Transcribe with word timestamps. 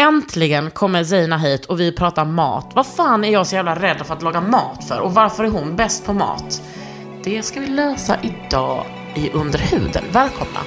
Äntligen 0.00 0.70
kommer 0.70 1.04
Zeina 1.04 1.38
hit 1.38 1.64
och 1.64 1.80
vi 1.80 1.92
pratar 1.92 2.24
mat. 2.24 2.72
Vad 2.74 2.86
fan 2.86 3.24
är 3.24 3.32
jag 3.32 3.46
så 3.46 3.54
jävla 3.54 3.74
rädd 3.74 4.06
för 4.06 4.14
att 4.14 4.22
laga 4.22 4.40
mat 4.40 4.84
för? 4.88 5.00
Och 5.00 5.14
varför 5.14 5.44
är 5.44 5.48
hon 5.48 5.76
bäst 5.76 6.06
på 6.06 6.12
mat? 6.12 6.62
Det 7.24 7.42
ska 7.42 7.60
vi 7.60 7.66
lösa 7.66 8.16
idag 8.22 8.86
i 9.14 9.30
Underhuden. 9.30 10.04
Välkomna! 10.12 10.60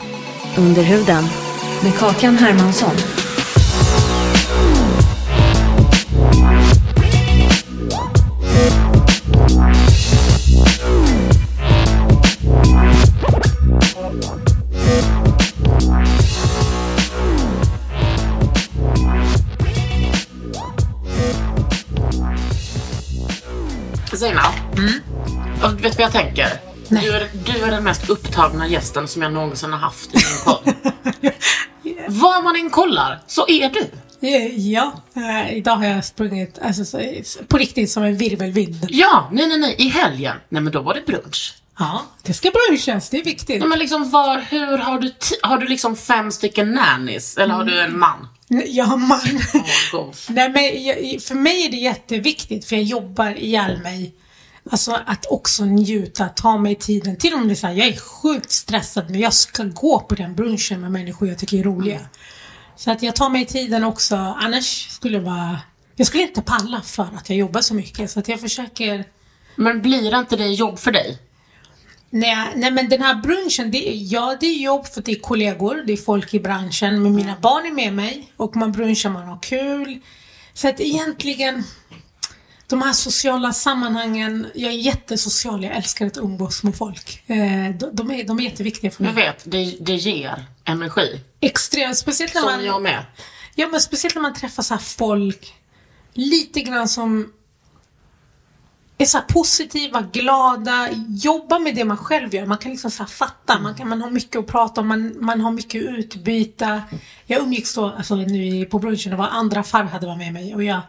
Under 0.57 0.81
huden 0.83 1.23
med 1.83 1.97
Kakan 1.99 2.37
Hermansson. 2.37 2.95
Zeina, 24.19 24.41
och 25.63 25.85
vet 25.85 25.97
vad 25.97 26.05
jag 26.05 26.11
tänker? 26.11 26.47
Du 26.89 27.11
är, 27.11 27.27
du 27.45 27.63
är 27.63 27.71
den 27.71 27.83
mest 27.83 28.09
upptagna 28.09 28.67
gästen 28.67 29.07
som 29.07 29.21
jag 29.21 29.33
någonsin 29.33 29.71
har 29.71 29.79
haft 29.79 30.15
i 30.15 30.17
min 30.17 30.45
podd. 30.45 30.75
Var 32.07 32.43
man 32.43 32.55
än 32.55 32.69
kollar 32.69 33.19
så 33.27 33.45
är 33.47 33.69
du. 33.69 33.89
Eh, 34.27 34.59
Ja, 34.71 34.93
eh, 35.15 35.57
idag 35.57 35.75
har 35.75 35.85
jag 35.85 36.05
sprungit 36.05 36.59
alltså, 36.61 36.85
så, 36.85 36.99
på 37.47 37.57
riktigt 37.57 37.91
som 37.91 38.03
en 38.03 38.17
virvelvind. 38.17 38.85
Ja, 38.89 39.29
nej, 39.31 39.47
nej, 39.47 39.59
nej, 39.59 39.75
i 39.77 39.89
helgen. 39.89 40.35
Nej, 40.49 40.61
men 40.61 40.73
då 40.73 40.81
var 40.81 40.93
det 40.93 41.05
brunch. 41.05 41.53
Ja, 41.79 42.05
det 42.23 42.33
ska 42.33 42.51
brunchas, 42.51 43.09
det 43.09 43.17
är 43.19 43.23
viktigt. 43.23 43.59
Nej, 43.59 43.69
men 43.69 43.79
liksom 43.79 44.09
var, 44.09 44.45
hur 44.49 44.77
har 44.77 44.99
du, 44.99 45.13
har 45.41 45.57
du 45.57 45.67
liksom 45.67 45.95
fem 45.95 46.31
stycken 46.31 46.71
nannies? 46.71 47.37
Eller 47.37 47.53
har 47.53 47.63
du 47.63 47.81
en 47.81 47.99
man? 47.99 48.27
Har 48.49 48.97
man. 48.97 49.19
Nej, 50.29 50.49
men 50.49 50.83
jag, 50.83 51.21
för 51.21 51.35
mig 51.35 51.65
är 51.65 51.71
det 51.71 51.77
jätteviktigt 51.77 52.65
för 52.65 52.75
jag 52.75 52.85
jobbar 52.85 53.37
ihjäl 53.37 53.81
mig. 53.81 54.15
Alltså 54.71 54.99
att 55.05 55.25
också 55.25 55.65
njuta, 55.65 56.29
ta 56.29 56.57
mig 56.57 56.75
tiden. 56.75 57.17
Till 57.17 57.33
och 57.33 57.39
med 57.39 57.57
så 57.57 57.67
här, 57.67 57.73
jag 57.73 57.87
är 57.87 57.97
sjukt 57.97 58.51
stressad 58.51 59.09
men 59.09 59.19
jag 59.19 59.33
ska 59.33 59.63
gå 59.63 59.99
på 59.99 60.15
den 60.15 60.35
brunchen 60.35 60.81
med 60.81 60.91
människor 60.91 61.27
jag 61.27 61.37
tycker 61.37 61.57
är 61.57 61.63
roliga. 61.63 61.99
Så 62.75 62.91
att 62.91 63.03
jag 63.03 63.15
tar 63.15 63.29
mig 63.29 63.45
tiden 63.45 63.83
också, 63.83 64.15
annars 64.15 64.89
skulle 64.89 65.17
det 65.17 65.23
vara... 65.23 65.59
Jag 65.95 66.07
skulle 66.07 66.23
inte 66.23 66.41
palla 66.41 66.81
för 66.81 67.09
att 67.15 67.29
jag 67.29 67.37
jobbar 67.37 67.61
så 67.61 67.73
mycket 67.73 68.11
så 68.11 68.19
att 68.19 68.27
jag 68.27 68.39
försöker 68.39 69.05
Men 69.55 69.81
blir 69.81 70.19
inte 70.19 70.35
det 70.35 70.47
jobb 70.47 70.79
för 70.79 70.91
dig? 70.91 71.17
Nej, 72.09 72.53
nej 72.55 72.71
men 72.71 72.89
den 72.89 73.01
här 73.01 73.15
brunchen, 73.15 73.71
det, 73.71 73.77
ja 73.93 74.37
det 74.39 74.45
är 74.45 74.57
jobb 74.57 74.85
för 74.87 75.01
det 75.01 75.11
är 75.11 75.19
kollegor, 75.19 75.83
det 75.87 75.93
är 75.93 75.97
folk 75.97 76.33
i 76.33 76.39
branschen, 76.39 77.03
men 77.03 77.15
mina 77.15 77.35
barn 77.41 77.65
är 77.65 77.71
med 77.71 77.93
mig 77.93 78.33
och 78.37 78.55
man 78.55 78.71
brunchar, 78.71 79.09
man 79.09 79.27
har 79.27 79.39
kul. 79.41 79.99
Så 80.53 80.67
att 80.67 80.79
egentligen, 80.79 81.63
de 82.67 82.81
här 82.81 82.93
sociala 82.93 83.53
sammanhangen, 83.53 84.47
jag 84.55 84.71
är 84.71 84.77
jättesocial, 84.77 85.63
jag 85.63 85.75
älskar 85.75 86.05
att 86.05 86.17
umgås 86.17 86.63
med 86.63 86.75
folk. 86.75 87.23
Eh, 87.29 87.35
de, 87.93 88.11
är, 88.11 88.27
de 88.27 88.39
är 88.39 88.43
jätteviktiga 88.43 88.91
för 88.91 89.03
Jag 89.03 89.15
mig. 89.15 89.23
vet, 89.25 89.43
det, 89.43 89.77
det 89.79 89.95
ger 89.95 90.45
energi. 90.65 91.21
Extremt, 91.39 91.97
speciellt 91.97 92.33
när 92.33 92.41
Som 92.41 92.51
man... 92.51 92.65
jag 92.65 92.81
med. 92.81 93.05
Ja 93.55 93.67
men 93.67 93.81
speciellt 93.81 94.15
när 94.15 94.21
man 94.21 94.33
träffar 94.33 94.63
så 94.63 94.77
folk, 94.77 95.53
lite 96.13 96.61
grann 96.61 96.87
som 96.87 97.33
är 99.03 99.05
så 99.07 99.21
positiva, 99.21 100.01
glada, 100.01 100.89
jobba 101.07 101.59
med 101.59 101.75
det 101.75 101.85
man 101.85 101.97
själv 101.97 102.35
gör. 102.35 102.45
Man 102.45 102.57
kan 102.57 102.71
liksom 102.71 102.91
så 102.91 103.05
fatta, 103.05 103.59
man, 103.59 103.75
kan, 103.75 103.89
man 103.89 104.01
har 104.01 104.09
mycket 104.09 104.39
att 104.39 104.47
prata 104.47 104.81
om, 104.81 104.87
man, 104.87 105.15
man 105.25 105.41
har 105.41 105.51
mycket 105.51 105.83
att 105.83 105.89
utbyta. 105.89 106.81
Jag 107.25 107.41
umgicks 107.41 107.75
då, 107.75 107.85
alltså 107.97 108.15
nu 108.15 108.65
på 108.65 108.79
brunchen, 108.79 109.11
det 109.11 109.15
var 109.17 109.27
andra 109.27 109.63
Farhad 109.63 110.03
var 110.03 110.15
med 110.15 110.33
mig 110.33 110.55
och 110.55 110.63
jag, 110.63 110.81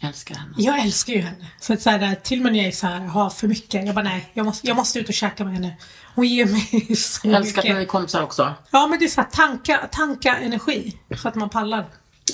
älskar 0.00 0.34
henne. 0.34 0.54
jag 0.56 0.78
älskar 0.82 1.12
ju 1.12 1.20
henne. 1.20 1.46
Så 1.60 1.72
att 1.72 1.82
så 1.82 1.90
här, 1.90 2.14
till 2.14 2.38
och 2.38 2.42
med 2.42 2.52
när 2.52 2.58
jag 2.58 2.68
är 2.68 2.72
så 2.72 2.86
här, 2.86 3.00
har 3.00 3.30
för 3.30 3.48
mycket, 3.48 3.86
jag 3.86 3.94
bara 3.94 4.04
nej, 4.04 4.30
jag 4.34 4.46
måste, 4.46 4.66
jag 4.66 4.76
måste 4.76 4.98
ut 4.98 5.08
och 5.08 5.14
käka 5.14 5.44
med 5.44 5.54
henne. 5.54 5.76
Hon 6.14 6.26
ger 6.26 6.46
mig 6.46 6.96
så 6.96 7.28
Jag 7.28 7.34
älskar 7.36 7.60
att 7.60 7.64
mycket. 7.64 7.76
ni 7.76 7.82
är 7.82 7.86
kompisar 7.86 8.22
också. 8.22 8.54
Ja 8.70 8.86
men 8.86 8.98
det 8.98 9.04
är 9.04 9.08
så 9.08 9.20
här, 9.20 9.28
tanka, 9.32 9.88
tanka 9.92 10.36
energi 10.36 10.96
så 11.16 11.28
att 11.28 11.34
man 11.34 11.48
pallar. 11.48 11.84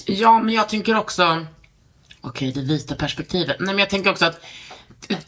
Ja, 0.06 0.38
men 0.42 0.54
jag 0.54 0.68
tänker 0.68 0.96
också... 0.96 1.46
Okej, 2.20 2.52
det 2.52 2.60
vita 2.60 2.94
perspektivet. 2.94 3.56
Nej, 3.60 3.66
men 3.66 3.78
jag 3.78 3.90
tänker 3.90 4.10
också 4.10 4.24
att 4.24 4.44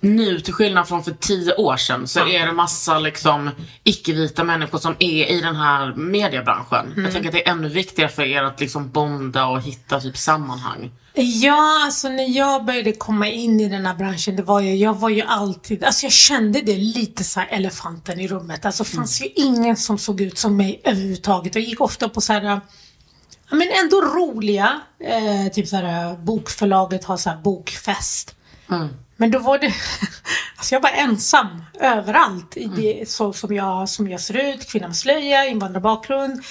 nu, 0.00 0.40
till 0.40 0.54
skillnad 0.54 0.88
från 0.88 1.04
för 1.04 1.12
tio 1.12 1.54
år 1.54 1.76
sedan, 1.76 2.06
så 2.06 2.20
är 2.20 2.46
det 2.46 2.52
massa 2.52 2.98
liksom 2.98 3.50
icke-vita 3.84 4.44
människor 4.44 4.78
som 4.78 4.94
är 4.98 5.30
i 5.30 5.40
den 5.40 5.56
här 5.56 5.94
mediebranschen. 5.94 6.92
Jag 6.96 7.12
tänker 7.12 7.28
att 7.28 7.34
det 7.34 7.48
är 7.48 7.52
ännu 7.52 7.68
viktigare 7.68 8.10
för 8.10 8.22
er 8.22 8.42
att 8.42 8.60
liksom 8.60 8.90
bonda 8.90 9.46
och 9.46 9.62
hitta 9.62 10.00
typ 10.00 10.16
sammanhang. 10.16 10.90
Ja, 11.18 11.84
alltså 11.84 12.08
när 12.08 12.36
jag 12.36 12.64
började 12.64 12.92
komma 12.92 13.28
in 13.28 13.60
i 13.60 13.68
den 13.68 13.86
här 13.86 13.94
branschen, 13.94 14.36
det 14.36 14.42
var 14.42 14.60
ju, 14.60 14.74
jag 14.74 14.94
var 14.94 15.08
ju 15.08 15.22
alltid, 15.22 15.84
alltså 15.84 16.06
jag 16.06 16.12
kände 16.12 16.60
det 16.60 16.76
lite 16.76 17.24
så 17.24 17.40
här 17.40 17.48
elefanten 17.50 18.20
i 18.20 18.28
rummet. 18.28 18.66
Alltså 18.66 18.84
fanns 18.84 19.22
ju 19.22 19.26
ingen 19.34 19.76
som 19.76 19.98
såg 19.98 20.20
ut 20.20 20.38
som 20.38 20.56
mig 20.56 20.80
överhuvudtaget. 20.84 21.54
Jag 21.54 21.64
gick 21.64 21.80
ofta 21.80 22.08
på 22.08 22.20
så 22.20 22.32
här, 22.32 22.60
men 23.50 23.68
ändå 23.82 24.00
roliga, 24.00 24.80
eh, 25.00 25.52
typ 25.52 25.68
så 25.68 25.76
här 25.76 26.16
bokförlaget 26.16 27.04
har 27.04 27.16
så 27.16 27.30
här 27.30 27.36
bokfest. 27.36 28.34
Men 29.16 29.30
då 29.30 29.38
var 29.38 29.58
det, 29.58 29.74
alltså 30.56 30.74
jag 30.74 30.80
var 30.80 30.90
ensam 30.90 31.62
överallt 31.80 32.56
i 32.56 32.64
det 32.64 33.08
så 33.08 33.32
som 33.32 33.54
jag, 33.54 33.88
som 33.88 34.08
jag 34.08 34.20
ser 34.20 34.54
ut, 34.54 34.68
kvinna 34.68 34.86
med 34.86 34.96
slöja, 34.96 35.46
invandrarbakgrund. 35.46 36.42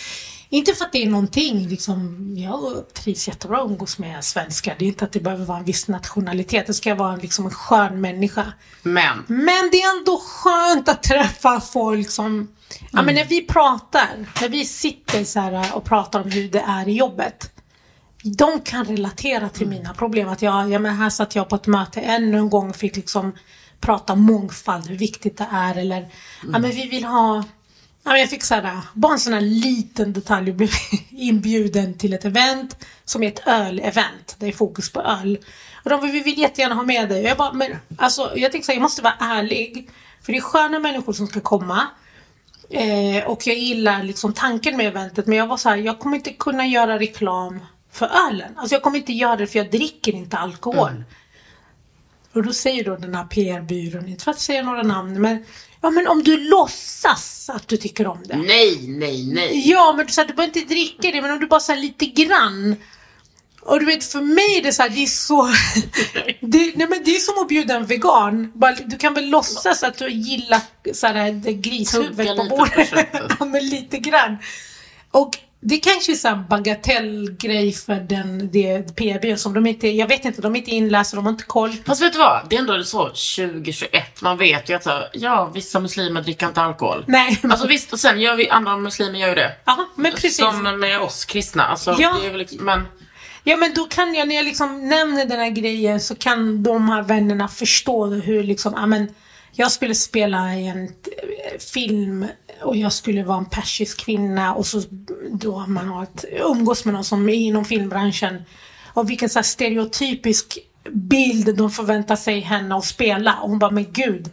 Inte 0.49 0.73
för 0.73 0.85
att 0.85 0.91
det 0.91 1.03
är 1.03 1.09
någonting, 1.09 1.67
liksom, 1.67 2.27
jag 2.37 2.93
trivs 2.93 3.27
jättebra 3.27 3.57
att 3.57 3.69
umgås 3.69 3.97
med 3.97 4.23
svenskar. 4.23 4.75
Det 4.79 4.85
är 4.85 4.87
inte 4.87 5.05
att 5.05 5.11
det 5.11 5.19
behöver 5.19 5.45
vara 5.45 5.57
en 5.57 5.65
viss 5.65 5.87
nationalitet, 5.87 6.67
det 6.67 6.73
ska 6.73 6.95
vara 6.95 7.15
liksom 7.15 7.45
en 7.45 7.51
skön 7.51 8.01
människa. 8.01 8.53
Men, 8.83 9.23
Men 9.27 9.69
det 9.71 9.81
är 9.81 9.97
ändå 9.97 10.21
skönt 10.25 10.89
att 10.89 11.03
träffa 11.03 11.61
folk 11.61 12.09
som, 12.09 12.47
ja 12.91 13.01
men 13.01 13.15
när 13.15 13.25
vi 13.25 13.41
pratar, 13.41 14.25
när 14.41 14.49
vi 14.49 14.65
sitter 14.65 15.23
så 15.23 15.39
här 15.39 15.75
och 15.75 15.83
pratar 15.83 16.21
om 16.21 16.31
hur 16.31 16.49
det 16.49 16.63
är 16.67 16.87
i 16.87 16.93
jobbet. 16.93 17.51
De 18.27 18.61
kan 18.61 18.85
relatera 18.85 19.49
till 19.49 19.67
mina 19.67 19.93
problem. 19.93 20.29
Att 20.29 20.41
jag, 20.41 20.71
ja 20.71 20.79
men 20.79 20.95
här 20.95 21.09
satt 21.09 21.35
jag 21.35 21.49
på 21.49 21.55
ett 21.55 21.67
möte 21.67 22.01
ännu 22.01 22.37
en 22.37 22.49
gång 22.49 22.69
och 22.69 22.75
fick 22.75 22.95
liksom 22.95 23.35
prata 23.79 24.13
om 24.13 24.21
mångfald, 24.21 24.87
hur 24.87 24.97
viktigt 24.97 25.37
det 25.37 25.47
är 25.51 25.77
eller, 25.77 26.07
ja 26.53 26.59
men 26.59 26.71
vi 26.71 26.87
vill 26.87 27.03
ha 27.03 27.43
Ja, 28.03 28.11
men 28.11 28.19
jag 28.19 28.29
fick 28.29 28.43
såhär, 28.43 28.81
bara 28.93 29.13
en 29.13 29.19
sån 29.19 29.33
här 29.33 29.41
liten 29.41 30.13
detalj. 30.13 30.47
Jag 30.47 30.55
blev 30.55 30.69
inbjuden 31.09 31.97
till 31.97 32.13
ett 32.13 32.25
event 32.25 32.85
som 33.05 33.23
är 33.23 33.27
ett 33.27 33.47
ölevent. 33.47 34.35
Det 34.39 34.47
är 34.47 34.51
fokus 34.51 34.91
på 34.91 35.01
öl. 35.01 35.37
Och 35.83 35.89
de 35.89 36.11
vi 36.11 36.19
vill 36.19 36.39
jättegärna 36.39 36.75
ha 36.75 36.83
med 36.83 37.09
dig. 37.09 37.23
Jag 37.23 37.37
bara, 37.37 37.53
men 37.53 37.71
alltså 37.97 38.31
jag 38.35 38.51
tänkte 38.51 38.65
såhär, 38.65 38.77
jag 38.77 38.81
måste 38.81 39.01
vara 39.01 39.13
ärlig. 39.19 39.89
För 40.21 40.31
det 40.31 40.37
är 40.37 40.41
sköna 40.41 40.79
människor 40.79 41.13
som 41.13 41.27
ska 41.27 41.39
komma. 41.39 41.87
Eh, 42.69 43.25
och 43.25 43.47
jag 43.47 43.57
gillar 43.57 44.03
liksom 44.03 44.33
tanken 44.33 44.77
med 44.77 44.87
eventet. 44.87 45.27
Men 45.27 45.37
jag 45.37 45.47
var 45.47 45.57
så 45.57 45.69
här, 45.69 45.77
jag 45.77 45.99
kommer 45.99 46.17
inte 46.17 46.33
kunna 46.33 46.67
göra 46.67 46.99
reklam 46.99 47.59
för 47.95 48.27
ölen. 48.27 48.57
Alltså 48.57 48.75
jag 48.75 48.83
kommer 48.83 48.97
inte 48.97 49.13
göra 49.13 49.35
det 49.35 49.47
för 49.47 49.59
jag 49.59 49.71
dricker 49.71 50.13
inte 50.13 50.37
alkohol. 50.37 51.03
Och 52.33 52.43
då 52.43 52.53
säger 52.53 52.83
då 52.83 52.95
den 52.95 53.15
här 53.15 53.23
PR-byrån, 53.23 54.07
inte 54.07 54.23
för 54.23 54.31
att 54.31 54.39
säga 54.39 54.63
några 54.63 54.83
namn, 54.83 55.21
men 55.21 55.45
ja 55.81 55.89
men 55.89 56.07
om 56.07 56.23
du 56.23 56.49
låtsas 56.49 57.49
att 57.53 57.67
du 57.67 57.77
tycker 57.77 58.07
om 58.07 58.23
det. 58.25 58.37
nej, 58.37 58.87
nej, 58.87 59.25
nej. 59.33 59.69
Ja 59.69 59.93
men 59.97 60.05
du, 60.05 60.11
så 60.11 60.21
här, 60.21 60.27
du 60.27 60.33
behöver 60.33 60.57
inte 60.57 60.73
dricka 60.73 61.11
det, 61.11 61.21
men 61.21 61.31
om 61.31 61.39
du 61.39 61.47
bara 61.47 61.61
här, 61.67 61.75
lite 61.75 62.05
grann. 62.05 62.75
Och 63.61 63.79
du 63.79 63.85
vet, 63.85 64.03
för 64.03 64.21
mig 64.21 64.57
är 64.57 64.63
det 64.63 64.73
så 64.73 64.81
här, 64.81 64.89
det 64.89 65.03
är 65.03 65.07
så... 65.07 65.45
det, 66.39 66.75
nej, 66.75 66.87
men 66.87 67.03
det 67.05 67.15
är 67.15 67.19
som 67.19 67.41
att 67.41 67.47
bjuda 67.47 67.75
en 67.75 67.85
vegan. 67.85 68.51
Bara, 68.55 68.75
du 68.85 68.97
kan 68.97 69.13
väl 69.13 69.29
låtsas 69.29 69.83
att 69.83 69.97
du 69.97 70.09
gillar 70.09 70.61
så 70.93 71.07
här, 71.07 71.31
det 71.31 71.53
grishuvudet 71.53 72.17
lite 72.17 72.35
på 72.35 72.43
bordet. 72.43 72.89
ja, 73.39 73.45
men 73.45 73.69
lite 73.69 73.97
grann. 73.97 74.37
Och 75.11 75.37
det 75.59 75.77
kanske 75.77 76.11
är 76.11 76.15
så 76.15 76.27
här 76.27 76.43
bagatellgrej 76.49 77.73
för 77.73 77.95
den, 77.95 78.51
det 78.51 78.95
PB 78.95 79.39
som 79.39 79.53
de 79.53 79.65
inte, 79.67 79.87
jag 79.87 80.07
vet 80.07 80.25
inte, 80.25 80.41
de 80.41 80.55
är 80.55 80.59
inte 80.59 80.71
inlästa, 80.71 81.15
de 81.15 81.25
har 81.25 81.31
inte 81.31 81.43
koll. 81.43 81.71
Fast 81.85 82.01
vet 82.01 82.13
du 82.13 82.19
vad? 82.19 82.49
Det 82.49 82.55
är 82.55 82.59
ändå 82.59 82.83
så 82.83 83.03
2021. 83.03 84.21
Man 84.21 84.37
vet 84.37 84.69
ju 84.69 84.73
att 84.73 84.87
ja, 85.13 85.51
vissa 85.53 85.79
muslimer 85.79 86.21
dricker 86.21 86.47
inte 86.47 86.61
alkohol. 86.61 87.03
Nej. 87.07 87.39
Alltså 87.43 87.67
visst, 87.67 87.93
och 87.93 87.99
sen 87.99 88.21
gör 88.21 88.35
vi, 88.35 88.49
andra 88.49 88.77
muslimer 88.77 89.19
gör 89.19 89.29
ju 89.29 89.35
det. 89.35 89.51
Ja, 89.65 89.89
men 89.95 90.11
precis. 90.11 90.37
Som 90.37 90.79
med 90.79 90.99
oss 90.99 91.25
kristna. 91.25 91.63
Alltså, 91.65 91.95
Ja. 91.99 92.17
det 92.21 92.27
är 92.27 92.31
väl 92.31 92.39
liksom, 92.39 92.65
men 92.65 92.87
Ja 93.47 93.57
men 93.57 93.73
då 93.73 93.83
kan 93.85 94.13
jag, 94.13 94.27
när 94.27 94.35
jag 94.35 94.45
liksom 94.45 94.89
nämner 94.89 95.25
den 95.25 95.39
här 95.39 95.49
grejen 95.49 95.99
så 95.99 96.15
kan 96.15 96.63
de 96.63 96.89
här 96.89 97.01
vännerna 97.01 97.47
förstå 97.47 98.05
hur 98.05 98.43
liksom, 98.43 98.73
ja 98.77 98.85
men 98.85 99.07
jag 99.51 99.71
skulle 99.71 99.95
spela 99.95 100.53
i 100.53 100.67
en 100.67 100.89
film 101.73 102.27
och 102.65 102.75
jag 102.75 102.93
skulle 102.93 103.23
vara 103.23 103.37
en 103.37 103.45
persisk 103.45 104.05
kvinna 104.05 104.53
och 104.53 104.65
så 104.65 104.81
då 105.31 105.65
man 105.67 105.87
har 105.87 106.03
ett, 106.03 106.25
umgås 106.31 106.85
med 106.85 106.93
någon 106.93 107.03
som 107.03 107.29
är 107.29 107.33
inom 107.33 107.65
filmbranschen 107.65 108.43
och 108.93 109.09
vilken 109.09 109.29
så 109.29 109.43
stereotypisk 109.43 110.57
bild 110.91 111.57
de 111.57 111.71
förväntar 111.71 112.15
sig 112.15 112.39
henne 112.39 112.75
att 112.75 112.85
spela 112.85 113.33
och 113.41 113.49
hon 113.49 113.59
bara 113.59 113.71
men 113.71 113.91
gud 113.91 114.31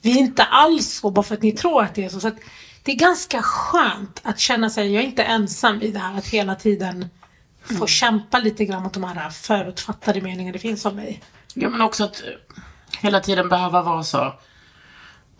vi 0.00 0.10
är 0.10 0.18
inte 0.18 0.42
alls 0.42 1.00
så 1.00 1.10
bara 1.10 1.22
för 1.22 1.34
att 1.34 1.42
ni 1.42 1.52
tror 1.52 1.82
att 1.82 1.94
det 1.94 2.04
är 2.04 2.08
så. 2.08 2.20
så 2.20 2.30
det 2.82 2.92
är 2.92 2.96
ganska 2.96 3.42
skönt 3.42 4.20
att 4.22 4.38
känna 4.38 4.70
sig, 4.70 4.94
jag 4.94 5.02
är 5.02 5.06
inte 5.06 5.22
ensam 5.22 5.82
i 5.82 5.90
det 5.90 5.98
här 5.98 6.18
att 6.18 6.26
hela 6.26 6.54
tiden 6.54 7.08
få 7.78 7.86
kämpa 7.86 8.38
lite 8.38 8.64
grann 8.64 8.82
mot 8.82 8.92
de 8.92 9.04
här 9.04 9.30
förutfattade 9.30 10.20
meningar 10.20 10.52
det 10.52 10.58
finns 10.58 10.84
om 10.84 10.96
mig. 10.96 11.22
Ja 11.54 11.68
men 11.68 11.80
också 11.80 12.04
att 12.04 12.22
hela 13.00 13.20
tiden 13.20 13.48
behöva 13.48 13.82
vara 13.82 14.02
så 14.04 14.34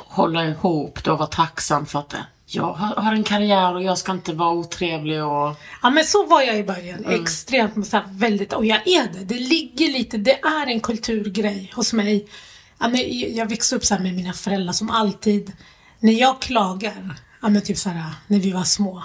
hålla 0.06 0.44
ihop 0.44 1.04
då 1.04 1.12
och 1.12 1.18
vara 1.18 1.28
tacksam 1.28 1.86
för 1.86 1.98
att 1.98 2.14
jag 2.46 2.72
har, 2.72 3.12
en 3.12 3.24
karriär 3.24 3.74
och 3.74 3.82
jag 3.82 3.98
ska 3.98 4.12
inte 4.12 4.32
vara 4.32 4.52
otrevlig 4.52 5.24
och 5.24 5.56
Ja 5.82 5.90
men 5.90 6.04
så 6.04 6.26
var 6.26 6.42
jag 6.42 6.58
i 6.58 6.64
början. 6.64 7.04
Extremt 7.06 7.86
så 7.86 7.96
här, 7.96 8.04
väldigt, 8.10 8.52
och 8.52 8.66
jag 8.66 8.88
är 8.88 9.12
det. 9.12 9.24
Det 9.24 9.40
ligger 9.40 9.92
lite, 9.92 10.18
det 10.18 10.40
är 10.40 10.66
en 10.66 10.80
kulturgrej 10.80 11.72
hos 11.74 11.92
mig. 11.92 12.28
Ja, 12.78 12.88
men 12.88 13.00
jag 13.36 13.48
växte 13.48 13.76
upp 13.76 13.84
så 13.84 13.94
här 13.94 14.02
med 14.02 14.14
mina 14.14 14.32
föräldrar 14.32 14.72
som 14.72 14.90
alltid, 14.90 15.52
när 16.00 16.12
jag 16.12 16.40
klagar, 16.40 17.14
ja 17.42 17.48
men 17.48 17.62
typ 17.62 17.78
så 17.78 17.88
här 17.88 18.10
när 18.26 18.38
vi 18.38 18.52
var 18.52 18.64
små. 18.64 19.02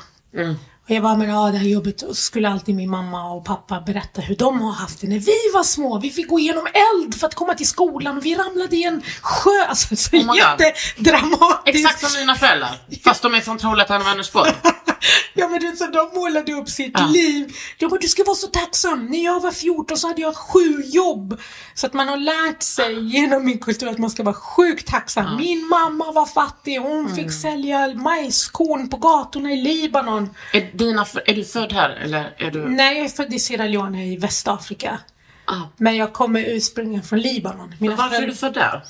Och 0.86 0.92
jag 0.92 1.04
bara, 1.04 1.18
men 1.18 1.30
ja 1.30 1.52
det 1.52 1.58
här 1.58 1.68
jobbet. 1.68 2.02
Och 2.02 2.18
så 2.18 2.22
skulle 2.22 2.50
alltid 2.50 2.76
min 2.76 2.90
mamma 2.90 3.32
och 3.32 3.46
pappa 3.46 3.82
berätta 3.82 4.22
hur 4.22 4.36
de 4.36 4.62
har 4.62 4.72
haft 4.72 5.02
det 5.02 5.08
när 5.08 5.20
vi 5.20 5.52
var 5.54 5.64
små. 5.64 6.00
Vi 6.00 6.10
fick 6.10 6.28
gå 6.28 6.40
igenom 6.40 6.68
eld 6.68 7.16
för 7.16 7.28
att 7.28 7.36
komma 7.36 7.54
till 7.54 7.68
skolan 7.68 8.18
och 8.18 8.26
vi 8.26 8.36
ramlade 8.36 8.76
i 8.76 8.84
en 8.84 9.02
sjö. 9.22 9.66
Alltså 9.68 9.96
så 9.96 10.18
Oh 10.18 10.38
jättedramatiskt. 10.38 11.86
Exakt 11.86 12.12
som 12.12 12.20
mina 12.20 12.36
föräldrar. 12.36 12.76
Fast 13.04 13.22
de 13.22 13.34
är 13.34 13.42
från 13.42 13.58
Trollhättan 13.58 14.02
och 14.02 14.08
Vänersborg. 14.08 14.52
Ja 15.34 15.48
men 15.50 15.60
det 15.60 15.68
är 15.68 15.76
så 15.76 15.88
de 15.88 16.20
målade 16.20 16.54
upp 16.54 16.70
sitt 16.70 16.92
Ja. 17.00 17.06
liv. 17.08 17.56
De 17.80 17.88
bara, 17.88 18.00
du 18.00 18.08
ska 18.08 18.24
vara 18.24 18.36
så 18.36 18.48
tacksam. 18.48 19.06
När 19.06 19.24
jag 19.24 19.40
var 19.40 19.52
14 19.52 19.98
så 19.98 20.08
hade 20.08 20.22
jag 20.22 20.36
sju 20.38 20.82
jobb. 20.86 21.40
Så 21.74 21.88
att 21.88 21.94
man 21.94 22.08
har 22.08 22.18
lärt 22.18 22.64
sig 22.64 23.00
genom 23.16 23.46
min 23.46 23.58
kultur 23.60 23.88
att 23.88 23.98
man 23.98 24.10
ska 24.10 24.24
vara 24.24 24.36
sjukt 24.36 24.88
tacksam. 24.88 25.38
Min 25.38 25.68
mamma 25.68 26.12
var 26.12 26.26
fattig. 26.26 26.78
Hon 26.80 27.00
Mm. 27.00 27.16
fick 27.16 27.32
sälja 27.34 27.88
majskorn 27.96 28.90
på 28.90 28.98
gatorna 28.98 29.52
i 29.52 29.62
Libanon. 29.62 30.30
Är, 30.54 30.70
dina, 30.74 31.06
är 31.26 31.36
du 31.36 31.46
född 31.46 31.74
här 31.74 31.90
eller 31.90 32.34
är 32.38 32.52
du... 32.52 32.70
Nej, 32.70 32.96
jag 32.98 33.06
är 33.06 33.10
född 33.10 33.34
i 33.34 33.40
Sierra 33.40 33.66
Leone 33.66 34.06
i 34.06 34.18
Västafrika. 34.18 35.00
Ah. 35.46 35.56
Men 35.78 35.96
jag 35.96 36.14
kommer 36.14 36.44
ursprungligen 36.48 37.04
från 37.04 37.20
Libanon. 37.20 37.76
Mina, 37.80 37.96
Varför 37.96 38.06
är 38.06 38.10
föräldrar, 38.10 38.28
du 38.28 38.36
född 38.36 38.54
där? 38.54 38.84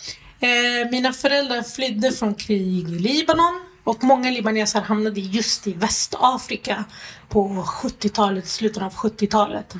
eh, 0.83 0.91
mina 0.91 1.13
föräldrar 1.13 1.61
flydde 1.63 2.11
från 2.11 2.35
krig 2.35 2.89
i 2.89 2.99
Libanon. 2.99 3.61
Och 3.83 4.03
många 4.03 4.31
libaneser 4.31 4.81
hamnade 4.81 5.19
just 5.19 5.67
i 5.67 5.73
Västafrika 5.73 6.83
på 7.29 7.47
70-talet, 7.63 8.47
slutet 8.47 8.83
av 8.83 8.93
70-talet. 8.93 9.75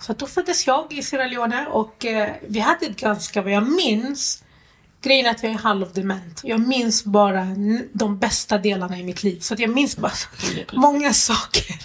Så 0.00 0.12
då 0.12 0.26
föddes 0.26 0.66
jag 0.66 0.92
i 0.92 1.02
Sierra 1.02 1.26
Leone 1.26 1.66
och 1.66 2.04
eh, 2.04 2.30
vi 2.48 2.60
hade 2.60 2.86
ett 2.86 2.96
ganska, 2.96 3.42
vad 3.42 3.52
jag 3.52 3.68
minns, 3.68 4.44
grejen 5.02 5.26
är 5.26 5.30
att 5.30 5.42
jag 5.42 5.52
är 5.52 5.58
halvdement. 5.58 6.40
Jag 6.44 6.60
minns 6.60 7.04
bara 7.04 7.46
de 7.92 8.18
bästa 8.18 8.58
delarna 8.58 8.98
i 8.98 9.02
mitt 9.02 9.22
liv. 9.22 9.40
Så 9.40 9.54
jag 9.58 9.70
minns 9.70 9.96
bara 9.96 10.12
många 10.72 11.12
saker. 11.12 11.76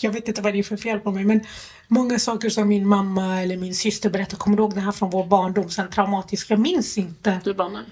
Jag 0.00 0.10
vet 0.10 0.28
inte 0.28 0.42
vad 0.42 0.52
det 0.52 0.58
är 0.58 0.62
för 0.62 0.76
fel 0.76 1.00
på 1.00 1.12
mig 1.12 1.24
men 1.24 1.40
många 1.88 2.18
saker 2.18 2.50
som 2.50 2.68
min 2.68 2.88
mamma 2.88 3.42
eller 3.42 3.56
min 3.56 3.74
syster 3.74 4.10
berättar. 4.10 4.36
Kommer 4.36 4.56
du 4.56 4.62
ihåg 4.62 4.74
det 4.74 4.80
här 4.80 4.92
från 4.92 5.10
vår 5.10 5.26
barndom? 5.26 5.70
Sen 5.70 5.90
traumatiskt. 5.90 6.50
Jag 6.50 6.58
minns 6.58 6.98
inte. 6.98 7.40
Du 7.44 7.54
bara 7.54 7.68
nej. 7.68 7.82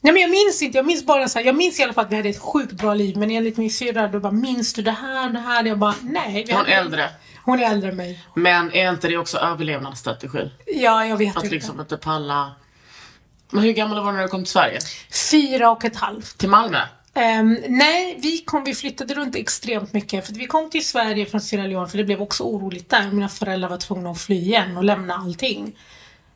Nej 0.00 0.12
men 0.12 0.22
jag 0.22 0.30
minns 0.30 0.62
inte, 0.62 0.78
jag 0.78 0.86
minns 0.86 1.06
bara 1.06 1.28
så 1.28 1.38
här, 1.38 1.46
jag 1.46 1.56
minns 1.56 1.80
i 1.80 1.82
alla 1.82 1.92
fall 1.92 2.04
att 2.04 2.12
vi 2.12 2.16
hade 2.16 2.28
ett 2.28 2.40
sjukt 2.40 2.72
bra 2.72 2.94
liv 2.94 3.16
men 3.16 3.30
enligt 3.30 3.56
min 3.56 3.70
syrra 3.70 4.08
då 4.08 4.20
bara 4.20 4.32
minns 4.32 4.72
du 4.72 4.82
det 4.82 4.90
här, 4.90 5.30
det 5.30 5.38
här? 5.38 5.64
Jag 5.64 5.78
bara 5.78 5.94
nej. 6.02 6.44
vi 6.48 6.52
Hon 6.52 6.66
är 6.66 6.80
äldre. 6.80 7.10
Hon 7.44 7.60
är 7.60 7.70
äldre 7.70 7.90
än 7.90 7.96
mig. 7.96 8.20
Men 8.34 8.72
är 8.72 8.90
inte 8.90 9.08
det 9.08 9.16
också 9.16 9.38
överlevnadsstrategi? 9.38 10.50
Ja, 10.66 11.06
jag 11.06 11.16
vet 11.16 11.36
Att 11.36 11.44
inte. 11.44 11.54
liksom 11.54 11.80
inte 11.80 11.96
palla... 11.96 12.52
Men 13.50 13.62
hur 13.62 13.72
gammal 13.72 14.04
var 14.04 14.12
du 14.12 14.16
när 14.16 14.22
du 14.22 14.28
kom 14.28 14.44
till 14.44 14.52
Sverige? 14.52 14.78
Fyra 15.30 15.70
och 15.70 15.84
ett 15.84 15.96
halvt. 15.96 16.38
Till 16.38 16.48
Malmö? 16.48 16.78
Ehm, 17.14 17.58
nej, 17.68 18.18
vi, 18.22 18.38
kom, 18.38 18.64
vi 18.64 18.74
flyttade 18.74 19.14
runt 19.14 19.36
extremt 19.36 19.92
mycket. 19.92 20.26
För 20.26 20.32
att 20.32 20.38
vi 20.38 20.46
kom 20.46 20.70
till 20.70 20.86
Sverige 20.86 21.26
från 21.26 21.40
Sierra 21.40 21.66
Leone 21.66 21.88
för 21.88 21.98
det 21.98 22.04
blev 22.04 22.22
också 22.22 22.42
oroligt 22.42 22.90
där. 22.90 23.10
Mina 23.10 23.28
föräldrar 23.28 23.68
var 23.68 23.76
tvungna 23.76 24.10
att 24.10 24.20
fly 24.20 24.36
igen 24.36 24.76
och 24.76 24.84
lämna 24.84 25.14
allting. 25.14 25.78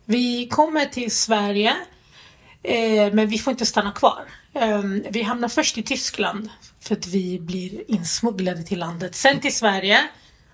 Vi 0.05 0.49
kommer 0.49 0.85
till 0.85 1.11
Sverige 1.11 1.77
men 3.13 3.29
vi 3.29 3.39
får 3.39 3.51
inte 3.51 3.67
stanna 3.67 3.93
kvar. 3.93 4.25
Ehm, 4.55 5.05
vi 5.11 5.23
hamnar 5.23 5.49
först 5.49 5.79
i 5.79 5.83
Tyskland 5.83 6.51
för 6.81 6.95
att 6.95 7.07
vi 7.07 7.39
blir 7.41 7.91
insmugglade 7.91 8.63
till 8.63 8.79
landet. 8.79 9.15
Sen 9.15 9.41
till 9.41 9.55
Sverige. 9.55 9.99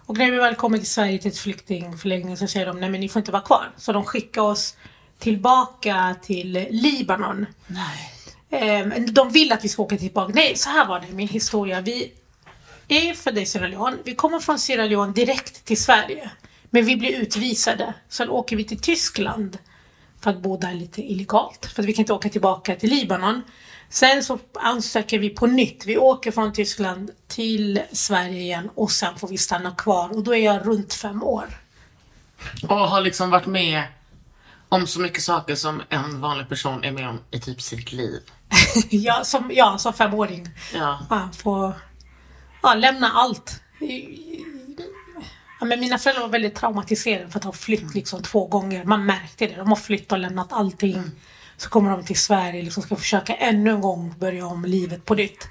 Och 0.06 0.16
när 0.16 0.30
vi 0.30 0.36
väl 0.36 0.54
kommer 0.54 0.78
till 0.78 0.90
Sverige 0.90 1.18
till 1.18 1.30
ett 1.30 1.38
flyktingförläggning 1.38 2.36
så 2.36 2.46
säger 2.46 2.66
de 2.66 2.80
nej 2.80 2.90
men 2.90 3.00
ni 3.00 3.08
får 3.08 3.20
inte 3.20 3.32
vara 3.32 3.42
kvar. 3.42 3.70
Så 3.76 3.92
de 3.92 4.04
skickar 4.04 4.42
oss 4.42 4.76
tillbaka 5.18 6.16
till 6.22 6.66
Libanon. 6.70 7.46
Nej. 7.66 8.12
Eh, 8.50 8.86
de 9.08 9.30
vill 9.30 9.52
att 9.52 9.64
vi 9.64 9.68
ska 9.68 9.82
åka 9.82 9.96
tillbaka. 9.96 10.32
Nej, 10.34 10.56
så 10.56 10.70
här 10.70 10.86
var 10.86 11.00
det 11.00 11.06
min 11.12 11.28
historia. 11.28 11.80
Vi 11.80 12.12
är 12.88 13.14
födda 13.14 13.40
i 13.40 13.46
Sierra 13.46 13.68
Leone. 13.68 13.96
Vi 14.04 14.14
kommer 14.14 14.40
från 14.40 14.58
Sierra 14.58 14.84
Leone 14.84 15.12
direkt 15.12 15.64
till 15.64 15.82
Sverige. 15.82 16.30
Men 16.70 16.84
vi 16.84 16.96
blir 16.96 17.20
utvisade. 17.20 17.94
Sen 18.08 18.28
åker 18.28 18.56
vi 18.56 18.64
till 18.64 18.80
Tyskland 18.80 19.58
att 20.26 20.42
bo 20.42 20.56
där 20.56 20.74
lite 20.74 21.02
illegalt. 21.02 21.66
För 21.66 21.82
att 21.82 21.88
vi 21.88 21.92
kan 21.92 22.02
inte 22.02 22.12
åka 22.12 22.28
tillbaka 22.28 22.76
till 22.76 22.90
Libanon. 22.90 23.42
Sen 23.88 24.24
så 24.24 24.38
ansöker 24.54 25.18
vi 25.18 25.30
på 25.30 25.46
nytt. 25.46 25.86
Vi 25.86 25.98
åker 25.98 26.30
från 26.30 26.52
Tyskland 26.52 27.10
till 27.26 27.80
Sverige 27.92 28.40
igen 28.40 28.70
och 28.74 28.90
sen 28.90 29.18
får 29.18 29.28
vi 29.28 29.38
stanna 29.38 29.70
kvar. 29.70 30.16
Och 30.16 30.22
då 30.22 30.34
är 30.34 30.44
jag 30.44 30.66
runt 30.66 30.94
fem 30.94 31.22
år. 31.22 31.46
Och 32.62 32.76
har 32.76 33.00
liksom 33.00 33.30
varit 33.30 33.46
med 33.46 33.82
om 34.68 34.86
så 34.86 35.00
mycket 35.00 35.22
saker 35.22 35.54
som 35.54 35.82
en 35.88 36.20
vanlig 36.20 36.48
person 36.48 36.84
är 36.84 36.92
med 36.92 37.08
om 37.08 37.20
i 37.30 37.40
typ 37.40 37.62
sitt 37.62 37.92
liv. 37.92 38.20
ja, 38.90 39.24
som, 39.24 39.50
ja, 39.54 39.78
som 39.78 39.92
femåring. 39.92 40.48
Ja. 40.74 41.06
ja, 41.10 41.28
få 41.42 41.74
ja, 42.62 42.74
lämna 42.74 43.10
allt. 43.10 43.60
Ja, 45.60 45.66
men 45.66 45.80
mina 45.80 45.98
föräldrar 45.98 46.22
var 46.22 46.28
väldigt 46.28 46.54
traumatiserade 46.54 47.30
för 47.30 47.38
att 47.38 47.44
ha 47.44 47.52
flytt 47.52 47.94
liksom 47.94 48.22
två 48.22 48.46
gånger. 48.46 48.84
Man 48.84 49.06
märkte 49.06 49.46
det. 49.46 49.54
De 49.56 49.68
har 49.68 49.76
flytt 49.76 50.12
och 50.12 50.18
lämnat 50.18 50.52
allting. 50.52 51.02
Så 51.56 51.68
kommer 51.68 51.90
de 51.90 52.04
till 52.04 52.18
Sverige 52.18 52.58
och 52.58 52.64
liksom 52.64 52.82
ska 52.82 52.96
försöka 52.96 53.34
ännu 53.34 53.70
en 53.70 53.80
gång 53.80 54.14
börja 54.18 54.46
om 54.46 54.64
livet 54.64 55.04
på 55.04 55.14
nytt. 55.14 55.48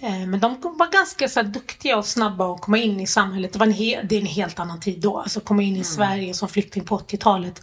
Eh, 0.00 0.26
Men 0.26 0.40
de 0.40 0.60
var 0.78 0.92
ganska 0.92 1.28
så 1.28 1.40
här, 1.40 1.46
duktiga 1.48 1.96
och 1.96 2.06
snabba 2.06 2.54
att 2.54 2.60
komma 2.60 2.78
in 2.78 3.00
i 3.00 3.06
samhället. 3.06 3.52
Det, 3.52 3.58
var 3.58 3.66
en 3.66 3.72
det 4.08 4.16
är 4.16 4.20
en 4.20 4.26
helt 4.26 4.58
annan 4.58 4.80
tid 4.80 5.00
då. 5.00 5.18
Alltså 5.18 5.40
komma 5.40 5.62
in 5.62 5.76
i 5.76 5.84
Sverige 5.84 6.34
som 6.34 6.48
flykting 6.48 6.84
på 6.84 6.98
80-talet. 6.98 7.62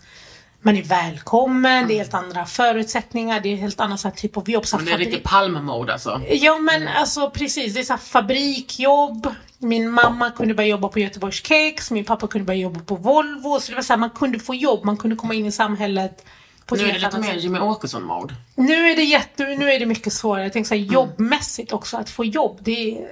Man 0.66 0.78
är 0.78 0.84
välkommen, 0.84 1.88
det 1.88 1.94
är 1.94 1.98
helt 1.98 2.14
andra 2.14 2.46
förutsättningar, 2.46 3.40
det 3.40 3.50
är 3.50 3.56
helt 3.56 3.80
annan 3.80 3.98
så 3.98 4.08
här 4.08 4.16
typ 4.16 4.38
av 4.38 4.50
jobb. 4.50 4.66
Så 4.66 4.76
Men 4.78 4.86
det 4.86 4.92
är 4.92 4.96
fabrik- 4.96 5.06
riktigt 5.06 5.24
Palmemode 5.24 5.94
alltså. 5.94 6.22
Ja 6.32 6.58
men 6.58 6.88
alltså 6.88 7.30
precis, 7.30 7.74
det 7.74 7.80
är 7.80 7.84
så 7.84 7.94
här 7.94 8.00
fabrikjobb. 8.00 9.28
Min 9.64 9.92
mamma 9.92 10.32
kunde 10.32 10.54
börja 10.54 10.70
jobba 10.70 10.88
på 10.88 11.00
Göteborgs 11.00 11.44
Kex, 11.44 11.92
min 11.92 12.06
pappa 12.06 12.28
kunde 12.28 12.46
börja 12.46 12.60
jobba 12.60 12.80
på 12.80 12.96
Volvo. 12.96 13.60
Så 13.60 13.72
det 13.72 13.76
var 13.76 13.84
så 13.84 13.94
här, 13.94 13.98
man 13.98 14.10
kunde 14.10 14.40
få 14.40 14.56
jobb, 14.56 14.86
man 14.86 14.98
kunde 14.98 15.16
komma 15.16 15.34
in 15.34 15.46
i 15.46 15.52
samhället. 15.52 16.26
Nu 16.72 16.78
är 16.78 16.94
det 16.94 17.00
lite 17.00 17.20
mer. 17.20 17.34
Jimmy 17.34 17.60
Åkesson-mode. 17.60 18.36
Nu 18.56 18.90
är 18.90 18.96
det 18.96 19.04
jätte, 19.04 19.46
nu 19.46 19.72
är 19.72 19.80
det 19.80 19.86
mycket 19.86 20.14
svårare. 20.14 20.44
Jag 20.44 20.54
tänker 20.54 20.68
så 20.68 20.76
här, 20.76 20.82
jobbmässigt 20.82 21.72
också, 21.72 21.98
att 21.98 22.10
få 22.10 22.26
jobb. 22.26 22.60
Det 22.62 22.92
är, 22.92 23.08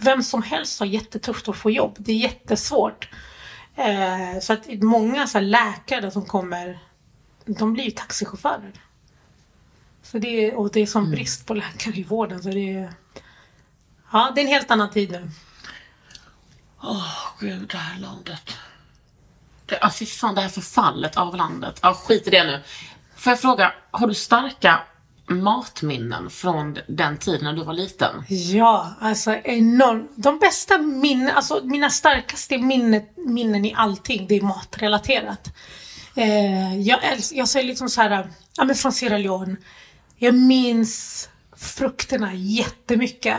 vem 0.00 0.22
som 0.22 0.42
helst 0.42 0.80
har 0.80 0.86
jättetufft 0.86 1.48
att 1.48 1.56
få 1.56 1.70
jobb. 1.70 1.96
Det 1.98 2.12
är 2.12 2.16
jättesvårt. 2.16 3.08
Eh, 3.76 4.40
så 4.40 4.52
att 4.52 4.66
många 4.82 5.26
så 5.26 5.40
läkare 5.40 6.10
som 6.10 6.24
kommer, 6.24 6.78
de 7.44 7.72
blir 7.72 7.84
ju 7.84 7.90
taxichaufförer. 7.90 8.72
Så 10.02 10.18
det 10.18 10.46
är, 10.46 10.54
och 10.54 10.70
det 10.72 10.80
är 10.80 10.86
som 10.86 11.10
brist 11.10 11.46
på 11.46 11.54
läkare 11.54 11.94
i 11.94 12.02
vården. 12.02 12.42
Så 12.42 12.48
det 12.48 12.74
är, 12.74 12.92
ja, 14.12 14.32
det 14.34 14.40
är 14.40 14.42
en 14.42 14.52
helt 14.52 14.70
annan 14.70 14.90
tid 14.90 15.10
nu. 15.10 15.30
Åh, 16.82 17.28
gud, 17.40 17.68
det 17.68 17.78
här 17.78 18.00
landet. 18.00 18.56
Ja, 19.80 19.90
fy 19.90 20.06
fan, 20.06 20.34
det 20.34 20.40
här 20.40 20.48
förfallet 20.48 21.16
av 21.16 21.36
landet. 21.36 21.78
Ja, 21.82 21.94
skit 21.94 22.26
i 22.26 22.30
det 22.30 22.44
nu. 22.44 22.62
Får 23.16 23.30
jag 23.30 23.40
fråga, 23.40 23.72
har 23.90 24.06
du 24.06 24.14
starka 24.14 24.80
matminnen 25.26 26.30
från 26.30 26.78
den 26.88 27.18
tiden 27.18 27.44
när 27.44 27.52
du 27.52 27.64
var 27.64 27.72
liten? 27.72 28.24
Ja, 28.28 28.94
alltså 29.00 29.34
enormt. 29.34 30.10
De 30.16 30.38
bästa 30.38 30.78
minnen, 30.78 31.36
alltså 31.36 31.60
mina 31.64 31.90
starkaste 31.90 32.58
minnen, 32.58 33.02
minnen 33.16 33.64
i 33.64 33.74
allting, 33.76 34.26
det 34.28 34.36
är 34.36 34.42
matrelaterat. 34.42 35.48
Eh, 36.14 36.80
jag, 36.80 37.04
älskar, 37.04 37.36
jag 37.36 37.48
säger 37.48 37.66
liksom 37.66 37.88
så 37.88 38.02
här, 38.02 38.30
ja 38.56 38.64
men 38.64 38.76
från 38.76 38.92
Sierra 38.92 39.18
Leone. 39.18 39.56
Jag 40.16 40.34
minns 40.34 41.28
frukterna 41.56 42.34
jättemycket. 42.34 43.38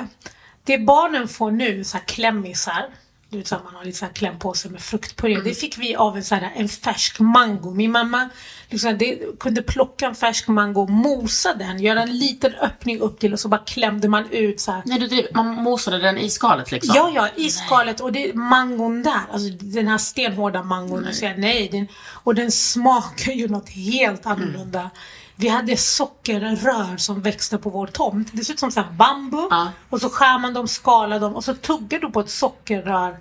Det 0.63 0.77
barnen 0.77 1.27
får 1.27 1.51
nu, 1.51 1.83
så 1.83 1.97
här 1.97 2.05
klämmisar. 2.05 2.85
Du 3.33 3.37
vet, 3.39 3.47
så 3.47 3.55
här, 3.55 3.63
man 3.63 3.75
har 3.75 3.85
lite 3.85 3.97
så 3.97 4.05
här 4.05 4.13
klämpåse 4.13 4.69
med 4.69 4.81
fruktpuré. 4.81 5.41
Det 5.43 5.53
fick 5.53 5.77
vi 5.77 5.95
av 5.95 6.17
en, 6.17 6.23
så 6.23 6.35
här, 6.35 6.51
en 6.55 6.69
färsk 6.69 7.19
mango. 7.19 7.73
Min 7.73 7.91
mamma 7.91 8.29
liksom, 8.69 8.97
det, 8.97 9.39
kunde 9.39 9.61
plocka 9.61 10.05
en 10.05 10.15
färsk 10.15 10.47
mango, 10.47 10.87
mosa 10.87 11.53
den, 11.53 11.79
göra 11.79 12.01
en 12.01 12.17
liten 12.17 12.55
öppning 12.55 12.99
upp 12.99 13.19
till 13.19 13.33
och 13.33 13.39
så 13.39 13.47
bara 13.47 13.61
klämde 13.65 14.07
man 14.07 14.29
ut 14.29 14.59
så 14.59 14.71
här. 14.71 14.81
Nej, 14.85 14.99
du 14.99 15.07
driver, 15.07 15.31
man 15.33 15.47
mosade 15.47 15.99
den 15.99 16.17
i 16.17 16.29
skalet 16.29 16.71
liksom? 16.71 16.95
Ja, 16.95 17.11
ja, 17.15 17.29
i 17.35 17.49
skalet 17.49 17.99
och 17.99 18.11
det, 18.11 18.33
mangon 18.35 19.03
där, 19.03 19.21
alltså 19.31 19.49
den 19.49 19.87
här 19.87 19.97
stenhårda 19.97 20.63
mangon. 20.63 21.01
Nej. 21.01 21.09
Och, 21.09 21.15
säga, 21.15 21.33
nej, 21.37 21.69
den, 21.71 21.87
och 22.23 22.35
den 22.35 22.51
smakar 22.51 23.31
ju 23.31 23.47
något 23.47 23.69
helt 23.69 24.25
annorlunda. 24.25 24.79
Mm. 24.79 24.91
Vi 25.35 25.47
hade 25.47 25.77
sockerrör 25.77 26.97
som 26.97 27.21
växte 27.21 27.57
på 27.57 27.69
vår 27.69 27.87
tomt. 27.87 28.29
Det 28.33 28.43
ser 28.45 28.53
ut 28.53 28.59
som 28.59 28.71
så 28.71 28.83
bambu. 28.91 29.47
Ja. 29.49 29.71
Och 29.89 30.01
så 30.01 30.09
skär 30.09 30.39
man 30.39 30.53
dem, 30.53 30.67
skalar 30.67 31.19
dem 31.19 31.35
och 31.35 31.43
så 31.43 31.53
tuggar 31.53 31.99
du 31.99 32.11
på 32.11 32.19
ett 32.19 32.29
sockerrör. 32.29 33.17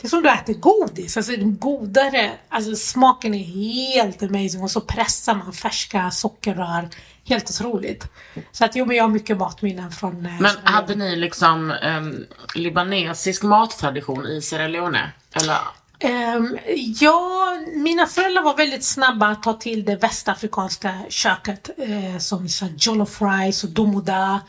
Det 0.00 0.06
är 0.06 0.08
som 0.08 0.22
du 0.22 0.30
äter 0.30 0.54
godis. 0.54 1.16
Alltså 1.16 1.32
godare, 1.36 2.32
alltså 2.48 2.76
smaken 2.76 3.34
är 3.34 3.44
helt 3.44 4.22
amazing 4.22 4.62
och 4.62 4.70
så 4.70 4.80
pressar 4.80 5.34
man 5.34 5.52
färska 5.52 6.10
sockerrör. 6.10 6.88
Helt 7.24 7.50
otroligt. 7.50 8.06
Så 8.52 8.64
att 8.64 8.76
jo, 8.76 8.84
men 8.84 8.96
jag 8.96 9.04
har 9.04 9.08
mycket 9.08 9.38
matminnen 9.38 9.90
från... 9.90 10.26
Eh, 10.26 10.40
men 10.40 10.50
hade 10.64 10.94
ni 10.94 11.16
liksom 11.16 11.70
um, 11.70 12.26
libanesisk 12.54 13.42
mattradition 13.42 14.26
i 14.26 14.42
Sierra 14.42 14.68
Leone? 14.68 15.12
Eller? 15.32 15.58
Um, 16.04 16.58
ja, 17.00 17.56
mina 17.74 18.06
föräldrar 18.06 18.42
var 18.42 18.56
väldigt 18.56 18.84
snabba 18.84 19.26
att 19.26 19.42
ta 19.42 19.52
till 19.52 19.84
det 19.84 19.96
västafrikanska 19.96 20.94
köket 21.08 21.70
eh, 21.78 22.18
som 22.18 22.48
så 22.48 22.66
jollof 22.78 23.22
rice 23.22 23.66
och 23.66 23.72
domoda. 23.72 24.40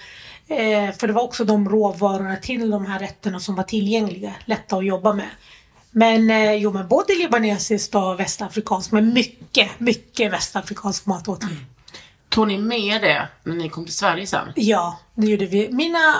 Eh, 0.47 0.91
för 0.91 1.07
det 1.07 1.13
var 1.13 1.21
också 1.21 1.45
de 1.45 1.69
råvarorna 1.69 2.35
till 2.35 2.69
de 2.69 2.85
här 2.85 2.99
rätterna 2.99 3.39
som 3.39 3.55
var 3.55 3.63
tillgängliga, 3.63 4.33
lätta 4.45 4.77
att 4.77 4.85
jobba 4.85 5.13
med. 5.13 5.29
Men 5.91 6.29
eh, 6.29 6.53
jo, 6.53 6.71
men 6.71 6.87
både 6.87 7.15
libanesiskt 7.15 7.95
och 7.95 8.19
västafrikanskt, 8.19 8.91
men 8.91 9.13
mycket, 9.13 9.79
mycket 9.79 10.31
västafrikansk 10.31 11.05
mat 11.05 11.27
åt 11.27 11.43
mm. 11.43 11.55
Tog 12.29 12.47
ni 12.47 12.57
med 12.57 13.01
det 13.01 13.27
när 13.43 13.55
ni 13.55 13.69
kom 13.69 13.85
till 13.85 13.93
Sverige 13.95 14.27
sen? 14.27 14.47
Ja, 14.55 14.99
det 15.15 15.27
gjorde 15.27 15.45
vi. 15.45 15.69
Mina 15.71 16.15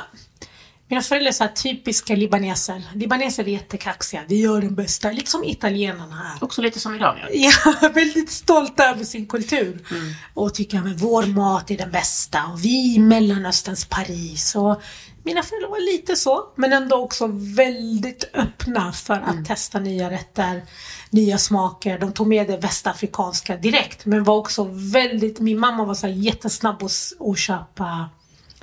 mina 0.90 1.02
föräldrar 1.02 1.28
är 1.28 1.34
så 1.34 1.48
typiska 1.56 2.16
libaneser. 2.16 2.84
Libaneser 2.94 3.44
är 3.44 3.52
jättekaxiga. 3.52 4.24
Vi 4.28 4.42
gör 4.42 4.62
den 4.62 4.76
bästa. 4.76 5.12
Lite 5.12 5.32
som 5.32 5.44
italienarna 5.44 6.16
här. 6.16 6.44
Också 6.44 6.62
lite 6.62 6.80
som 6.80 6.96
idag 6.96 7.18
ja. 7.34 7.52
ja, 7.82 7.90
väldigt 7.90 8.32
stolta 8.32 8.90
över 8.90 9.04
sin 9.04 9.28
kultur. 9.28 9.88
Mm. 9.92 10.14
Och 10.34 10.54
tycker 10.54 10.78
att 10.78 11.02
vår 11.02 11.26
mat 11.26 11.72
är 11.72 11.78
den 11.78 11.92
bästa. 11.92 12.46
Och 12.54 12.66
vi 12.66 12.96
är 12.96 13.00
Mellanösterns 13.00 13.86
Paris. 13.86 14.56
Och 14.56 14.82
mina 15.24 15.44
föräldrar 15.44 15.70
var 15.70 15.92
lite 15.92 16.16
så. 16.16 16.54
Men 16.56 16.74
ändå 16.74 16.96
också 16.96 17.28
väldigt 17.56 18.30
öppna 18.34 18.92
för 18.92 19.14
att 19.14 19.32
mm. 19.32 19.46
testa 19.46 19.80
nya 19.80 20.12
rätter. 20.12 20.64
Nya 21.10 21.38
smaker. 21.38 22.00
De 22.00 22.14
tog 22.14 22.28
med 22.28 22.48
det 22.48 22.58
västafrikanska 22.58 23.58
direkt. 23.58 24.06
Men 24.06 24.24
var 24.24 24.36
också 24.36 24.64
väldigt, 24.72 25.40
min 25.40 25.60
mamma 25.60 25.86
var 25.86 25.96
så 25.96 26.08
jättesnabb 26.08 26.84
att 27.20 27.40
köpa 27.40 28.10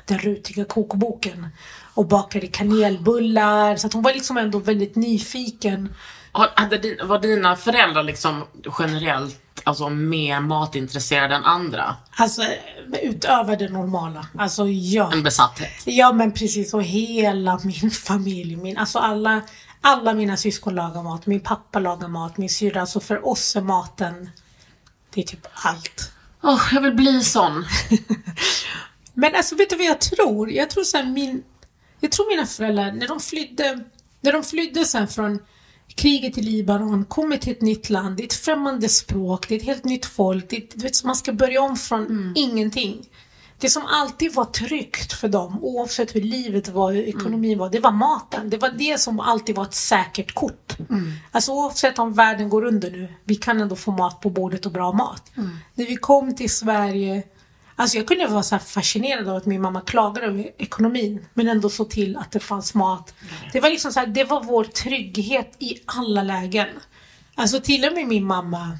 den 0.06 0.18
rutiga 0.18 0.64
kokboken 0.64 1.47
och 1.97 2.09
bakade 2.09 2.47
kanelbullar. 2.47 3.76
Så 3.76 3.87
att 3.87 3.93
hon 3.93 4.03
var 4.03 4.12
liksom 4.12 4.37
ändå 4.37 4.59
väldigt 4.59 4.97
nyfiken. 4.97 5.95
Hade, 6.33 7.05
var 7.05 7.19
dina 7.19 7.57
föräldrar 7.57 8.03
liksom 8.03 8.45
generellt 8.79 9.43
alltså, 9.65 9.88
mer 9.88 10.41
matintresserade 10.41 11.35
än 11.35 11.45
andra? 11.45 11.97
Alltså 12.17 12.43
utöver 13.03 13.57
det 13.57 13.69
normala. 13.69 14.26
Alltså 14.38 14.69
ja. 14.69 15.12
En 15.12 15.23
besatthet? 15.23 15.71
Ja 15.85 16.12
men 16.12 16.33
precis 16.33 16.75
och 16.75 16.83
hela 16.83 17.61
min 17.65 17.91
familj. 18.07 18.57
Min, 18.57 18.79
alltså 18.79 18.99
alla, 18.99 19.41
alla 19.81 20.15
mina 20.15 20.37
syskon 20.37 20.75
lagar 20.75 21.03
mat. 21.03 21.26
Min 21.26 21.41
pappa 21.41 21.79
lagar 21.79 22.09
mat. 22.09 22.37
Min 22.37 22.50
syrra. 22.50 22.81
Alltså 22.81 23.00
för 23.00 23.29
oss 23.29 23.57
är 23.57 23.61
maten, 23.61 24.31
det 25.15 25.21
är 25.21 25.25
typ 25.25 25.47
allt. 25.53 26.12
Oh, 26.43 26.62
jag 26.73 26.81
vill 26.81 26.95
bli 26.95 27.25
sån. 27.25 27.65
men 29.15 29.35
alltså 29.35 29.57
vet 29.57 29.71
du 29.71 29.76
vad 29.76 29.87
jag 29.87 30.00
tror? 30.00 30.50
Jag 30.50 30.71
tror 30.71 30.85
såhär 30.85 31.05
min 31.05 31.43
jag 32.07 32.13
tror 32.13 32.29
mina 32.29 32.47
föräldrar, 32.47 32.93
när 32.93 33.09
de 33.09 33.21
flydde, 33.21 33.81
när 34.21 34.33
de 34.33 34.43
flydde 34.43 34.85
sen 34.85 35.09
från 35.09 35.39
kriget 35.95 36.39
i 36.39 36.43
Libanon, 36.43 37.05
kommer 37.05 37.37
till 37.37 37.53
ett 37.53 37.61
nytt 37.61 37.91
land, 37.91 38.17
det 38.17 38.23
är 38.23 38.27
ett 38.27 38.33
främmande 38.33 38.89
språk, 38.89 39.49
det 39.49 39.55
är 39.55 39.59
ett 39.59 39.67
helt 39.67 39.85
nytt 39.85 40.07
folk, 40.07 40.51
det 40.51 40.57
är, 40.57 40.63
du 40.75 40.83
vet, 40.83 41.05
man 41.05 41.17
ska 41.17 41.33
börja 41.33 41.63
om 41.63 41.77
från 41.77 42.07
mm. 42.07 42.33
ingenting. 42.37 43.09
Det 43.59 43.69
som 43.69 43.83
alltid 43.87 44.35
var 44.35 44.45
tryggt 44.45 45.13
för 45.13 45.29
dem, 45.29 45.59
oavsett 45.63 46.15
hur 46.15 46.21
livet 46.21 46.69
var, 46.69 46.93
hur 46.93 47.03
ekonomin 47.03 47.53
mm. 47.53 47.59
var, 47.59 47.71
det 47.71 47.81
var 47.81 47.93
maten. 47.93 48.51
Det 48.51 48.59
var 48.59 48.71
det 48.71 49.01
som 49.01 49.21
alltid 49.21 49.55
var 49.55 49.65
ett 49.65 49.75
säkert 49.75 50.35
kort. 50.35 50.77
Mm. 50.91 51.13
Alltså 51.31 51.53
oavsett 51.53 51.99
om 51.99 52.13
världen 52.13 52.49
går 52.49 52.65
under 52.65 52.91
nu, 52.91 53.09
vi 53.25 53.35
kan 53.35 53.61
ändå 53.61 53.77
få 53.77 53.91
mat 53.91 54.21
på 54.21 54.31
bordet 54.31 54.67
och 54.67 54.73
bra 54.73 54.93
mat. 54.93 55.33
Mm. 55.37 55.51
När 55.75 55.87
vi 55.87 55.97
kom 55.97 56.35
till 56.37 56.51
Sverige 56.51 57.23
Alltså 57.76 57.97
jag 57.97 58.06
kunde 58.06 58.26
vara 58.26 58.42
så 58.42 58.59
fascinerad 58.59 59.28
av 59.28 59.37
att 59.37 59.47
min 59.47 59.62
mamma 59.62 59.80
klagade 59.80 60.26
över 60.26 60.50
ekonomin 60.59 61.26
men 61.35 61.49
ändå 61.49 61.71
såg 61.71 61.90
till 61.90 62.16
att 62.16 62.33
det 62.33 62.40
fanns 62.40 62.75
mat. 62.75 63.14
Det 63.52 63.61
var 63.61 63.71
liksom 63.71 63.92
så 63.92 64.00
här, 64.00 64.06
det 64.06 64.25
var 64.25 64.42
vår 64.42 64.64
trygghet 64.64 65.56
i 65.59 65.78
alla 65.85 66.23
lägen. 66.23 66.68
Alltså 67.35 67.61
till 67.61 67.85
och 67.85 67.92
med 67.92 68.06
min 68.06 68.25
mamma 68.25 68.78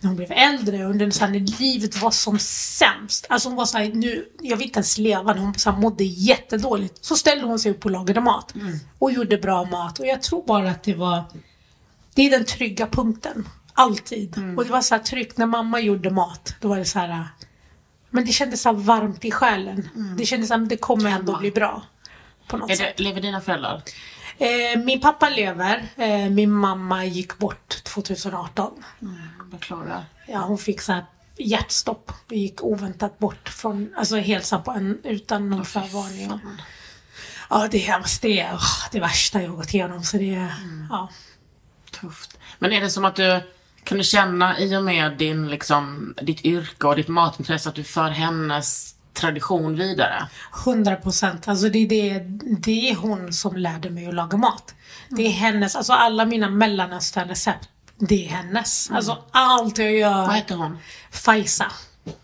när 0.00 0.08
hon 0.08 0.16
blev 0.16 0.32
äldre 0.32 0.84
under 0.84 1.10
så 1.10 1.24
här, 1.24 1.32
när 1.32 1.60
livet 1.60 2.02
var 2.02 2.10
som 2.10 2.38
sämst. 2.38 3.26
Alltså 3.28 3.48
hon 3.48 3.56
var 3.56 3.64
så 3.66 3.78
här, 3.78 3.92
nu, 3.94 4.28
jag 4.40 4.56
vill 4.56 4.66
inte 4.66 4.78
ens 4.78 4.98
leva. 4.98 5.34
Hon 5.34 5.54
så 5.54 5.70
här, 5.70 5.78
mådde 5.78 6.04
jättedåligt. 6.04 7.04
Så 7.04 7.16
ställde 7.16 7.46
hon 7.46 7.58
sig 7.58 7.70
upp 7.70 7.84
och 7.84 7.90
lagade 7.90 8.20
mat. 8.20 8.54
Mm. 8.54 8.78
Och 8.98 9.12
gjorde 9.12 9.38
bra 9.38 9.64
mat. 9.64 9.98
Och 9.98 10.06
jag 10.06 10.22
tror 10.22 10.46
bara 10.46 10.70
att 10.70 10.82
det 10.82 10.94
var, 10.94 11.24
det 12.14 12.22
är 12.22 12.30
den 12.30 12.44
trygga 12.44 12.86
punkten. 12.86 13.48
Alltid. 13.72 14.36
Mm. 14.36 14.58
Och 14.58 14.64
det 14.64 14.72
var 14.72 14.80
så 14.80 14.94
här 14.94 15.02
tryggt 15.02 15.38
när 15.38 15.46
mamma 15.46 15.80
gjorde 15.80 16.10
mat. 16.10 16.54
Då 16.60 16.68
var 16.68 16.78
det 16.78 16.84
så 16.84 16.98
här, 16.98 17.24
men 18.16 18.24
det 18.24 18.32
kändes 18.32 18.62
så 18.62 18.72
varmt 18.72 19.24
i 19.24 19.30
själen. 19.30 19.88
Mm. 19.94 20.16
Det 20.16 20.26
kändes 20.26 20.48
som 20.48 20.68
det 20.68 20.76
kommer 20.76 21.10
ändå 21.10 21.38
bli 21.38 21.50
bra. 21.50 21.82
På 22.46 22.56
något 22.56 22.68
det, 22.68 22.76
sätt. 22.76 23.00
Lever 23.00 23.20
dina 23.20 23.40
föräldrar? 23.40 23.82
Eh, 24.38 24.78
min 24.84 25.00
pappa 25.00 25.28
lever. 25.28 25.88
Eh, 25.96 26.30
min 26.30 26.52
mamma 26.52 27.04
gick 27.04 27.38
bort 27.38 27.84
2018. 27.84 28.84
Mm, 29.02 29.16
beklagar. 29.50 30.04
Ja, 30.26 30.38
hon 30.38 30.58
fick 30.58 30.80
så 30.80 30.92
här 30.92 31.04
hjärtstopp 31.36 32.12
och 32.26 32.32
gick 32.32 32.62
oväntat 32.62 33.18
bort 33.18 33.48
från, 33.48 33.94
alltså 33.96 34.16
helt 34.16 34.64
på 34.64 34.70
en, 34.70 35.00
utan 35.04 35.50
någon 35.50 35.64
förvarning. 35.64 36.40
Ja, 37.50 37.68
det 37.70 37.86
är 37.88 38.22
det, 38.22 38.44
oh, 38.52 38.88
det 38.92 39.00
värsta 39.00 39.42
jag 39.42 39.56
gått 39.56 39.74
igenom. 39.74 40.04
Så 40.04 40.16
det, 40.16 40.34
mm. 40.34 40.86
ja. 40.90 41.08
Tufft. 41.90 42.38
Men 42.58 42.72
är 42.72 42.80
det 42.80 42.90
som 42.90 43.04
att 43.04 43.16
du 43.16 43.40
kan 43.86 43.98
du 43.98 44.04
känna 44.04 44.58
i 44.58 44.76
och 44.76 44.84
med 44.84 45.12
din, 45.18 45.48
liksom, 45.48 46.14
ditt 46.22 46.44
yrke 46.44 46.86
och 46.86 46.96
ditt 46.96 47.08
matintresse 47.08 47.68
att 47.68 47.74
du 47.74 47.84
för 47.84 48.08
hennes 48.08 48.94
tradition 49.12 49.76
vidare? 49.76 50.28
100 50.66 50.96
procent. 50.96 51.48
Alltså 51.48 51.68
det, 51.68 51.86
det, 51.86 52.18
det 52.58 52.90
är 52.90 52.94
hon 52.94 53.32
som 53.32 53.56
lärde 53.56 53.90
mig 53.90 54.06
att 54.06 54.14
laga 54.14 54.38
mat. 54.38 54.74
Det 55.08 55.26
är 55.26 55.30
hennes, 55.30 55.76
alltså 55.76 55.92
alla 55.92 56.24
mina 56.24 56.50
mellanösternrecept, 56.50 57.68
det 57.96 58.26
är 58.26 58.28
hennes. 58.28 58.88
Mm. 58.88 58.96
Alltså 58.96 59.18
allt 59.30 59.78
jag 59.78 59.92
gör. 59.92 60.26
Vad 60.26 60.34
heter 60.34 60.56
hon? 60.56 60.78
Faisa. 61.10 61.66
Mm. 62.04 62.16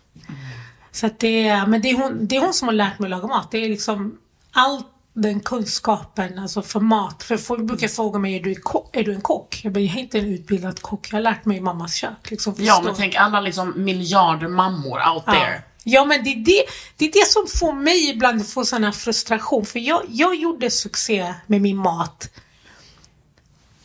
Så 0.91 1.05
att 1.05 1.19
det, 1.19 1.63
men 1.67 1.81
det 1.81 1.89
är, 1.89 1.97
hon, 1.97 2.27
det 2.27 2.35
är 2.35 2.41
hon 2.41 2.53
som 2.53 2.67
har 2.67 2.75
lärt 2.75 2.99
mig 2.99 3.07
att 3.07 3.21
laga 3.21 3.27
mat. 3.27 3.51
Det 3.51 3.57
är 3.57 3.69
liksom 3.69 4.17
allt 4.51 4.87
den 5.13 5.39
kunskapen 5.39 6.39
alltså 6.39 6.61
för 6.61 6.79
mat. 6.79 7.23
För 7.23 7.37
folk 7.37 7.63
brukar 7.63 7.87
fråga 7.87 8.19
mig, 8.19 8.35
är 8.35 8.43
du, 8.43 8.55
är 8.91 9.03
du 9.03 9.13
en 9.13 9.21
kock? 9.21 9.61
Jag, 9.63 9.73
bara, 9.73 9.79
jag 9.79 9.97
är 9.97 9.99
inte 9.99 10.19
en 10.19 10.25
utbildad 10.25 10.81
kock, 10.81 11.07
jag 11.11 11.17
har 11.17 11.21
lärt 11.21 11.45
mig 11.45 11.57
i 11.57 11.61
mammas 11.61 11.95
kök. 11.95 12.31
Liksom, 12.31 12.55
ja, 12.57 12.81
men 12.85 12.95
tänk 12.95 13.15
alla 13.15 13.41
liksom 13.41 13.83
miljarder 13.83 14.47
mammor 14.47 14.99
out 15.13 15.23
ja. 15.25 15.33
there. 15.33 15.63
Ja, 15.83 16.05
men 16.05 16.23
det 16.23 16.29
är 16.29 16.35
det, 16.35 16.63
det 16.97 17.05
är 17.05 17.11
det 17.11 17.27
som 17.27 17.47
får 17.59 17.73
mig 17.73 18.09
ibland 18.09 18.41
att 18.41 18.49
få 18.49 18.65
sån 18.65 18.83
här 18.83 18.91
frustration. 18.91 19.65
För 19.65 19.79
jag, 19.79 20.01
jag 20.09 20.35
gjorde 20.35 20.69
succé 20.69 21.33
med 21.47 21.61
min 21.61 21.77
mat 21.77 22.29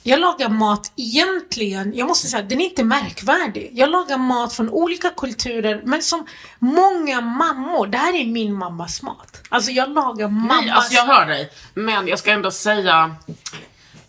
jag 0.08 0.20
lagar 0.20 0.48
mat 0.48 0.92
egentligen, 0.96 1.92
jag 1.96 2.08
måste 2.08 2.26
säga, 2.26 2.42
den 2.42 2.60
är 2.60 2.64
inte 2.64 2.84
märkvärdig. 2.84 3.70
Jag 3.74 3.90
lagar 3.90 4.18
mat 4.18 4.52
från 4.52 4.68
olika 4.70 5.10
kulturer, 5.10 5.80
men 5.84 6.02
som 6.02 6.26
många 6.58 7.20
mammor, 7.20 7.86
det 7.86 7.98
här 7.98 8.14
är 8.20 8.26
min 8.26 8.54
mammas 8.54 9.02
mat. 9.02 9.42
Alltså 9.48 9.70
jag 9.70 9.90
lagar 9.94 10.28
mammas... 10.28 10.60
Nej, 10.60 10.70
alltså 10.70 10.94
jag 10.94 11.04
hör 11.04 11.26
dig. 11.26 11.50
Men 11.74 12.08
jag 12.08 12.18
ska 12.18 12.30
ändå 12.32 12.50
säga, 12.50 13.16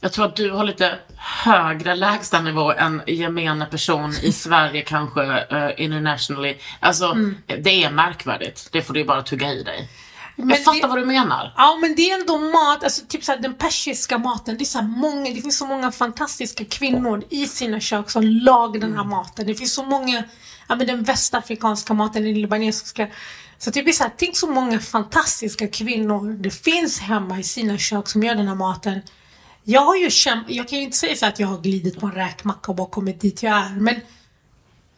Jag 0.01 0.13
tror 0.13 0.25
att 0.25 0.35
du 0.35 0.51
har 0.51 0.63
lite 0.63 0.99
högre 1.17 1.95
lägstanivå 1.95 2.71
än 2.71 3.01
gemene 3.07 3.65
person 3.65 4.13
i 4.23 4.31
Sverige 4.45 4.81
kanske, 4.81 5.21
uh, 5.21 5.81
internationally. 5.83 6.57
Alltså, 6.79 7.05
Mm. 7.05 7.37
det 7.45 7.83
är 7.83 7.91
märkvärdigt. 7.91 8.69
Det 8.71 8.81
får 8.81 8.93
du 8.93 8.99
ju 8.99 9.05
bara 9.05 9.21
tugga 9.21 9.51
i 9.53 9.63
dig. 9.63 9.89
Men 10.39 10.49
jag 10.49 10.63
fattar 10.63 10.81
det- 10.81 10.87
vad 10.87 10.97
du 10.97 11.05
menar. 11.05 11.53
Ja 11.57 11.77
men 11.81 11.95
det 11.95 12.11
är 12.11 12.19
ändå 12.19 12.37
mat, 12.37 12.83
alltså 12.83 13.05
typ 13.05 13.23
såhär 13.23 13.39
den 13.39 13.53
persiska 13.53 14.17
maten, 14.17 14.57
det 14.57 14.63
är 14.63 14.65
så 14.65 14.79
här 14.79 14.87
många, 14.87 15.29
det 15.33 15.41
finns 15.41 15.57
så 15.57 15.65
många 15.65 15.91
fantastiska 15.91 16.65
kvinnor 16.65 17.23
i 17.29 17.47
sina 17.47 17.79
kök 17.79 18.09
som 18.09 18.23
lagar 18.23 18.81
den 18.81 18.93
här 18.97 19.03
maten. 19.03 19.47
Det 19.47 19.55
finns 19.55 19.73
så 19.73 19.83
många, 19.83 20.23
ja 20.67 20.75
men 20.75 20.87
den 20.87 21.03
västafrikanska 21.03 21.93
maten, 21.93 22.23
den 22.23 22.33
libanesiska. 22.33 23.07
Så 23.57 23.69
det 23.69 23.83
blir 23.83 23.93
såhär, 23.93 24.11
tänk 24.17 24.37
så 24.37 24.47
många 24.51 24.79
fantastiska 24.79 25.67
kvinnor 25.67 26.33
det 26.43 26.49
finns 26.51 26.99
hemma 26.99 27.39
i 27.39 27.43
sina 27.43 27.77
kök 27.77 28.07
som 28.09 28.23
gör 28.23 28.35
den 28.35 28.47
här 28.47 28.55
maten. 28.55 29.01
Jag 29.63 29.81
har 29.81 29.95
ju 29.95 30.09
kämpat, 30.09 30.51
jag 30.51 30.67
kan 30.67 30.77
ju 30.79 30.83
inte 30.85 30.97
säga 30.97 31.15
så 31.15 31.25
att 31.25 31.39
jag 31.39 31.47
har 31.47 31.57
glidit 31.57 31.99
på 31.99 32.05
en 32.05 32.11
räkmacka 32.11 32.71
och 32.71 32.75
bara 32.75 32.89
kommit 32.89 33.21
dit 33.21 33.43
jag 33.43 33.53
är, 33.57 33.69
men 33.69 33.95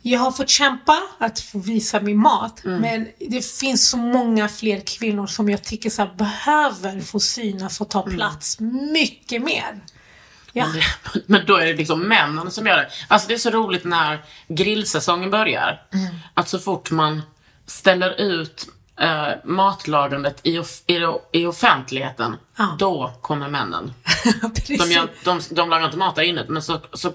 jag 0.01 0.19
har 0.19 0.31
fått 0.31 0.49
kämpa 0.49 0.97
att 1.17 1.39
få 1.39 1.59
visa 1.59 1.99
min 1.99 2.17
mat. 2.17 2.63
Mm. 2.65 2.81
Men 2.81 3.07
det 3.29 3.45
finns 3.45 3.89
så 3.89 3.97
många 3.97 4.47
fler 4.49 4.79
kvinnor 4.79 5.27
som 5.27 5.49
jag 5.49 5.63
tycker 5.63 5.89
så 5.89 6.01
här, 6.01 6.13
behöver 6.15 7.01
få 7.01 7.19
synas 7.19 7.81
och 7.81 7.89
ta 7.89 8.03
Mm. 8.03 8.15
plats 8.17 8.59
mycket 8.93 9.41
mer. 9.41 9.79
Ja. 10.53 10.67
Men, 10.67 10.75
det, 10.75 10.83
men 11.25 11.45
då 11.45 11.55
är 11.57 11.65
det 11.65 11.73
liksom 11.73 12.01
männen 12.07 12.51
som 12.51 12.67
gör 12.67 12.77
det. 12.77 12.89
Alltså 13.07 13.27
det 13.27 13.33
är 13.33 13.37
så 13.37 13.49
roligt 13.49 13.83
när 13.83 14.19
grillsäsongen 14.47 15.31
börjar. 15.31 15.81
Mm. 15.93 16.15
Att 16.33 16.49
så 16.49 16.59
fort 16.59 16.91
man 16.91 17.21
ställer 17.65 18.21
ut 18.21 18.67
eh, 19.01 19.27
matlagandet 19.45 20.39
i, 20.43 20.59
off- 20.59 20.83
i, 20.87 20.99
i 21.39 21.45
offentligheten, 21.45 22.35
Ja. 22.57 22.75
då 22.79 23.11
kommer 23.21 23.49
männen. 23.49 23.93
De, 24.67 24.91
gör, 24.91 25.07
de, 25.23 25.41
de 25.51 25.69
lagar 25.69 25.85
inte 25.85 25.97
mat 25.97 26.15
där 26.15 26.23
inne, 26.23 26.45
men 26.49 26.61
så, 26.61 26.79
så, 26.93 27.11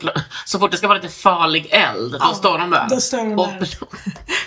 så 0.47 0.59
fort 0.59 0.71
det 0.71 0.77
ska 0.77 0.89
vara 0.89 0.99
lite 0.99 1.15
farlig 1.15 1.67
eld, 1.71 2.13
då 2.13 2.19
Ja, 2.21 2.35
står 2.35 2.59
de 2.59 2.71
där. 2.71 2.87
då 2.91 3.01
står 3.01 3.19
de 3.19 3.33
och, 3.33 3.49
där. 3.49 3.69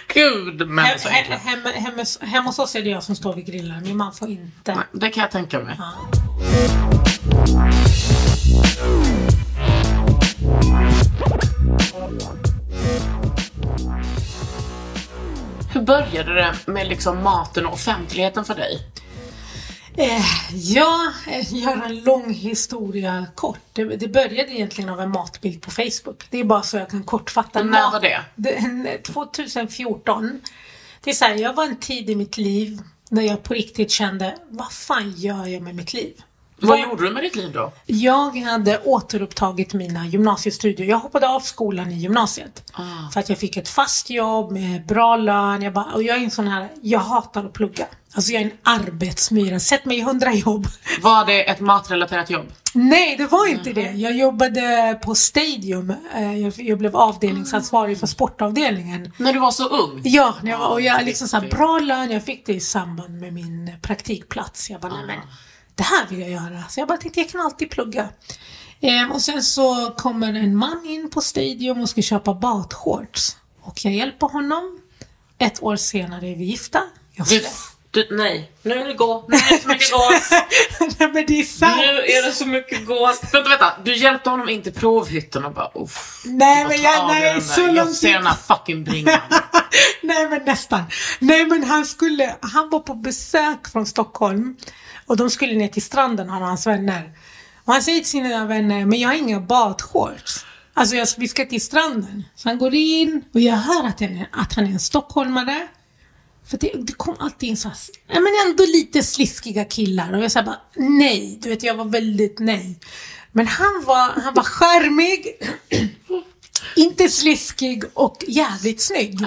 Gud, 0.13 0.67
män 0.69 0.85
är 0.85 0.89
He- 0.89 0.97
så 0.97 1.09
he- 1.09 1.37
hemma, 1.37 1.69
hemma, 1.69 2.03
hemma 2.21 2.45
hos 2.49 2.59
oss 2.59 2.75
är 2.75 2.81
det 2.83 2.89
jag 2.89 3.03
som 3.03 3.15
står 3.15 3.33
vid 3.33 3.45
grillen. 3.45 3.83
Min 3.83 3.97
man 3.97 4.13
får 4.13 4.29
inte. 4.29 4.75
Nej, 4.75 4.85
Det 4.91 5.09
kan 5.09 5.21
jag 5.21 5.31
tänka 5.31 5.59
mig. 5.59 5.75
Ja. 5.79 5.91
Hur 15.71 15.81
började 15.81 16.33
det 16.33 16.55
med 16.67 16.87
liksom 16.87 17.23
maten 17.23 17.65
och 17.65 17.73
offentligheten 17.73 18.45
för 18.45 18.55
dig? 18.55 18.79
Eh, 19.97 20.21
ja, 20.53 21.13
eh, 21.27 21.53
göra 21.53 21.85
en 21.85 22.03
lång 22.03 22.33
historia 22.33 23.25
kort. 23.35 23.59
Det, 23.73 23.83
det 23.83 24.07
började 24.07 24.51
egentligen 24.51 24.89
av 24.89 24.99
en 25.01 25.09
matbild 25.09 25.61
på 25.61 25.71
Facebook. 25.71 26.23
Det 26.29 26.39
är 26.39 26.43
bara 26.43 26.61
så 26.61 26.77
jag 26.77 26.89
kan 26.89 27.03
kortfatta. 27.03 27.63
När 27.63 27.71
Mat- 27.81 27.93
var 27.93 27.99
det? 27.99 28.21
det 28.35 28.97
2014. 29.03 30.41
Det 31.03 31.09
är 31.09 31.13
så 31.13 31.25
här, 31.25 31.35
jag 31.35 31.53
var 31.53 31.63
en 31.65 31.77
tid 31.79 32.09
i 32.09 32.15
mitt 32.15 32.37
liv 32.37 32.81
när 33.09 33.21
jag 33.21 33.43
på 33.43 33.53
riktigt 33.53 33.91
kände, 33.91 34.37
vad 34.49 34.71
fan 34.71 35.13
gör 35.17 35.45
jag 35.45 35.61
med 35.61 35.75
mitt 35.75 35.93
liv? 35.93 36.21
Vad 36.67 36.79
gjorde 36.79 37.03
du 37.03 37.11
med 37.13 37.23
ditt 37.23 37.35
liv 37.35 37.51
då? 37.53 37.71
Jag 37.85 38.37
hade 38.37 38.79
återupptagit 38.83 39.73
mina 39.73 40.07
gymnasiestudier. 40.07 40.87
Jag 40.87 40.97
hoppade 40.97 41.29
av 41.29 41.39
skolan 41.39 41.91
i 41.91 41.95
gymnasiet. 41.95 42.71
Ah. 42.73 43.11
För 43.13 43.19
att 43.19 43.29
jag 43.29 43.37
fick 43.37 43.57
ett 43.57 43.69
fast 43.69 44.09
jobb 44.09 44.51
med 44.51 44.85
bra 44.85 45.15
lön. 45.17 45.61
Jag 45.61 45.73
bara, 45.73 45.85
och 45.93 46.03
jag 46.03 46.17
är 46.17 46.23
en 46.23 46.31
sån 46.31 46.47
här, 46.47 46.69
jag 46.81 46.99
hatar 46.99 47.45
att 47.45 47.53
plugga. 47.53 47.85
Alltså 48.13 48.31
jag 48.31 48.41
är 48.41 48.45
en 48.45 48.51
arbetsmyra. 48.63 49.59
Sätt 49.59 49.85
mig 49.85 49.97
i 49.97 50.01
hundra 50.01 50.33
jobb. 50.33 50.67
Var 51.01 51.25
det 51.25 51.49
ett 51.49 51.59
matrelaterat 51.59 52.29
jobb? 52.29 52.45
Nej, 52.73 53.17
det 53.17 53.25
var 53.27 53.47
inte 53.47 53.73
det. 53.73 53.91
Jag 53.91 54.17
jobbade 54.17 54.99
på 55.03 55.15
Stadium. 55.15 55.93
Eh, 56.15 56.47
Jag, 56.59 56.77
blev 56.77 56.95
avdelningsansvarig 56.95 57.99
för 57.99 58.07
sportavdelningen. 58.07 59.11
När 59.17 59.33
du 59.33 59.39
var 59.39 59.51
så 59.51 59.67
ung? 59.67 60.01
Ja, 60.03 60.35
när 60.41 60.51
jag 60.51 60.57
var, 60.57 60.67
och 60.67 60.81
jag 60.81 61.05
liksom 61.05 61.27
så 61.27 61.37
här, 61.39 61.49
bra 61.49 61.79
lön. 61.79 62.11
Jag 62.11 62.23
fick 62.23 62.45
det 62.45 62.53
i 62.53 62.59
samband 62.59 63.21
med 63.21 63.33
min 63.33 63.71
praktikplats. 63.81 64.69
Jag 64.69 64.81
bara, 64.81 64.93
nej 64.93 65.05
men 65.07 65.17
det 65.79 65.83
här 65.83 66.07
vill 66.09 66.19
jag 66.19 66.29
göra. 66.29 66.63
Så 66.69 66.79
jag 66.79 66.87
bara 66.87 66.97
tänkte, 66.97 67.19
jag 67.19 67.29
kan 67.29 67.41
alltid 67.41 67.69
plugga. 67.71 68.09
Ehm, 68.81 69.11
och 69.11 69.21
sen 69.21 69.43
så 69.43 69.93
kommer 69.97 70.27
en 70.33 70.55
man 70.55 70.85
in 70.85 71.09
på 71.09 71.21
Stadium 71.21 71.81
och 71.81 71.89
ska 71.89 72.01
köpa 72.01 72.33
badshorts. 72.33 73.35
Och 73.61 73.85
jag 73.85 73.93
hjälper 73.93 74.27
honom. 74.27 74.81
Ett 75.37 75.63
år 75.63 75.75
senare 75.75 76.27
är 76.27 76.35
vi 76.35 76.43
gifta. 76.43 76.81
Jag 77.13 77.27
Du, 77.27 77.45
du, 77.91 78.17
nej, 78.17 78.51
nu 78.61 78.73
är 78.73 78.87
det 78.87 78.93
gå. 78.93 79.25
Nu 79.29 79.35
är 79.37 79.51
det 79.57 79.61
så 79.61 79.67
mycket 79.67 79.91
gås. 79.91 80.31
nej 80.99 81.09
men 81.13 81.25
det 81.27 81.39
är 81.39 81.43
sant. 81.43 81.77
Nu 81.77 81.83
är 81.85 82.25
det 82.25 82.31
så 82.31 82.45
mycket 82.45 82.85
gås. 82.85 83.21
Vänta, 83.33 83.49
vänta. 83.49 83.73
Du 83.85 83.95
hjälpte 83.95 84.29
honom 84.29 84.49
in 84.49 84.61
till 84.61 84.73
provhytten 84.73 85.45
och 85.45 85.53
bara 85.53 85.71
uff. 85.75 86.21
Nej, 86.25 86.65
men 86.65 86.81
jag- 86.81 87.07
nej, 87.07 87.41
så 87.41 87.61
där. 87.61 87.67
Jag 87.67 87.75
långt 87.75 87.95
ser 87.97 88.13
den 88.13 88.25
här 88.25 88.35
fucking 88.47 88.83
bringan. 88.83 89.19
Nej 90.01 90.29
men 90.29 90.43
nästan. 90.45 90.83
Nej 91.19 91.45
men 91.45 91.63
han 91.63 91.85
skulle, 91.85 92.35
han 92.41 92.69
var 92.69 92.79
på 92.79 92.93
besök 92.93 93.67
från 93.71 93.85
Stockholm 93.85 94.57
och 95.09 95.17
de 95.17 95.29
skulle 95.29 95.55
ner 95.55 95.67
till 95.67 95.81
stranden 95.81 96.29
han 96.29 96.41
och 96.41 96.47
hans 96.47 96.67
vänner. 96.67 97.11
Och 97.65 97.73
han 97.73 97.81
säger 97.81 97.99
till 97.99 98.09
sina 98.09 98.45
vänner, 98.45 98.85
men 98.85 98.99
jag 98.99 99.09
har 99.09 99.15
inga 99.15 99.39
badshorts. 99.39 100.45
Alltså 100.73 100.95
jag, 100.95 101.07
vi 101.17 101.27
ska 101.27 101.45
till 101.45 101.61
stranden. 101.61 102.23
Så 102.35 102.49
han 102.49 102.57
går 102.57 102.73
in 102.73 103.23
och 103.33 103.39
jag 103.39 103.55
hör 103.55 103.87
att 103.87 104.01
är, 104.01 104.29
att 104.31 104.53
han 104.53 104.65
är 104.65 104.69
en 104.69 104.79
stockholmare. 104.79 105.67
För 106.45 106.57
det, 106.57 106.71
det 106.77 106.93
kom 106.93 107.15
alltid 107.19 107.49
in 107.49 107.57
så 107.57 107.69
här, 107.69 107.77
men 108.07 108.49
ändå 108.49 108.63
lite 108.65 109.03
sliskiga 109.03 109.65
killar 109.65 110.13
och 110.13 110.23
jag 110.23 110.31
sa 110.31 110.43
bara 110.43 110.61
nej, 110.75 111.39
du 111.41 111.49
vet 111.49 111.63
jag 111.63 111.75
var 111.75 111.85
väldigt 111.85 112.39
nej. 112.39 112.79
Men 113.31 113.47
han 113.47 113.83
var, 113.85 114.21
han 114.21 114.33
var 114.33 114.43
charmig, 114.43 115.27
inte 116.75 117.09
sliskig 117.09 117.83
och 117.93 118.23
jävligt 118.27 118.81
snygg. 118.81 119.19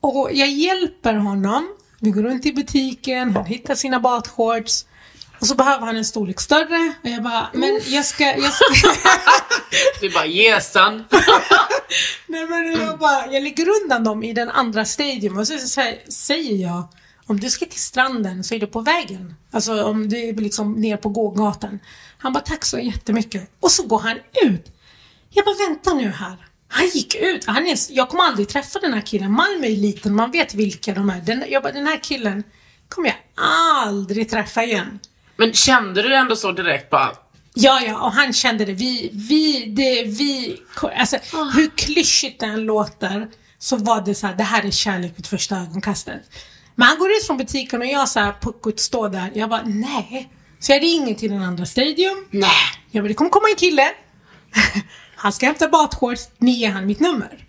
Och 0.00 0.30
jag 0.32 0.48
hjälper 0.48 1.14
honom. 1.14 1.75
Vi 2.00 2.10
går 2.10 2.22
runt 2.22 2.46
i 2.46 2.52
butiken, 2.52 3.36
han 3.36 3.44
hittar 3.44 3.74
sina 3.74 4.00
badshorts. 4.00 4.86
Och 5.40 5.46
så 5.46 5.54
behöver 5.54 5.86
han 5.86 5.96
en 5.96 6.04
storlek 6.04 6.40
större. 6.40 6.94
Och 7.02 7.08
jag 7.08 7.22
bara, 7.22 7.50
men 7.52 7.80
jag 7.86 8.04
ska... 8.04 8.24
Jag 8.24 8.52
ska 8.52 8.64
Du 10.00 10.10
bara 10.10 10.26
jesan. 10.26 11.04
nej 12.26 12.46
men 12.46 12.72
jag 12.80 12.98
bara, 12.98 13.32
jag 13.32 13.42
lägger 13.42 13.66
undan 13.82 14.04
dem 14.04 14.22
i 14.22 14.32
den 14.32 14.48
andra 14.50 14.84
stadion. 14.84 15.38
Och 15.38 15.46
så, 15.46 15.58
så, 15.58 15.80
här, 15.80 15.98
säger 16.08 16.56
jag, 16.66 16.88
om 17.26 17.40
du 17.40 17.50
ska 17.50 17.66
till 17.66 17.80
stranden 17.80 18.44
så 18.44 18.54
är 18.54 18.58
du 18.58 18.66
på 18.66 18.80
vägen. 18.80 19.34
Alltså 19.50 19.84
om 19.84 20.08
du 20.08 20.28
är 20.28 20.32
liksom 20.34 20.72
ner 20.72 20.96
på 20.96 21.08
gågatan. 21.08 21.78
Han 22.18 22.32
bara, 22.32 22.44
tack 22.44 22.64
så 22.64 22.78
jättemycket. 22.78 23.50
Och 23.60 23.70
så 23.70 23.86
går 23.86 23.98
han 23.98 24.18
ut. 24.42 24.72
Jag 25.30 25.44
bara, 25.44 25.68
vänta 25.68 25.94
nu 25.94 26.10
här. 26.10 26.46
Han 26.68 26.88
gick 26.94 27.14
ut. 27.14 27.44
Han 27.46 27.66
är, 27.66 27.78
jag 27.90 28.08
kommer 28.08 28.24
aldrig 28.24 28.48
träffa 28.48 28.78
den 28.78 28.92
här 28.94 29.00
killen. 29.00 29.32
Malmö 29.32 29.66
är 29.66 29.76
liten, 29.76 30.14
man 30.14 30.30
vet 30.30 30.54
vilka 30.54 30.94
de 30.94 31.10
är. 31.10 31.20
Den, 31.20 31.44
jag 31.48 31.62
bara, 31.62 31.72
den 31.72 31.86
här 31.86 32.00
killen 32.02 32.42
kommer 32.88 33.08
jag 33.08 33.16
aldrig 33.86 34.30
träffa 34.30 34.64
igen. 34.64 34.98
Men 35.36 35.52
kände 35.52 36.02
du 36.02 36.14
ändå 36.14 36.36
så 36.36 36.52
direkt 36.52 36.90
bara, 36.90 37.12
Ja, 37.58 37.80
ja, 37.86 38.00
och 38.00 38.12
han 38.12 38.32
kände 38.32 38.64
det. 38.64 38.72
Vi, 38.72 39.10
vi, 39.12 39.64
det, 39.66 40.02
vi, 40.02 40.60
alltså 40.98 41.16
hur 41.54 41.70
klyschigt 41.76 42.40
det 42.40 42.46
än 42.46 42.64
låter 42.64 43.28
så 43.58 43.76
var 43.76 44.00
det 44.00 44.14
så 44.14 44.26
här, 44.26 44.34
det 44.34 44.42
här 44.42 44.64
är 44.64 44.70
kärlek 44.70 45.12
vid 45.16 45.26
första 45.26 45.56
ögonkastet. 45.56 46.22
Men 46.74 46.88
han 46.88 46.98
går 46.98 47.10
ut 47.10 47.26
från 47.26 47.36
butiken 47.36 47.80
och 47.80 47.86
jag 47.86 48.08
så 48.08 48.20
här 48.20 48.34
puckot 48.40 48.80
står 48.80 49.08
där. 49.08 49.30
Jag 49.34 49.50
bara, 49.50 49.62
nej. 49.62 50.30
Så 50.60 50.72
jag 50.72 50.82
ringer 50.82 51.14
till 51.14 51.30
den 51.30 51.42
andra 51.42 51.66
stadium. 51.66 52.26
nej. 52.30 52.50
Jag 52.90 53.04
bara, 53.04 53.08
det 53.08 53.14
kommer 53.14 53.30
komma 53.30 53.48
en 53.50 53.56
kille. 53.56 53.88
Han 55.16 55.32
ska 55.32 55.46
hämta 55.46 55.68
badshorts. 55.68 56.22
Ni 56.38 56.50
ger 56.50 56.70
han 56.70 56.86
mitt 56.86 57.00
nummer. 57.00 57.46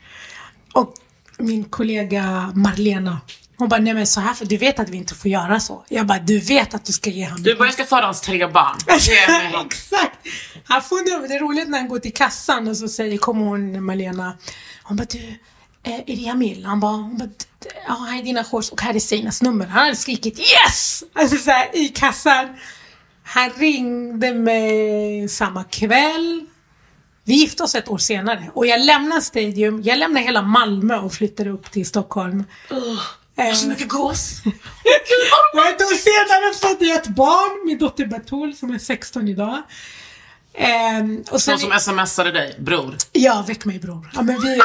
Och 0.73 0.93
min 1.37 1.63
kollega 1.63 2.51
Marlena. 2.55 3.21
Hon 3.57 3.69
bara, 3.69 3.79
nej 3.81 3.93
men 3.93 4.07
så 4.07 4.19
här, 4.19 4.33
för 4.33 4.45
du 4.45 4.57
vet 4.57 4.79
att 4.79 4.89
vi 4.89 4.97
inte 4.97 5.15
får 5.15 5.31
göra 5.31 5.59
så. 5.59 5.85
Jag 5.89 6.05
bara, 6.07 6.19
du 6.19 6.39
vet 6.39 6.73
att 6.73 6.85
du 6.85 6.93
ska 6.93 7.09
ge 7.09 7.25
honom 7.25 7.43
Du 7.43 7.55
bara, 7.55 7.65
jag 7.65 7.73
ska 7.73 7.85
föda 7.85 8.05
hans 8.05 8.21
tre 8.21 8.47
barn. 8.47 8.77
Exakt! 9.65 10.17
Han 10.65 10.81
får 10.81 11.15
nummer. 11.15 11.27
Det 11.27 11.35
är 11.35 11.39
roligt 11.39 11.69
när 11.69 11.77
han 11.79 11.87
går 11.87 11.99
till 11.99 12.13
kassan 12.13 12.67
och 12.67 12.77
så 12.77 12.87
säger, 12.87 13.17
kommer 13.17 13.45
hon 13.45 13.83
Malena. 13.85 14.37
Hon 14.83 14.97
bara, 14.97 15.07
du, 15.11 15.19
eh, 15.83 15.93
är 15.99 16.03
det 16.05 16.13
Jamil? 16.13 16.65
Han 16.65 16.79
bara, 16.79 16.91
hon 16.91 17.17
bara, 17.17 17.25
"D- 17.25 17.33
d- 17.63 17.69
ja 17.87 17.93
här 17.93 18.19
är 18.19 18.23
dina 18.23 18.43
shorts 18.43 18.69
och 18.69 18.81
här 18.81 18.93
är 18.95 18.99
Seinas 18.99 19.41
nummer. 19.41 19.65
Han 19.65 19.83
hade 19.83 19.95
skrikit 19.95 20.39
yes! 20.39 21.03
Alltså 21.15 21.37
så 21.37 21.51
här, 21.51 21.75
i 21.77 21.87
kassan. 21.87 22.47
Han 23.23 23.49
ringde 23.49 24.33
mig 24.33 25.29
samma 25.29 25.63
kväll. 25.63 26.45
Vi 27.27 27.33
gifte 27.33 27.63
oss 27.63 27.75
ett 27.75 27.89
år 27.89 27.97
senare 27.97 28.51
och 28.53 28.65
jag 28.65 28.81
lämnade 28.85 29.21
Stadium, 29.21 29.81
jag 29.83 29.99
lämnade 29.99 30.25
hela 30.25 30.41
Malmö 30.41 30.97
och 30.97 31.13
flyttade 31.13 31.49
upp 31.49 31.71
till 31.71 31.85
Stockholm. 31.85 32.43
Jag 33.35 33.45
har 33.45 33.53
så 33.53 33.67
mycket 33.67 33.89
gås. 33.89 34.41
Och 35.53 35.65
ett 35.67 35.81
år 35.81 35.95
senare 35.95 36.53
födde 36.53 36.85
jag 36.85 36.97
ett 36.97 37.07
barn, 37.07 37.67
min 37.67 37.77
dotter 37.77 38.05
Batul 38.05 38.55
som 38.55 38.73
är 38.73 38.79
16 38.79 39.27
idag. 39.27 39.61
Ehm, 40.53 41.23
och 41.31 41.41
sen, 41.41 41.59
Någon 41.61 41.79
som 41.79 41.93
smsade 41.93 42.31
dig, 42.31 42.55
bror. 42.59 42.95
Ja, 43.11 43.45
väck 43.47 43.65
mig 43.65 43.79
bror. 43.79 44.11
Ja, 44.13 44.21
men 44.21 44.41
vi, 44.41 44.61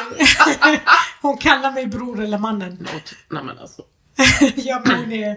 hon 1.23 1.39
kallar 1.39 1.73
mig 1.73 1.87
bror 1.87 2.23
eller 2.23 2.39
mannen. 2.39 2.89
Nej 3.29 3.45
men 3.45 3.59
alltså. 3.59 3.83
ja, 4.55 4.83
men 4.85 4.99
hon 4.99 5.13
är 5.13 5.37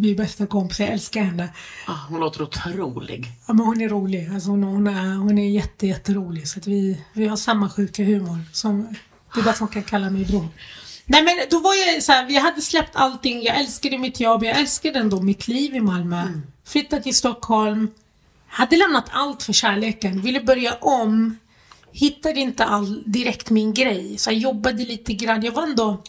Vi 0.00 0.10
är 0.10 0.14
bästa 0.14 0.46
kompisar, 0.46 0.84
jag 0.84 0.92
älskar 0.92 1.20
henne. 1.20 1.48
Ah, 1.86 1.96
hon 2.08 2.20
låter 2.20 2.42
otrolig. 2.42 3.26
Ja, 3.46 3.52
men 3.52 3.66
hon 3.66 3.80
är 3.80 3.88
rolig. 3.88 4.30
Alltså 4.34 4.50
hon, 4.50 4.62
hon, 4.62 4.86
är, 4.86 5.16
hon 5.16 5.38
är 5.38 5.50
jätte, 5.50 5.86
jätterolig. 5.86 6.48
Så 6.48 6.58
att 6.58 6.66
vi, 6.66 7.00
vi 7.12 7.26
har 7.26 7.36
samma 7.36 7.70
sjuka 7.70 8.04
humor. 8.04 8.38
Som, 8.52 8.94
det 9.34 9.40
är 9.40 9.44
därför 9.44 9.60
hon 9.60 9.68
kan 9.68 9.82
kalla 9.82 10.10
mig 10.10 10.24
bror. 10.24 10.48
Nej 11.06 11.22
men 11.22 11.34
då 11.50 11.60
var 11.60 11.74
jag 11.74 12.02
så 12.02 12.12
här, 12.12 12.26
vi 12.26 12.36
hade 12.36 12.62
släppt 12.62 12.96
allting. 12.96 13.42
Jag 13.42 13.56
älskade 13.56 13.98
mitt 13.98 14.20
jobb, 14.20 14.44
jag 14.44 14.58
älskade 14.58 14.98
ändå 14.98 15.22
mitt 15.22 15.48
liv 15.48 15.74
i 15.74 15.80
Malmö. 15.80 16.22
Flyttat 16.64 17.02
till 17.02 17.16
Stockholm. 17.16 17.90
Hade 18.48 18.76
lämnat 18.76 19.04
allt 19.10 19.42
för 19.42 19.52
kärleken. 19.52 20.22
Ville 20.22 20.40
börja 20.40 20.74
om. 20.74 21.38
Hittade 21.92 22.40
inte 22.40 22.64
all, 22.64 23.02
direkt 23.06 23.50
min 23.50 23.74
grej. 23.74 24.18
Så 24.18 24.30
jag 24.30 24.38
jobbade 24.38 24.84
lite 24.84 25.12
grann. 25.12 25.42
Jag 25.42 25.52
var 25.52 25.62
ändå... 25.62 26.02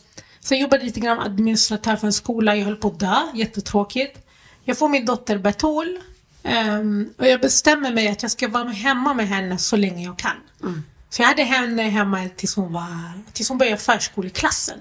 Så 0.49 0.55
jag 0.55 0.61
jobbade 0.61 0.83
lite 0.83 0.99
grann 0.99 1.19
administratör 1.19 1.95
för 1.95 2.07
en 2.07 2.13
skola. 2.13 2.55
Jag 2.55 2.65
höll 2.65 2.75
på 2.75 2.87
att 2.87 2.99
dö. 2.99 3.15
Jättetråkigt. 3.33 4.27
Jag 4.63 4.77
får 4.77 4.89
min 4.89 5.05
dotter 5.05 5.37
Betol. 5.37 5.99
ehm, 6.43 7.09
och 7.17 7.27
jag 7.27 7.41
bestämmer 7.41 7.91
mig 7.91 8.07
att 8.07 8.21
jag 8.21 8.31
ska 8.31 8.47
vara 8.47 8.69
hemma 8.69 9.13
med 9.13 9.27
henne 9.27 9.57
så 9.57 9.77
länge 9.77 10.05
jag 10.05 10.17
kan. 10.19 10.35
Så 11.09 11.21
jag 11.21 11.27
hade 11.27 11.43
henne 11.43 11.83
hemma 11.83 12.29
tills 12.35 12.55
hon, 12.55 12.73
var, 12.73 13.11
tills 13.33 13.49
hon 13.49 13.57
började 13.57 13.77
förskoleklassen. 13.77 14.79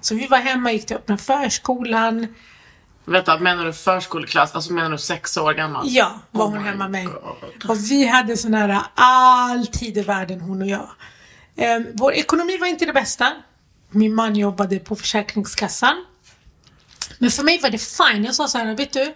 Så 0.00 0.14
vi 0.14 0.26
var 0.26 0.38
hemma, 0.38 0.72
gick 0.72 0.86
till 0.86 0.96
öppna 0.96 1.18
förskolan. 1.18 2.26
Vänta, 3.04 3.38
menar 3.38 3.64
du 3.64 3.72
förskoleklass? 3.72 4.54
Alltså 4.54 4.72
menar 4.72 4.90
du 4.90 4.98
sex 4.98 5.36
år 5.36 5.54
gammal? 5.54 5.86
Ja, 5.88 6.20
var 6.30 6.46
Oh 6.46 6.50
hon 6.50 6.64
hemma 6.64 6.88
med 6.88 6.90
mig. 6.90 7.04
God. 7.04 7.70
Och 7.70 7.90
vi 7.90 8.06
hade 8.06 8.36
sån 8.36 8.54
här 8.54 8.82
all 8.94 9.66
tid 9.66 9.98
i 9.98 10.02
världen, 10.02 10.40
hon 10.40 10.62
och 10.62 10.68
jag. 10.68 10.88
Ehm, 11.56 11.86
vår 11.94 12.12
ekonomi 12.12 12.58
var 12.58 12.66
inte 12.66 12.86
det 12.86 12.92
bästa. 12.92 13.32
Min 13.96 14.14
man 14.14 14.36
jobbade 14.36 14.78
på 14.78 14.96
Försäkringskassan. 14.96 16.04
Men 17.18 17.30
för 17.30 17.42
mig 17.42 17.60
var 17.62 17.70
det 17.70 17.78
fine. 17.78 18.24
Jag 18.24 18.34
sa 18.34 18.48
så 18.48 18.58
här, 18.58 18.74
vet 18.74 18.92
du? 18.92 19.14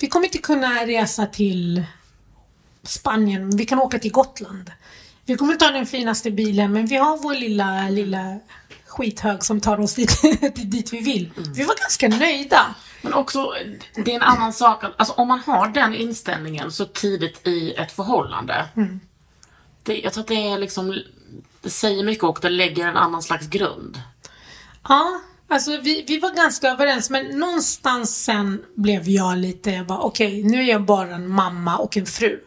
Vi 0.00 0.08
kommer 0.08 0.26
inte 0.26 0.38
kunna 0.38 0.86
resa 0.86 1.26
till 1.26 1.84
Spanien, 2.82 3.48
men 3.48 3.56
vi 3.56 3.66
kan 3.66 3.78
åka 3.78 3.98
till 3.98 4.12
Gotland. 4.12 4.72
Vi 5.24 5.36
kommer 5.36 5.52
inte 5.52 5.64
ha 5.64 5.72
den 5.72 5.86
finaste 5.86 6.30
bilen, 6.30 6.72
men 6.72 6.86
vi 6.86 6.96
har 6.96 7.16
vår 7.16 7.34
lilla, 7.34 7.88
lilla 7.88 8.38
skithög 8.86 9.44
som 9.44 9.60
tar 9.60 9.80
oss 9.80 9.94
dit, 9.94 10.20
dit 10.54 10.92
vi 10.92 11.00
vill. 11.00 11.30
Vi 11.54 11.64
var 11.64 11.74
ganska 11.80 12.08
nöjda. 12.08 12.74
Men 13.02 13.14
också, 13.14 13.52
det 13.94 14.10
är 14.10 14.16
en 14.16 14.22
annan 14.22 14.52
sak. 14.52 14.84
Alltså 14.96 15.14
om 15.14 15.28
man 15.28 15.40
har 15.40 15.68
den 15.68 15.94
inställningen 15.94 16.72
så 16.72 16.84
tidigt 16.84 17.46
i 17.46 17.72
ett 17.72 17.92
förhållande. 17.92 18.68
Det, 19.82 19.98
jag 19.98 20.12
tror 20.12 20.22
att 20.22 20.28
det 20.28 20.48
är 20.48 20.58
liksom, 20.58 21.02
det 21.60 21.70
säger 21.70 22.04
mycket 22.04 22.24
och 22.24 22.38
det 22.42 22.50
lägger 22.50 22.86
en 22.86 22.96
annan 22.96 23.22
slags 23.22 23.46
grund. 23.46 24.00
Ja, 24.88 25.20
alltså 25.48 25.80
vi, 25.80 26.04
vi 26.08 26.18
var 26.18 26.34
ganska 26.34 26.68
överens 26.68 27.10
men 27.10 27.26
någonstans 27.26 28.24
sen 28.24 28.62
blev 28.74 29.08
jag 29.08 29.38
lite, 29.38 29.70
jag 29.70 29.86
bara 29.86 29.98
okej 30.00 30.42
nu 30.42 30.58
är 30.58 30.64
jag 30.64 30.84
bara 30.84 31.14
en 31.14 31.28
mamma 31.28 31.78
och 31.78 31.96
en 31.96 32.06
fru. 32.06 32.40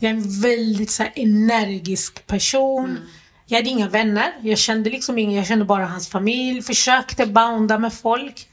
Jag 0.00 0.10
är 0.10 0.14
en 0.14 0.40
väldigt 0.40 0.90
så 0.90 1.02
här, 1.02 1.12
energisk 1.16 2.26
person. 2.26 2.98
Jag 3.46 3.58
hade 3.58 3.70
inga 3.70 3.88
vänner. 3.88 4.32
Jag 4.42 4.58
kände 4.58 4.90
liksom 4.90 5.18
ingen, 5.18 5.34
jag 5.34 5.46
kände 5.46 5.64
bara 5.64 5.86
hans 5.86 6.08
familj. 6.08 6.62
Försökte 6.62 7.26
bounda 7.26 7.78
med 7.78 7.92
folk. 7.92 8.48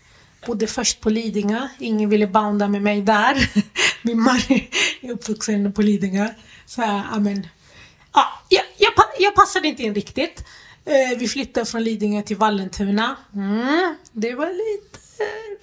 Bodde 0.47 0.67
först 0.67 1.02
på 1.02 1.10
Lidingö. 1.10 1.67
Ingen 1.80 2.10
ville 2.10 2.28
bounda 2.28 2.67
med 2.67 2.82
mig 2.82 3.02
där. 3.02 3.50
Min 4.02 4.21
man 4.21 4.39
är 5.02 5.12
uppvuxen 5.12 5.74
på 5.74 5.82
Lidingö. 5.82 6.30
Så 6.65 6.82
här, 6.82 7.04
ja, 7.12 7.19
men, 7.19 7.47
ja, 8.13 8.28
jag, 8.50 8.63
jag, 8.78 8.93
jag 9.19 9.36
passade 9.36 9.67
inte 9.67 9.84
in 9.84 9.95
riktigt. 9.95 10.43
Eh, 10.85 11.17
vi 11.17 11.27
flyttade 11.27 11.65
från 11.65 11.83
Lidingö 11.83 12.21
till 12.21 12.37
Vallentuna. 12.37 13.15
Mm, 13.35 13.95
det 14.11 14.35
var 14.35 14.47
lite... 14.47 14.97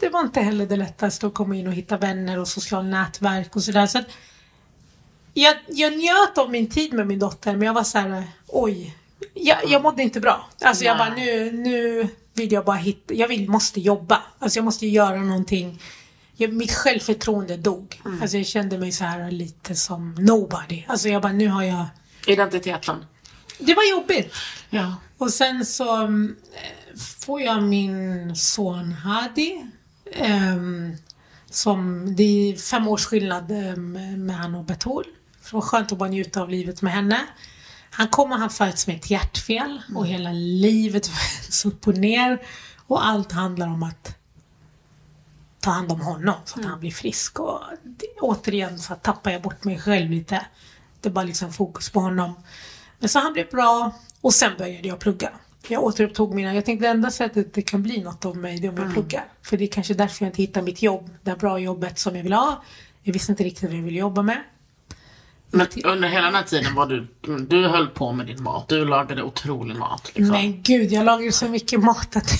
Det 0.00 0.08
var 0.08 0.20
inte 0.20 0.40
heller 0.40 0.66
det 0.66 0.76
lättaste 0.76 1.26
att 1.26 1.34
komma 1.34 1.56
in 1.56 1.66
och 1.66 1.72
hitta 1.72 1.96
vänner 1.96 2.38
och 2.38 2.48
sociala 2.48 2.88
nätverk 2.88 3.56
och 3.56 3.62
sådär. 3.62 3.86
Så 3.86 4.00
jag, 5.34 5.56
jag 5.66 5.96
njöt 5.98 6.38
av 6.38 6.50
min 6.50 6.70
tid 6.70 6.92
med 6.92 7.06
min 7.06 7.18
dotter 7.18 7.56
men 7.56 7.66
jag 7.66 7.74
var 7.74 7.84
så 7.84 7.98
här, 7.98 8.24
oj. 8.46 8.96
Jag, 9.34 9.58
jag 9.66 9.82
mådde 9.82 10.02
inte 10.02 10.20
bra. 10.20 10.48
Alltså 10.60 10.84
jag 10.84 10.98
bara 10.98 11.14
nu, 11.14 11.52
nu 11.52 12.08
vill 12.34 12.52
jag 12.52 12.64
bara 12.64 12.76
hitta, 12.76 13.14
jag 13.14 13.28
vill, 13.28 13.48
måste 13.50 13.80
jobba. 13.80 14.22
Alltså 14.38 14.58
jag 14.58 14.64
måste 14.64 14.86
göra 14.86 15.16
någonting. 15.16 15.82
Jag, 16.36 16.52
mitt 16.52 16.72
självförtroende 16.72 17.56
dog. 17.56 18.02
Alltså 18.22 18.36
jag 18.36 18.46
kände 18.46 18.78
mig 18.78 18.92
så 18.92 19.04
här 19.04 19.30
lite 19.30 19.74
som 19.74 20.14
nobody. 20.14 20.84
Alltså 20.88 21.08
jag 21.08 21.22
bara 21.22 21.32
nu 21.32 21.48
har 21.48 21.62
jag, 21.62 21.86
Identiteten. 22.26 23.04
det 23.58 23.74
var 23.74 23.90
jobbigt. 23.90 24.34
Ja. 24.70 24.94
Och 25.18 25.30
sen 25.30 25.66
så 25.66 25.96
mm, 25.96 26.36
får 27.20 27.40
jag 27.40 27.62
min 27.62 28.36
son 28.36 28.92
Hadi. 28.92 29.66
ehm, 30.12 30.96
som, 31.50 32.06
det 32.16 32.22
är 32.22 32.56
fem 32.56 32.88
års 32.88 33.04
skillnad 33.06 33.50
eh, 33.50 33.76
med 34.16 34.36
han 34.36 34.54
och 34.54 34.64
Betol. 34.64 35.04
Så 35.42 35.48
det 35.50 35.54
var 35.54 35.60
skönt 35.60 35.92
att 35.92 35.98
bara 35.98 36.08
njuta 36.08 36.42
av 36.42 36.50
livet 36.50 36.82
med 36.82 36.92
henne. 36.92 37.20
Han 37.90 38.08
kommer, 38.08 38.36
han 38.36 38.50
föds 38.50 38.86
med 38.86 38.96
ett 38.96 39.10
hjärtfel 39.10 39.82
och 39.94 40.06
hela 40.06 40.32
livet 40.32 41.08
vänds 41.08 41.64
upp 41.64 41.88
och 41.88 41.96
ner. 41.96 42.42
Och 42.86 43.06
allt 43.06 43.32
handlar 43.32 43.66
om 43.66 43.82
att 43.82 44.16
ta 45.60 45.70
hand 45.70 45.92
om 45.92 46.00
honom 46.00 46.34
så 46.44 46.60
att 46.60 46.66
han 46.66 46.80
blir 46.80 46.90
frisk. 46.90 47.40
Och 47.40 47.60
det, 47.82 48.06
återigen 48.20 48.78
så 48.78 48.94
tappar 48.94 49.30
jag 49.30 49.42
bort 49.42 49.64
mig 49.64 49.80
själv 49.80 50.10
lite. 50.10 50.46
Det 51.00 51.08
är 51.08 51.12
bara 51.12 51.24
liksom 51.24 51.52
fokus 51.52 51.90
på 51.90 52.00
honom. 52.00 52.34
Men 52.98 53.08
så 53.08 53.18
han 53.18 53.32
blev 53.32 53.50
bra 53.50 53.92
och 54.20 54.34
sen 54.34 54.52
började 54.58 54.88
jag 54.88 54.98
plugga. 54.98 55.30
Jag 55.68 55.84
återupptog 55.84 56.34
mina, 56.34 56.54
jag 56.54 56.64
tänkte 56.64 56.86
det 56.86 56.90
enda 56.90 57.10
sättet 57.10 57.54
det 57.54 57.62
kan 57.62 57.82
bli 57.82 58.02
något 58.02 58.24
av 58.24 58.36
mig 58.36 58.58
det 58.58 58.66
är 58.66 58.70
om 58.70 58.76
jag 58.76 58.92
pluggar. 58.92 59.24
För 59.42 59.56
det 59.56 59.64
är 59.64 59.68
kanske 59.68 59.94
därför 59.94 60.24
jag 60.24 60.30
inte 60.30 60.42
hittar 60.42 60.62
mitt 60.62 60.82
jobb, 60.82 61.10
det 61.22 61.36
bra 61.36 61.58
jobbet 61.58 61.98
som 61.98 62.16
jag 62.16 62.22
vill 62.22 62.32
ha. 62.32 62.62
Jag 63.02 63.12
visste 63.12 63.32
inte 63.32 63.44
riktigt 63.44 63.68
vad 63.68 63.78
jag 63.78 63.82
ville 63.82 63.98
jobba 63.98 64.22
med. 64.22 64.42
Men 65.50 65.66
under 65.84 66.08
hela 66.08 66.26
den 66.26 66.34
här 66.34 66.42
tiden 66.42 66.74
var 66.74 66.86
du, 66.86 67.06
du 67.46 67.66
höll 67.68 67.86
på 67.86 68.12
med 68.12 68.26
din 68.26 68.42
mat. 68.42 68.68
Du 68.68 68.84
lagade 68.84 69.22
otrolig 69.22 69.76
mat. 69.76 70.10
Liksom. 70.14 70.32
Men 70.32 70.62
gud, 70.62 70.92
jag 70.92 71.04
lagade 71.04 71.32
så 71.32 71.48
mycket 71.48 71.80
mat 71.80 72.16
att 72.16 72.32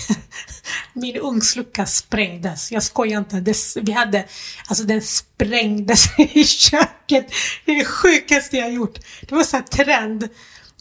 min 0.93 1.17
ugnslucka 1.17 1.87
sprängdes. 1.87 2.73
Jag 2.73 2.83
skojar 2.83 3.19
inte. 3.19 3.41
Det, 3.41 3.57
vi 3.83 3.93
hade, 3.93 4.25
alltså 4.67 4.85
den 4.85 5.03
sprängdes 5.03 6.19
i 6.19 6.45
köket. 6.45 7.33
Det 7.65 7.73
är 7.73 7.79
det 7.79 7.85
sjukaste 7.85 8.57
jag 8.57 8.73
gjort. 8.73 8.99
Det 9.21 9.35
var 9.35 9.43
så 9.43 9.57
här 9.57 9.65
trend. 9.65 10.29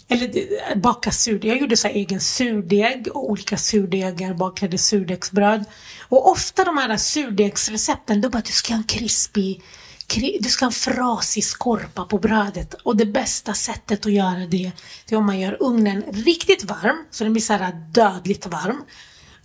Eller 0.09 0.27
eh, 0.37 0.77
baka 0.77 1.11
surdeg. 1.11 1.51
Jag 1.51 1.61
gjorde 1.61 1.77
så 1.77 1.87
här 1.87 1.95
egen 1.95 2.21
surdeg 2.21 3.07
och 3.13 3.29
olika 3.29 3.57
surdegar, 3.57 4.33
bakade 4.33 4.77
surdegsbröd. 4.77 5.65
Och 6.09 6.31
ofta 6.31 6.63
de 6.63 6.77
här 6.77 6.97
surdegsrecepten, 6.97 8.21
då 8.21 8.29
bara 8.29 8.41
du 8.45 8.51
ska 8.51 8.73
ha 8.73 8.77
en 8.77 8.83
krispig 8.83 9.63
kri- 10.07 10.37
du 10.41 10.49
ska 10.49 10.65
ha 10.65 10.69
en 10.69 10.73
frasig 10.73 11.43
skorpa 11.43 12.05
på 12.05 12.17
brödet. 12.17 12.73
Och 12.73 12.97
det 12.97 13.05
bästa 13.05 13.53
sättet 13.53 14.05
att 14.05 14.11
göra 14.11 14.39
det, 14.39 14.71
det 15.05 15.15
är 15.15 15.19
om 15.19 15.25
man 15.25 15.39
gör 15.39 15.57
ugnen 15.59 16.03
riktigt 16.11 16.63
varm, 16.63 17.05
så 17.11 17.23
den 17.23 17.33
blir 17.33 17.43
så 17.43 17.53
här 17.53 17.71
dödligt 17.91 18.47
varm. 18.47 18.83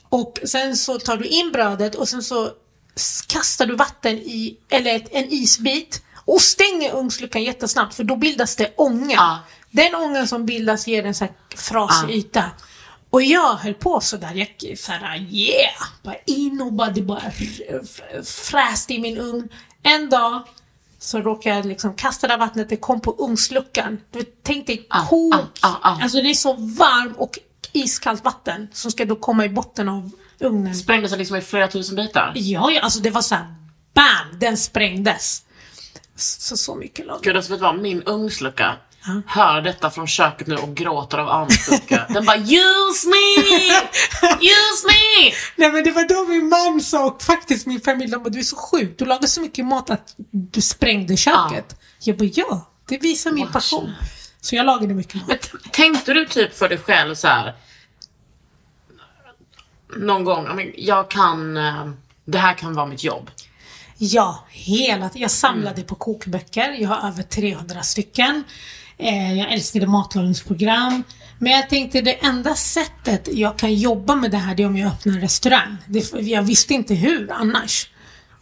Och 0.08 0.38
sen 0.44 0.76
så 0.76 0.98
tar 0.98 1.16
du 1.16 1.24
in 1.24 1.52
brödet 1.52 1.94
och 1.94 2.08
sen 2.08 2.22
så 2.22 2.50
kastar 3.26 3.66
du 3.66 3.76
vatten 3.76 4.14
i, 4.18 4.56
eller 4.68 4.96
ett, 4.96 5.08
en 5.10 5.32
isbit 5.32 6.02
och 6.24 6.40
stänger 6.40 6.94
ugnsluckan 6.94 7.42
jättesnabbt 7.42 7.94
för 7.94 8.04
då 8.04 8.16
bildas 8.16 8.56
det 8.56 8.74
ånga. 8.76 9.14
Ja. 9.14 9.38
Den 9.72 9.94
ångan 9.94 10.28
som 10.28 10.46
bildas 10.46 10.86
ger 10.86 11.04
en 11.06 11.14
så 11.14 11.24
här 11.24 11.34
frasig 11.56 12.08
Ja. 12.10 12.14
yta. 12.14 12.44
Och 13.10 13.22
jag 13.22 13.54
höll 13.54 13.74
på 13.74 14.00
sådär, 14.00 14.34
jag 14.34 14.78
såhär 14.78 15.16
yeah! 15.30 15.82
Bara 16.02 16.16
in 16.26 16.60
och 16.62 16.72
bara, 16.72 16.90
det 16.90 17.02
bara 17.02 17.22
fräste 18.24 18.94
i 18.94 18.98
min 18.98 19.18
ugn. 19.18 19.48
En 19.82 20.10
dag 20.10 20.42
så 20.98 21.18
råkade 21.20 21.56
jag 21.56 21.66
liksom 21.66 21.94
kasta 21.94 22.28
det 22.28 22.36
vattnet, 22.36 22.68
det 22.68 22.76
kom 22.76 23.00
på 23.00 23.16
ugnsluckan. 23.18 24.00
Du 24.10 24.22
tänk 24.42 24.66
dig 24.66 24.86
Ah, 24.90 25.06
kok. 25.06 25.34
ah, 25.34 25.46
ah, 25.60 25.76
ah. 25.82 26.02
Alltså 26.02 26.22
det 26.22 26.30
är 26.30 26.34
så 26.34 26.52
varmt 26.52 27.16
och 27.18 27.38
iskallt 27.72 28.24
vatten 28.24 28.68
som 28.72 28.90
ska 28.90 29.04
då 29.04 29.16
komma 29.16 29.44
i 29.44 29.48
botten 29.48 29.88
av 29.88 30.10
ugnen. 30.40 30.74
Sprängde 30.76 31.08
sig 31.08 31.18
liksom 31.18 31.36
i 31.36 31.40
flera 31.40 31.68
tusen 31.68 31.96
bitar. 31.96 32.32
Ja, 32.36 32.70
ja, 32.70 32.80
alltså 32.80 33.00
det 33.00 33.10
var 33.10 33.22
så 33.22 33.34
här, 33.34 33.54
BAM! 33.94 34.38
Den 34.38 34.56
sprängdes. 34.56 35.42
Så, 36.16 36.56
så 36.56 36.74
mycket 36.74 37.06
lag. 37.06 37.18
Gud, 37.22 37.36
alltså 37.36 37.52
vet 37.52 37.60
du 37.60 37.62
vad? 37.62 37.78
Min 37.78 38.02
ugnslucka 38.02 38.76
Ja. 39.06 39.22
hör 39.26 39.60
detta 39.60 39.90
från 39.90 40.06
köket 40.06 40.46
nu 40.46 40.56
och 40.56 40.74
gråter 40.76 41.18
av 41.18 41.28
avundsjuka. 41.28 42.06
Den 42.14 42.24
bara 42.24 42.36
Use 42.36 43.08
me! 43.08 43.42
Use 44.40 44.86
me! 44.86 45.32
Nej 45.56 45.72
men 45.72 45.84
det 45.84 45.90
var 45.90 46.08
då 46.08 46.24
min 46.32 46.48
man 46.48 46.80
sa 46.80 47.06
och 47.06 47.22
faktiskt 47.22 47.66
min 47.66 47.80
familj, 47.80 48.10
de 48.12 48.22
bara 48.22 48.30
du 48.30 48.38
är 48.38 48.42
så 48.42 48.56
sjuk, 48.56 48.98
du 48.98 49.04
lagar 49.04 49.26
så 49.26 49.40
mycket 49.40 49.64
mat 49.66 49.90
att 49.90 50.14
du 50.30 50.60
sprängde 50.60 51.16
köket. 51.16 51.76
Jag 52.00 52.16
bara 52.16 52.28
ja, 52.34 52.70
det 52.88 52.98
visar 52.98 53.32
min 53.32 53.44
Wow. 53.44 53.52
passion. 53.52 53.92
Så 54.40 54.56
jag 54.56 54.66
lagade 54.66 54.94
mycket 54.94 55.14
mat. 55.14 55.28
Men 55.28 55.38
tänkte 55.72 56.12
du 56.14 56.26
typ 56.26 56.58
för 56.58 56.68
dig 56.68 56.78
själv 56.78 57.14
så 57.14 57.28
här 57.28 57.54
någon 59.96 60.24
gång, 60.24 60.72
jag 60.76 61.10
kan, 61.10 61.56
eh, 61.56 61.90
det 62.24 62.38
här 62.38 62.54
kan 62.54 62.74
vara 62.74 62.86
mitt 62.86 63.04
jobb. 63.04 63.30
Ja, 63.98 64.44
hela 64.50 65.08
tiden. 65.08 65.22
Jag 65.22 65.30
samlade 65.30 65.82
på 65.82 65.94
kokböcker. 65.94 66.76
Jag 66.80 66.88
har 66.88 67.08
över 67.08 67.22
300 67.22 67.82
stycken. 67.82 68.44
Eh, 68.98 69.38
jag 69.38 69.52
älskade 69.52 69.86
matlagningsprogram. 69.86 71.02
Men 71.38 71.52
jag 71.52 71.68
tänkte 71.68 72.00
det 72.00 72.14
enda 72.24 72.54
sättet 72.54 73.28
jag 73.32 73.58
kan 73.58 73.74
jobba 73.74 74.16
med 74.16 74.30
det 74.30 74.36
här 74.36 74.54
det 74.54 74.62
är 74.62 74.66
om 74.66 74.76
jag 74.76 74.88
öppnar 74.88 75.14
en 75.14 75.20
restaurang. 75.20 75.76
Det, 75.86 76.12
jag 76.12 76.42
visste 76.42 76.74
inte 76.74 76.94
hur 76.94 77.32
annars. 77.32 77.88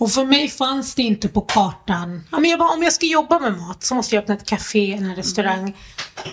Och 0.01 0.11
för 0.13 0.25
mig 0.25 0.49
fanns 0.49 0.95
det 0.95 1.03
inte 1.03 1.29
på 1.29 1.41
kartan. 1.41 2.25
Ja, 2.33 2.39
men 2.39 2.51
jag 2.51 2.59
bara, 2.59 2.71
om 2.71 2.83
jag 2.83 2.93
ska 2.93 3.07
jobba 3.07 3.39
med 3.39 3.59
mat 3.59 3.83
så 3.83 3.95
måste 3.95 4.15
jag 4.15 4.23
öppna 4.23 4.35
ett 4.35 4.47
café 4.49 4.93
eller 4.93 5.09
en 5.09 5.17
restaurang. 5.17 5.77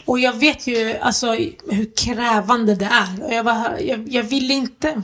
Och 0.06 0.20
jag 0.20 0.34
vet 0.34 0.68
ju 0.68 0.98
alltså, 0.98 1.28
hur 1.70 1.96
krävande 1.98 2.76
det 2.76 2.86
är. 2.86 3.24
Och 3.24 3.34
jag, 3.34 3.46
bara, 3.46 3.82
jag, 3.82 4.10
jag 4.10 4.24
ville 4.24 4.54
inte. 4.54 5.02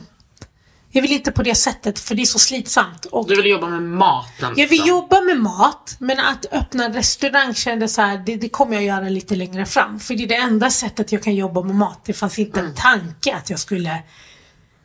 Jag 0.96 1.02
vill 1.02 1.12
inte 1.12 1.32
på 1.32 1.42
det 1.42 1.54
sättet 1.54 1.98
för 1.98 2.14
det 2.14 2.22
är 2.22 2.26
så 2.26 2.38
slitsamt. 2.38 3.04
Och 3.04 3.28
Du 3.28 3.36
vill 3.36 3.46
jobba 3.50 3.66
med 3.66 3.82
maten. 3.82 4.54
jag 4.56 4.68
vill 4.68 4.86
jobba 4.86 5.20
med 5.20 5.38
mat, 5.40 5.96
men 5.98 6.18
att 6.20 6.46
öppna 6.52 6.84
en 6.84 6.92
restaurang 6.92 7.54
kändes 7.54 7.94
så 7.94 8.02
här, 8.02 8.22
det, 8.26 8.36
det 8.36 8.48
kommer 8.48 8.74
jag 8.74 8.84
göra 8.84 9.08
lite 9.08 9.36
längre 9.36 9.66
fram. 9.66 10.00
För 10.00 10.14
det 10.14 10.22
är 10.22 10.26
det 10.28 10.34
enda 10.36 10.70
sättet 10.70 11.12
jag 11.12 11.22
kan 11.22 11.34
jobba 11.34 11.62
med 11.62 11.74
mat. 11.76 12.00
Det 12.04 12.12
fanns 12.12 12.38
inte 12.38 12.60
Mm. 12.60 12.70
en 12.70 12.76
tanke 12.76 13.34
att 13.34 13.50
jag 13.50 13.58
skulle 13.58 14.02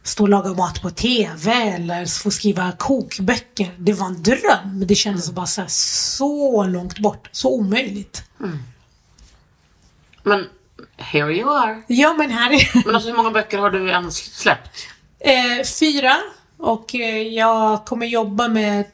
stå 0.03 0.23
och 0.23 0.29
laga 0.29 0.53
mat 0.53 0.81
på 0.81 0.89
TV 0.89 1.51
eller 1.53 2.05
få 2.21 2.31
skriva 2.31 2.71
kokböcker. 2.71 3.75
Det 3.77 3.93
var 3.93 4.05
en 4.07 4.23
dröm, 4.23 4.39
men 4.79 4.87
det 4.87 4.95
kändes 4.95 5.25
Mm. 5.25 5.35
bara 5.35 5.45
så, 5.45 5.61
här, 5.61 5.67
så 5.67 6.63
långt 6.63 6.99
bort. 6.99 7.29
Så 7.31 7.53
omöjligt. 7.55 8.23
Men 10.23 10.45
here 10.97 11.33
you 11.33 11.49
are. 11.57 11.81
Ja, 11.87 12.13
men 12.17 12.29
här 12.31 12.51
är 12.51 12.85
Men 12.85 12.95
alltså 12.95 13.09
hur 13.09 13.17
många 13.17 13.31
böcker 13.31 13.57
har 13.57 13.69
du 13.69 13.89
ens 13.89 14.15
släppt? 14.15 14.87
Eh, 15.19 15.65
fyra 15.79 16.15
och 16.57 16.95
eh, 16.95 17.21
jag 17.21 17.85
kommer 17.85 18.05
jobba 18.05 18.47
med 18.47 18.85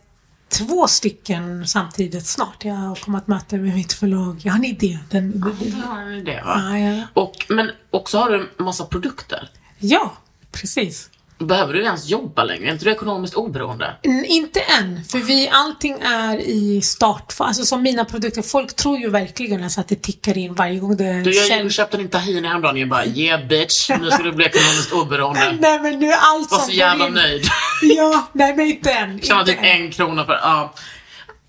två 0.50 0.88
stycken 0.88 1.68
samtidigt 1.68 2.28
snart. 2.28 2.66
Jag 2.66 2.98
kommer 2.98 3.18
att 3.18 3.28
möta 3.28 3.56
med 3.56 3.76
mitt 3.76 3.94
förlag. 3.94 4.40
Jag 4.44 4.52
har 4.52 4.58
en 4.60 4.66
idé. 4.66 5.00
Den, 5.10 5.32
den, 5.32 5.56
Du 5.60 5.82
har 5.82 6.02
en 6.02 6.14
idé 6.14 6.42
va? 6.46 6.62
Ja, 6.72 6.78
ja. 6.78 7.04
Och, 7.14 7.46
men 7.50 7.72
också 7.92 8.18
har 8.18 8.30
du 8.30 8.50
en 8.58 8.66
massa 8.66 8.86
produkter. 8.86 9.50
Ja, 9.80 10.14
precis. 10.52 11.10
Behöver 11.40 11.74
du 11.74 11.84
ens 11.84 12.06
jobba 12.10 12.44
längre? 12.44 12.68
Är 12.68 12.72
inte 12.72 12.86
du 12.86 12.92
ekonomiskt 12.92 13.34
oberoende? 13.36 13.96
N- 14.04 14.26
inte 14.28 14.60
än, 14.60 15.04
för 15.10 15.18
vi, 15.20 15.50
allting 15.50 15.94
är 16.02 16.38
i 16.38 16.82
startfas. 16.82 17.48
Alltså 17.48 17.66
som 17.66 17.82
mina 17.84 18.06
produkter, 18.06 18.42
folk 18.42 18.76
tror 18.76 18.98
ju 18.98 19.10
verkligen 19.10 19.64
alltså 19.64 19.82
att 19.82 19.88
det 19.88 20.02
tickar 20.02 20.38
in 20.38 20.54
varje 20.54 20.80
gång 20.80 20.98
det 20.98 21.22
Du, 21.24 21.32
jag, 21.34 21.60
jag 21.66 21.72
köpte 21.72 21.98
din 21.98 22.10
tahini 22.10 22.48
häromdagen 22.48 22.76
och 22.76 22.80
jag 22.82 22.90
bara 22.90 23.06
yeah 23.06 23.48
bitch, 23.48 23.90
nu 24.02 24.12
ska 24.12 24.24
du 24.24 24.32
bli 24.32 24.46
ekonomiskt 24.46 24.92
oberoende. 24.94 25.58
Nej 25.60 25.80
men 25.80 26.00
nu 26.00 26.12
är 26.12 26.18
allt 26.22 26.52
Var 26.52 26.58
som 26.58 26.68
så 26.68 26.72
jävla 26.74 27.08
in- 27.08 27.14
nöjd. 27.14 27.44
Ja, 27.82 28.28
nej 28.34 28.56
men 28.56 28.68
inte 28.68 28.92
än. 28.92 29.20
Tjänar 29.24 29.40
Inte 29.42 29.52
typ 29.54 29.64
en 29.64 29.92
krona 29.92 30.24
per... 30.26 30.34
Ja. 30.34 30.74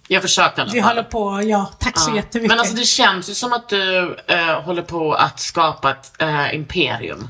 Jag 0.08 0.22
försökte 0.22 0.62
i 0.62 0.64
Vi 0.72 0.80
håller 0.80 1.02
på, 1.02 1.42
ja, 1.44 1.70
tack 1.80 1.98
så 1.98 2.10
Ja. 2.10 2.16
jättemycket. 2.16 2.48
Men 2.50 2.58
alltså 2.60 2.76
det 2.76 2.84
känns 2.84 3.30
ju 3.30 3.34
som 3.34 3.52
att 3.52 3.68
du 3.68 4.16
eh, 4.26 4.60
håller 4.62 4.82
på 4.82 5.12
att 5.14 5.40
skapa 5.40 5.90
ett 5.90 6.12
eh, 6.22 6.54
imperium. 6.54 7.28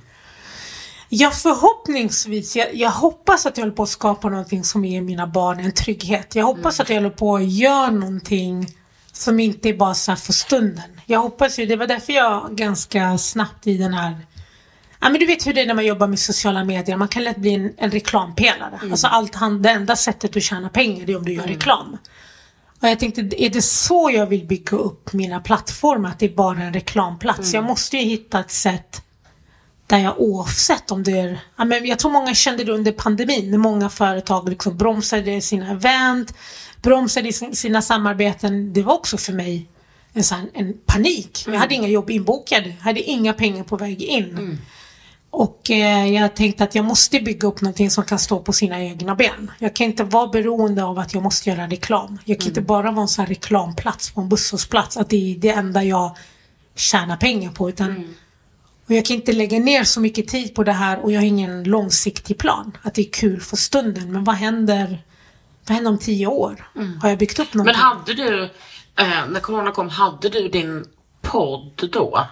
Ja, 1.08 1.30
förhoppningsvis. 1.30 2.56
Jag, 2.56 2.74
jag 2.74 2.90
hoppas 2.90 3.46
att 3.46 3.56
jag 3.56 3.64
håller 3.64 3.76
på 3.76 3.82
att 3.82 3.88
skapa 3.88 4.28
någonting 4.28 4.64
som 4.64 4.84
ger 4.84 5.00
mina 5.00 5.26
barn 5.26 5.60
en 5.60 5.72
trygghet. 5.72 6.34
Jag 6.34 6.44
hoppas 6.44 6.80
att 6.80 6.88
jag 6.88 6.96
håller 6.96 7.10
på 7.10 7.36
att 7.36 7.52
göra 7.52 7.90
någonting 7.90 8.66
som 9.12 9.40
inte 9.40 9.68
är 9.68 9.74
bara 9.74 9.94
så 9.94 10.10
här 10.10 10.16
för 10.16 10.32
stunden. 10.32 11.00
Jag 11.06 11.20
hoppas 11.20 11.58
ju, 11.58 11.66
det 11.66 11.76
var 11.76 11.86
därför 11.86 12.12
jag 12.12 12.56
ganska 12.56 13.18
snabbt 13.18 13.66
i 13.66 13.78
den 13.78 13.94
här 13.94 14.16
Ja 15.00 15.10
men 15.10 15.20
du 15.20 15.26
vet 15.26 15.46
hur 15.46 15.54
det 15.54 15.62
är 15.62 15.66
när 15.66 15.74
man 15.74 15.86
jobbar 15.86 16.06
med 16.06 16.18
sociala 16.18 16.64
medier, 16.64 16.96
man 16.96 17.08
kan 17.08 17.24
lätt 17.24 17.36
bli 17.36 17.54
en, 17.54 17.74
en 17.78 17.90
reklampelare. 17.90 18.80
Alltså 18.90 19.06
allt 19.06 19.32
det 19.60 19.70
enda 19.70 19.96
sättet 19.96 20.36
att 20.36 20.42
tjäna 20.42 20.68
pengar 20.68 21.10
är 21.10 21.16
om 21.16 21.24
du 21.24 21.32
gör 21.32 21.46
reklam. 21.46 21.98
Och 22.80 22.88
jag 22.88 22.98
tänkte, 22.98 23.44
är 23.44 23.50
det 23.50 23.62
så 23.62 24.10
jag 24.14 24.26
vill 24.26 24.46
bygga 24.46 24.76
upp 24.76 25.12
mina 25.12 25.40
plattformar? 25.40 26.08
Att 26.08 26.18
det 26.18 26.26
är 26.26 26.34
bara 26.34 26.62
en 26.62 26.72
reklamplats? 26.72 27.54
Jag 27.54 27.64
måste 27.64 27.96
ju 27.96 28.02
hitta 28.02 28.40
ett 28.40 28.50
sätt 28.50 29.02
där 29.86 29.98
jag 29.98 30.20
oavsett 30.20 30.90
om 30.90 31.02
det 31.02 31.18
är, 31.18 31.40
ja, 31.56 31.64
men 31.64 31.86
jag 31.86 31.98
tror 31.98 32.10
många 32.10 32.34
kände 32.34 32.64
det 32.64 32.72
under 32.72 32.92
pandemin 32.92 33.50
när 33.50 33.58
många 33.58 33.88
företag 33.90 34.48
liksom 34.48 34.76
bromsade 34.76 35.40
sina 35.40 35.70
event, 35.70 36.34
bromsade 36.82 37.32
sin- 37.32 37.56
sina 37.56 37.82
samarbeten. 37.82 38.72
Det 38.72 38.82
var 38.82 38.94
också 38.94 39.16
för 39.16 39.32
mig 39.32 39.68
en, 40.12 40.24
sån, 40.24 40.50
en 40.54 40.74
panik. 40.86 41.44
Jag 41.46 41.54
hade 41.58 41.74
inga 41.74 41.88
jobb 41.88 42.10
inbokade, 42.10 42.74
hade 42.80 43.00
inga 43.02 43.32
pengar 43.32 43.64
på 43.64 43.76
väg 43.76 44.02
in. 44.02 44.58
Och 45.30 45.70
eh, 45.70 46.06
jag 46.12 46.36
tänkte 46.36 46.64
att 46.64 46.74
jag 46.74 46.84
måste 46.84 47.20
bygga 47.20 47.48
upp 47.48 47.60
någonting 47.60 47.90
som 47.90 48.04
kan 48.04 48.18
stå 48.18 48.40
på 48.40 48.52
sina 48.52 48.82
egna 48.82 49.14
ben. 49.14 49.50
Jag 49.58 49.76
kan 49.76 49.86
inte 49.86 50.04
vara 50.04 50.26
beroende 50.26 50.84
av 50.84 50.98
att 50.98 51.14
jag 51.14 51.22
måste 51.22 51.50
göra 51.50 51.66
reklam. 51.66 52.18
Jag 52.24 52.38
kan 52.38 52.48
inte 52.48 52.60
bara 52.60 52.90
vara 52.90 53.02
en 53.02 53.08
sån 53.08 53.26
reklamplats 53.26 54.10
på 54.10 54.20
en 54.20 54.28
busshållplats. 54.28 54.96
Att 54.96 55.10
det 55.10 55.32
är 55.34 55.38
det 55.38 55.50
enda 55.50 55.84
jag 55.84 56.16
tjänar 56.74 57.16
pengar 57.16 57.50
på. 57.50 57.68
Utan, 57.68 58.14
Och 58.86 58.92
jag 58.94 59.04
kan 59.04 59.16
inte 59.16 59.32
lägga 59.32 59.58
ner 59.58 59.84
så 59.84 60.00
mycket 60.00 60.28
tid 60.28 60.54
på 60.54 60.64
det 60.64 60.72
här 60.72 60.98
och 60.98 61.12
jag 61.12 61.20
har 61.20 61.26
ingen 61.26 61.64
långsiktig 61.64 62.38
plan. 62.38 62.76
Att 62.82 62.94
det 62.94 63.02
är 63.02 63.10
kul 63.12 63.40
för 63.40 63.56
stunden. 63.56 64.12
Men 64.12 64.24
vad 64.24 64.34
händer, 64.34 65.02
vad 65.66 65.74
händer 65.74 65.90
om 65.90 65.98
tio 65.98 66.26
år? 66.26 66.68
Har 67.02 67.08
jag 67.08 67.18
byggt 67.18 67.38
upp 67.38 67.54
Men 67.54 67.58
någonting? 67.66 67.82
hade 67.82 68.14
du, 68.14 68.42
eh, 68.98 69.28
när 69.30 69.40
corona 69.40 69.70
kom, 69.70 69.88
hade 69.88 70.28
du 70.28 70.48
din 70.48 70.84
podd 71.22 71.88
då? 71.92 72.26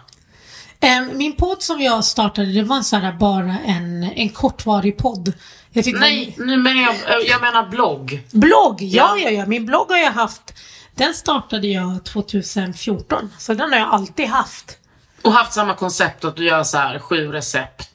Eh, 0.80 1.02
Min 1.12 1.36
podd 1.36 1.62
som 1.62 1.80
jag 1.80 2.04
startade, 2.04 2.52
det 2.52 2.62
var 2.62 2.82
så 2.82 2.96
här 2.96 3.12
bara 3.12 3.58
en, 3.64 4.02
en 4.02 4.28
kortvarig 4.28 4.96
podd. 4.98 5.32
Nej, 5.94 6.34
nu 6.38 6.56
menar 6.56 6.82
jag, 6.82 6.94
eh, 6.94 7.26
jag 7.30 7.40
menar 7.40 7.68
blogg. 7.68 8.22
Blogg, 8.32 8.82
ja, 8.82 9.16
Ja. 9.18 9.24
ja, 9.24 9.30
ja. 9.30 9.46
Min 9.46 9.66
blogg 9.66 9.88
har 9.90 9.98
jag 9.98 10.12
haft. 10.12 10.54
Den 10.94 11.14
startade 11.14 11.66
jag 11.66 12.04
2014. 12.04 13.30
Så 13.38 13.54
den 13.54 13.72
har 13.72 13.78
jag 13.78 13.88
alltid 13.88 14.26
haft. 14.26 14.78
Och 15.24 15.32
haft 15.32 15.52
samma 15.52 15.74
koncept 15.74 16.24
att 16.24 16.36
du 16.36 16.44
gör 16.44 16.62
så 16.62 16.78
här 16.78 16.98
sju 16.98 17.32
recept 17.32 17.90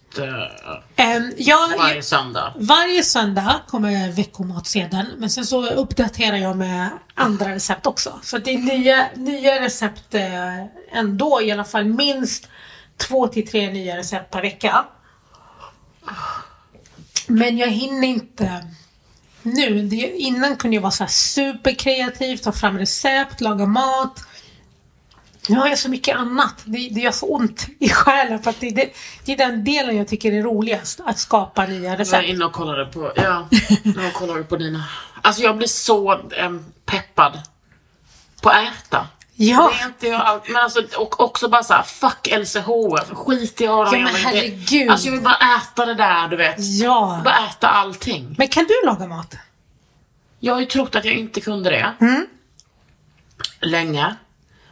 Ehm, 0.96 1.34
jag, 1.38 1.78
varje 1.78 2.04
söndag. 2.04 2.54
varje 2.56 3.04
söndag 3.04 3.62
kommer 3.68 4.12
veckomatsedeln. 4.12 5.08
Men 5.18 5.30
sen 5.30 5.46
så 5.46 5.70
uppdaterar 5.70 6.38
jag 6.38 6.58
med 6.58 6.90
andra 7.16 7.56
recept 7.56 7.86
också. 7.86 8.20
Så 8.24 8.38
det 8.38 8.54
är 8.54 8.58
nya, 8.58 9.08
nya 9.16 9.62
recept 9.62 10.14
eh, 10.14 10.64
ändå. 10.92 11.42
I 11.42 11.52
alla 11.52 11.64
fall 11.64 11.86
minst 11.86 12.48
två 12.98 13.28
till 13.28 13.48
tre 13.48 13.72
nya 13.72 13.98
recept 13.98 14.32
per 14.32 14.42
vecka. 14.42 14.86
Men 17.28 17.58
jag 17.58 17.68
hinner 17.68 18.08
inte 18.08 18.68
nu. 19.42 19.82
Det, 19.88 19.96
innan 19.96 20.56
kunde 20.56 20.76
jag 20.76 20.82
vara 20.82 20.92
så 20.92 21.04
här 21.04 21.12
superkreativ, 21.12 22.38
ta 22.38 22.52
fram 22.52 22.78
recept, 22.78 23.42
laga 23.42 23.66
mat. 23.66 24.26
Nu 25.50 25.56
har 25.60 25.68
jag 25.68 25.80
så 25.80 25.90
mycket 25.90 26.18
annat. 26.18 26.54
Det, 26.66 26.78
det 26.92 27.00
gör 27.00 27.12
så 27.12 27.26
ont 27.26 27.68
i 27.80 27.90
själen 27.90 28.44
för 28.44 28.54
det, 28.60 28.70
det, 28.70 28.90
det 29.26 29.32
är 29.34 29.38
den 29.38 29.64
delen 29.64 29.98
jag 29.98 30.08
tycker 30.08 30.32
är 30.32 30.44
roligast. 30.44 31.00
Att 31.06 31.20
skapa 31.20 31.66
nya 31.66 31.84
Jag 31.84 31.90
var 31.90 31.98
recept. 31.98 32.28
inne 32.28 32.46
och 32.46 32.54
kollade 32.54 32.86
på, 32.86 33.12
ja, 33.16 33.48
jag 34.04 34.14
kollade 34.14 34.44
på 34.44 34.56
dina. 34.58 34.84
Alltså 35.22 35.42
jag 35.42 35.58
blir 35.58 35.68
så 35.68 36.12
eh, 36.14 36.52
peppad 36.86 37.40
på 38.42 38.50
att 38.50 38.64
äta. 38.64 39.08
Ja, 39.42 39.72
Det 39.78 39.84
är 39.84 39.88
inte 39.88 40.08
jag 40.08 40.22
allt, 40.22 40.50
men 40.50 40.56
alltså, 40.64 40.82
och 40.98 41.20
också 41.20 41.48
bara 41.50 41.64
såhär, 41.64 41.84
fuck 41.84 42.28
LCHF, 42.32 43.10
skit 43.14 43.62
i 43.62 43.66
ha 43.66 43.86
Ja, 43.86 43.92
men 43.92 44.16
herregud. 44.16 44.90
Alltså 44.90 45.06
jag 45.08 45.12
vill 45.12 45.22
bara 45.22 45.38
äta 45.58 45.86
det 45.86 45.94
där, 45.94 46.28
du 46.28 46.36
vet. 46.38 46.56
ja. 46.60 47.22
Bara 47.26 47.48
äta 47.50 47.68
allting. 47.68 48.36
Men 48.38 48.48
kan 48.48 48.64
du 48.64 48.86
laga 48.86 49.08
mat? 49.08 49.36
Jag 50.40 50.54
har 50.54 50.60
ju 50.60 50.66
trott 50.66 50.96
att 50.96 51.06
jag 51.06 51.14
inte 51.16 51.42
kunde 51.42 51.70
det. 51.70 51.94
Mm. 52.02 52.28
Länge. 53.60 54.16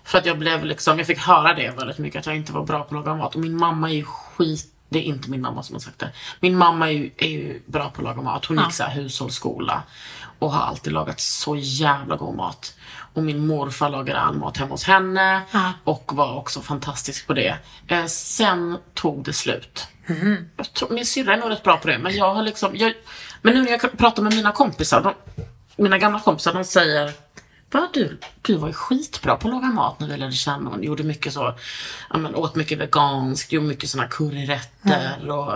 För 0.07 0.17
att 0.17 0.25
jag 0.25 0.37
blev 0.37 0.65
liksom, 0.65 0.97
jag 0.97 1.07
fick 1.07 1.19
höra 1.19 1.53
det 1.53 1.69
väldigt 1.69 1.97
mycket, 1.97 2.19
att 2.19 2.25
jag 2.25 2.35
inte 2.35 2.53
var 2.53 2.63
bra 2.63 2.83
på 2.83 2.95
laga 2.95 3.15
mat. 3.15 3.35
Och 3.35 3.41
min 3.41 3.57
mamma 3.57 3.89
är 3.89 3.93
ju 3.93 4.03
skit, 4.03 4.65
det 4.89 4.99
är 4.99 5.03
inte 5.03 5.29
min 5.29 5.41
mamma 5.41 5.63
som 5.63 5.75
har 5.75 5.79
sagt 5.79 5.99
det. 5.99 6.11
Min 6.39 6.57
mamma 6.57 6.87
är 6.87 6.91
ju, 6.91 7.11
är 7.17 7.27
ju 7.27 7.61
bra 7.65 7.89
på 7.89 8.01
att 8.01 8.03
laga 8.03 8.21
mat. 8.21 8.45
Hon 8.45 8.57
gick 8.57 8.73
så 8.73 8.83
här 8.83 8.95
hushållsskola. 8.95 9.83
Och 10.39 10.51
har 10.51 10.61
alltid 10.61 10.93
lagat 10.93 11.19
så 11.19 11.55
jävla 11.55 12.15
god 12.15 12.35
mat. 12.35 12.73
Och 13.13 13.23
min 13.23 13.47
morfar 13.47 13.89
lagade 13.89 14.19
all 14.19 14.35
mat 14.35 14.57
hemma 14.57 14.71
hos 14.71 14.83
henne. 14.83 15.41
Ja. 15.51 15.73
Och 15.83 16.11
var 16.15 16.35
också 16.35 16.61
fantastisk 16.61 17.27
på 17.27 17.33
det. 17.33 17.57
Eh, 17.87 18.05
sen 18.05 18.77
tog 18.93 19.23
det 19.23 19.33
slut. 19.33 19.87
Jag 20.57 20.73
tror, 20.73 20.89
min 20.89 21.05
syrra 21.05 21.33
är 21.33 21.37
nog 21.37 21.49
rätt 21.49 21.63
bra 21.63 21.77
på 21.77 21.87
det, 21.87 21.97
men 21.97 22.15
jag 22.15 22.33
har 22.33 22.43
liksom... 22.43 22.71
Jag, 22.75 22.93
men 23.41 23.53
nu 23.53 23.61
när 23.61 23.71
jag 23.71 23.97
pratar 23.97 24.23
med 24.23 24.33
mina 24.33 24.51
kompisar, 24.51 25.01
de, 25.01 25.13
mina 25.83 25.97
gamla 25.97 26.19
kompisar, 26.19 26.53
de 26.53 26.63
säger 26.63 27.11
Va, 27.71 27.89
du, 27.93 28.19
du 28.41 28.55
var 28.55 28.67
ju 28.67 28.73
skitbra 28.73 29.35
på 29.35 29.47
att 29.47 29.53
laga 29.53 29.67
mat 29.67 29.99
när 29.99 30.07
vi 30.07 30.17
lärde 30.17 30.31
känna 30.31 30.57
varandra. 30.57 30.85
Gjorde 30.85 31.03
mycket 31.03 31.33
så, 31.33 31.53
ja, 32.09 32.17
men, 32.17 32.35
åt 32.35 32.55
mycket 32.55 32.77
veganskt, 32.77 33.51
gjorde 33.51 33.67
mycket 33.67 33.89
såna 33.89 34.07
curryrätter 34.07 35.29
och 35.29 35.53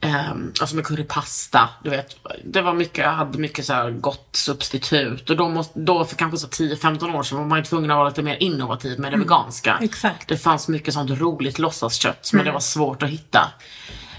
ehm, 0.00 0.52
alltså 0.60 0.76
med 0.76 0.86
currypasta. 0.86 1.68
Du 1.84 1.90
vet, 1.90 2.16
det 2.44 2.62
var 2.62 2.72
mycket, 2.72 3.04
jag 3.04 3.12
hade 3.12 3.38
mycket 3.38 3.64
så 3.64 3.94
gott 4.00 4.28
substitut. 4.32 5.30
Och 5.30 5.36
då, 5.36 5.48
måste, 5.48 5.80
då 5.80 6.04
för 6.04 6.16
kanske 6.16 6.38
så 6.38 6.46
10-15 6.46 7.16
år 7.16 7.22
sedan 7.22 7.38
var 7.38 7.44
man 7.44 7.58
ju 7.58 7.64
tvungen 7.64 7.90
att 7.90 7.96
vara 7.96 8.08
lite 8.08 8.22
mer 8.22 8.36
innovativ 8.42 9.00
med 9.00 9.12
det 9.12 9.18
veganska. 9.18 9.78
exakt. 9.82 10.28
Det 10.28 10.36
fanns 10.36 10.68
mycket 10.68 10.94
sånt 10.94 11.10
roligt 11.10 11.58
låtsaskött, 11.58 12.30
men 12.32 12.44
det 12.44 12.52
var 12.52 12.60
svårt 12.60 13.02
att 13.02 13.08
hitta. 13.10 13.52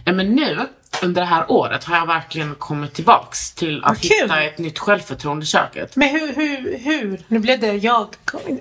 Men 0.05 0.35
nu, 0.35 0.67
under 1.01 1.21
det 1.21 1.27
här 1.27 1.51
året, 1.51 1.83
har 1.83 1.95
jag 1.97 2.05
verkligen 2.05 2.55
kommit 2.55 2.93
tillbaks 2.93 3.51
till 3.51 3.83
att 3.83 4.01
kul. 4.01 4.09
hitta 4.21 4.41
ett 4.41 4.57
nytt 4.57 4.79
självförtroende 4.79 5.43
i 5.43 5.47
köket. 5.47 5.95
Men 5.95 6.09
hur, 6.09 6.33
hur, 6.33 6.77
hur? 6.77 7.21
Nu 7.27 7.39
blev 7.39 7.59
det 7.59 7.73
jag 7.73 8.07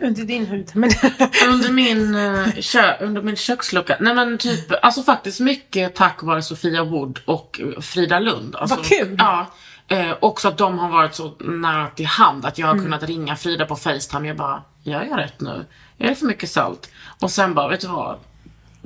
under 0.00 0.24
din 0.24 0.46
hud. 0.46 0.70
Men 0.74 0.90
Under 1.48 1.72
min, 1.72 2.14
eh, 2.14 2.46
kö, 2.60 2.96
under 3.00 3.22
min 3.22 3.36
kökslucka. 3.36 3.96
Nej 4.00 4.14
men 4.14 4.38
typ, 4.38 4.84
alltså 4.84 5.02
faktiskt 5.02 5.40
mycket 5.40 5.94
tack 5.94 6.22
vare 6.22 6.42
Sofia 6.42 6.84
Wood 6.84 7.20
och 7.24 7.60
Frida 7.80 8.18
Lund. 8.18 8.56
Alltså, 8.56 8.76
Vad 8.76 8.84
kul. 8.84 9.16
Ja. 9.18 9.46
Eh, 9.88 10.12
också 10.20 10.48
att 10.48 10.58
de 10.58 10.78
har 10.78 10.88
varit 10.88 11.14
så 11.14 11.32
nära 11.40 11.88
till 11.88 12.06
hand 12.06 12.46
att 12.46 12.58
jag 12.58 12.66
har 12.66 12.74
kunnat 12.74 13.02
ringa 13.02 13.36
Frida 13.36 13.66
på 13.66 13.76
Facetime. 13.76 14.28
Jag 14.28 14.36
bara, 14.36 14.62
jag 14.82 15.06
gör 15.08 15.16
rätt 15.16 15.40
nu. 15.40 15.64
Är 15.98 16.08
det 16.08 16.14
för 16.14 16.26
mycket 16.26 16.50
salt? 16.50 16.90
Och 17.20 17.30
sen 17.30 17.54
bara, 17.54 17.68
vet 17.68 17.80
du 17.80 17.86
vad? 17.86 18.18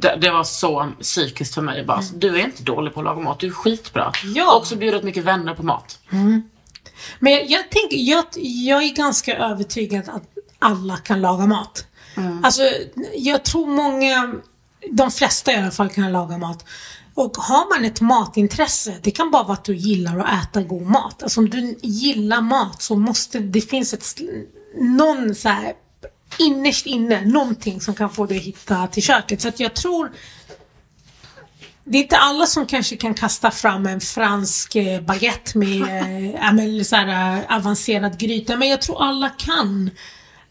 Det, 0.03 0.19
det 0.21 0.31
var 0.31 0.45
så 0.45 0.93
psykiskt 1.01 1.55
för 1.55 1.63
mig. 1.63 1.85
Bara, 1.85 2.03
Du 2.15 2.41
är 2.41 2.45
inte 2.45 2.63
dålig 2.63 2.95
på 2.95 3.01
att 3.01 3.05
laga 3.05 3.21
mat, 3.21 3.41
du 3.41 3.47
är 3.47 3.51
skitbra. 3.51 4.13
Ja. 4.35 4.57
Och 4.59 4.67
så 4.67 4.77
bjuder 4.77 5.03
mycket 5.03 5.25
vänner 5.25 5.55
på 5.55 5.63
mat. 5.63 5.99
Men 7.19 7.33
jag, 7.33 7.51
jag 7.51 7.71
tänker, 7.71 7.97
jag, 7.97 8.25
jag 8.37 8.83
är 8.83 8.95
ganska 8.95 9.37
övertygad 9.37 10.09
att 10.09 10.23
alla 10.59 10.97
kan 10.97 11.21
laga 11.21 11.47
mat. 11.47 11.87
Alltså, 12.43 12.63
jag 13.15 13.45
tror 13.45 13.67
många, 13.67 14.35
de 14.91 15.11
flesta 15.11 15.53
i 15.53 15.57
alla 15.57 15.71
fall 15.71 15.89
kan 15.89 16.13
laga 16.13 16.39
mat. 16.39 16.65
Och 17.15 17.37
har 17.37 17.79
man 17.79 17.85
ett 17.85 18.01
matintresse, 18.01 18.97
det 19.03 19.11
kan 19.11 19.31
bara 19.31 19.43
vara 19.43 19.53
att 19.53 19.65
du 19.65 19.77
gillar 19.77 20.19
att 20.19 20.45
äta 20.45 20.63
god 20.63 20.83
mat. 20.83 21.23
Alltså 21.23 21.41
om 21.41 21.51
du 21.51 21.79
gillar 21.83 22.41
mat 22.41 22.83
så 22.83 22.97
måste 22.97 23.39
det 23.39 23.61
finns 23.61 23.95
ett, 23.95 24.05
någon 24.81 25.35
så 25.35 25.49
här 25.49 25.73
innerst 26.39 26.87
inne, 26.87 27.25
någonting 27.25 27.81
som 27.81 27.95
kan 27.95 28.11
få 28.11 28.27
dig 28.27 28.37
att 28.37 28.45
hitta 28.45 28.87
till 28.87 29.03
köket. 29.03 29.41
Så 29.41 29.49
att 29.49 29.61
jag 29.61 29.75
tror 29.75 30.13
det 31.85 31.99
är 31.99 32.03
inte 32.03 32.17
alla 32.17 32.47
som 32.47 32.67
kanske 32.67 32.97
kan 32.97 33.15
kasta 33.15 33.51
fram 33.51 33.87
en 33.87 34.01
fransk 34.01 34.77
eh, 34.77 35.01
baguette 35.01 35.59
med 35.59 35.81
men 36.55 36.85
så 36.85 36.97
här, 36.97 37.39
eh, 37.39 37.57
avancerad 37.57 38.19
gryta. 38.19 38.57
Men 38.57 38.69
jag 38.69 38.83
tror 38.83 39.03
alla 39.03 39.29
kan 39.29 39.91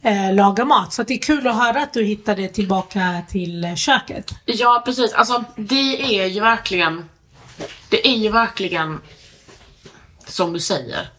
eh, 0.02 0.34
laga 0.34 0.66
mat. 0.66 0.94
Så 0.94 1.04
det 1.04 1.14
är 1.14 1.18
kul 1.18 1.48
att 1.48 1.56
höra 1.56 1.84
att 1.84 1.94
du 1.94 2.04
hittade 2.04 2.48
tillbaka 2.48 3.22
till 3.30 3.74
köket. 3.76 4.32
Ja, 4.46 4.82
precis. 4.86 5.14
Alltså, 5.14 5.44
det 5.56 6.20
är 6.20 6.26
ju 6.26 6.40
verkligen... 6.40 7.10
Det 7.90 8.08
är 8.08 8.18
ju 8.18 8.30
verkligen 8.30 9.00
som 10.28 10.54
du 10.54 10.60
säger. 10.60 11.10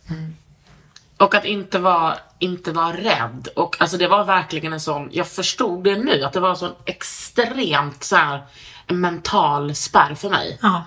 Och 1.23 1.35
att 1.35 1.45
inte 1.45 1.79
vara, 1.79 2.17
inte 2.39 2.73
vara 2.73 2.93
rädd. 2.93 3.49
Och 3.57 3.77
alltså 3.81 3.97
det 3.97 4.09
var 4.09 4.25
verkligen 4.25 4.73
en 4.73 4.81
sån, 4.81 5.09
jag 5.13 5.29
förstod 5.29 5.85
det 5.85 5.97
nu, 5.97 6.25
att 6.25 6.33
det 6.33 6.41
var 6.41 6.51
en 6.51 6.57
sån 6.57 6.73
extremt 6.85 8.05
så 8.05 8.17
här, 8.17 8.43
en 8.87 9.01
mental 9.01 9.75
spärr 9.75 10.15
för 10.15 10.31
mig. 10.31 10.59
Ja. 10.63 10.85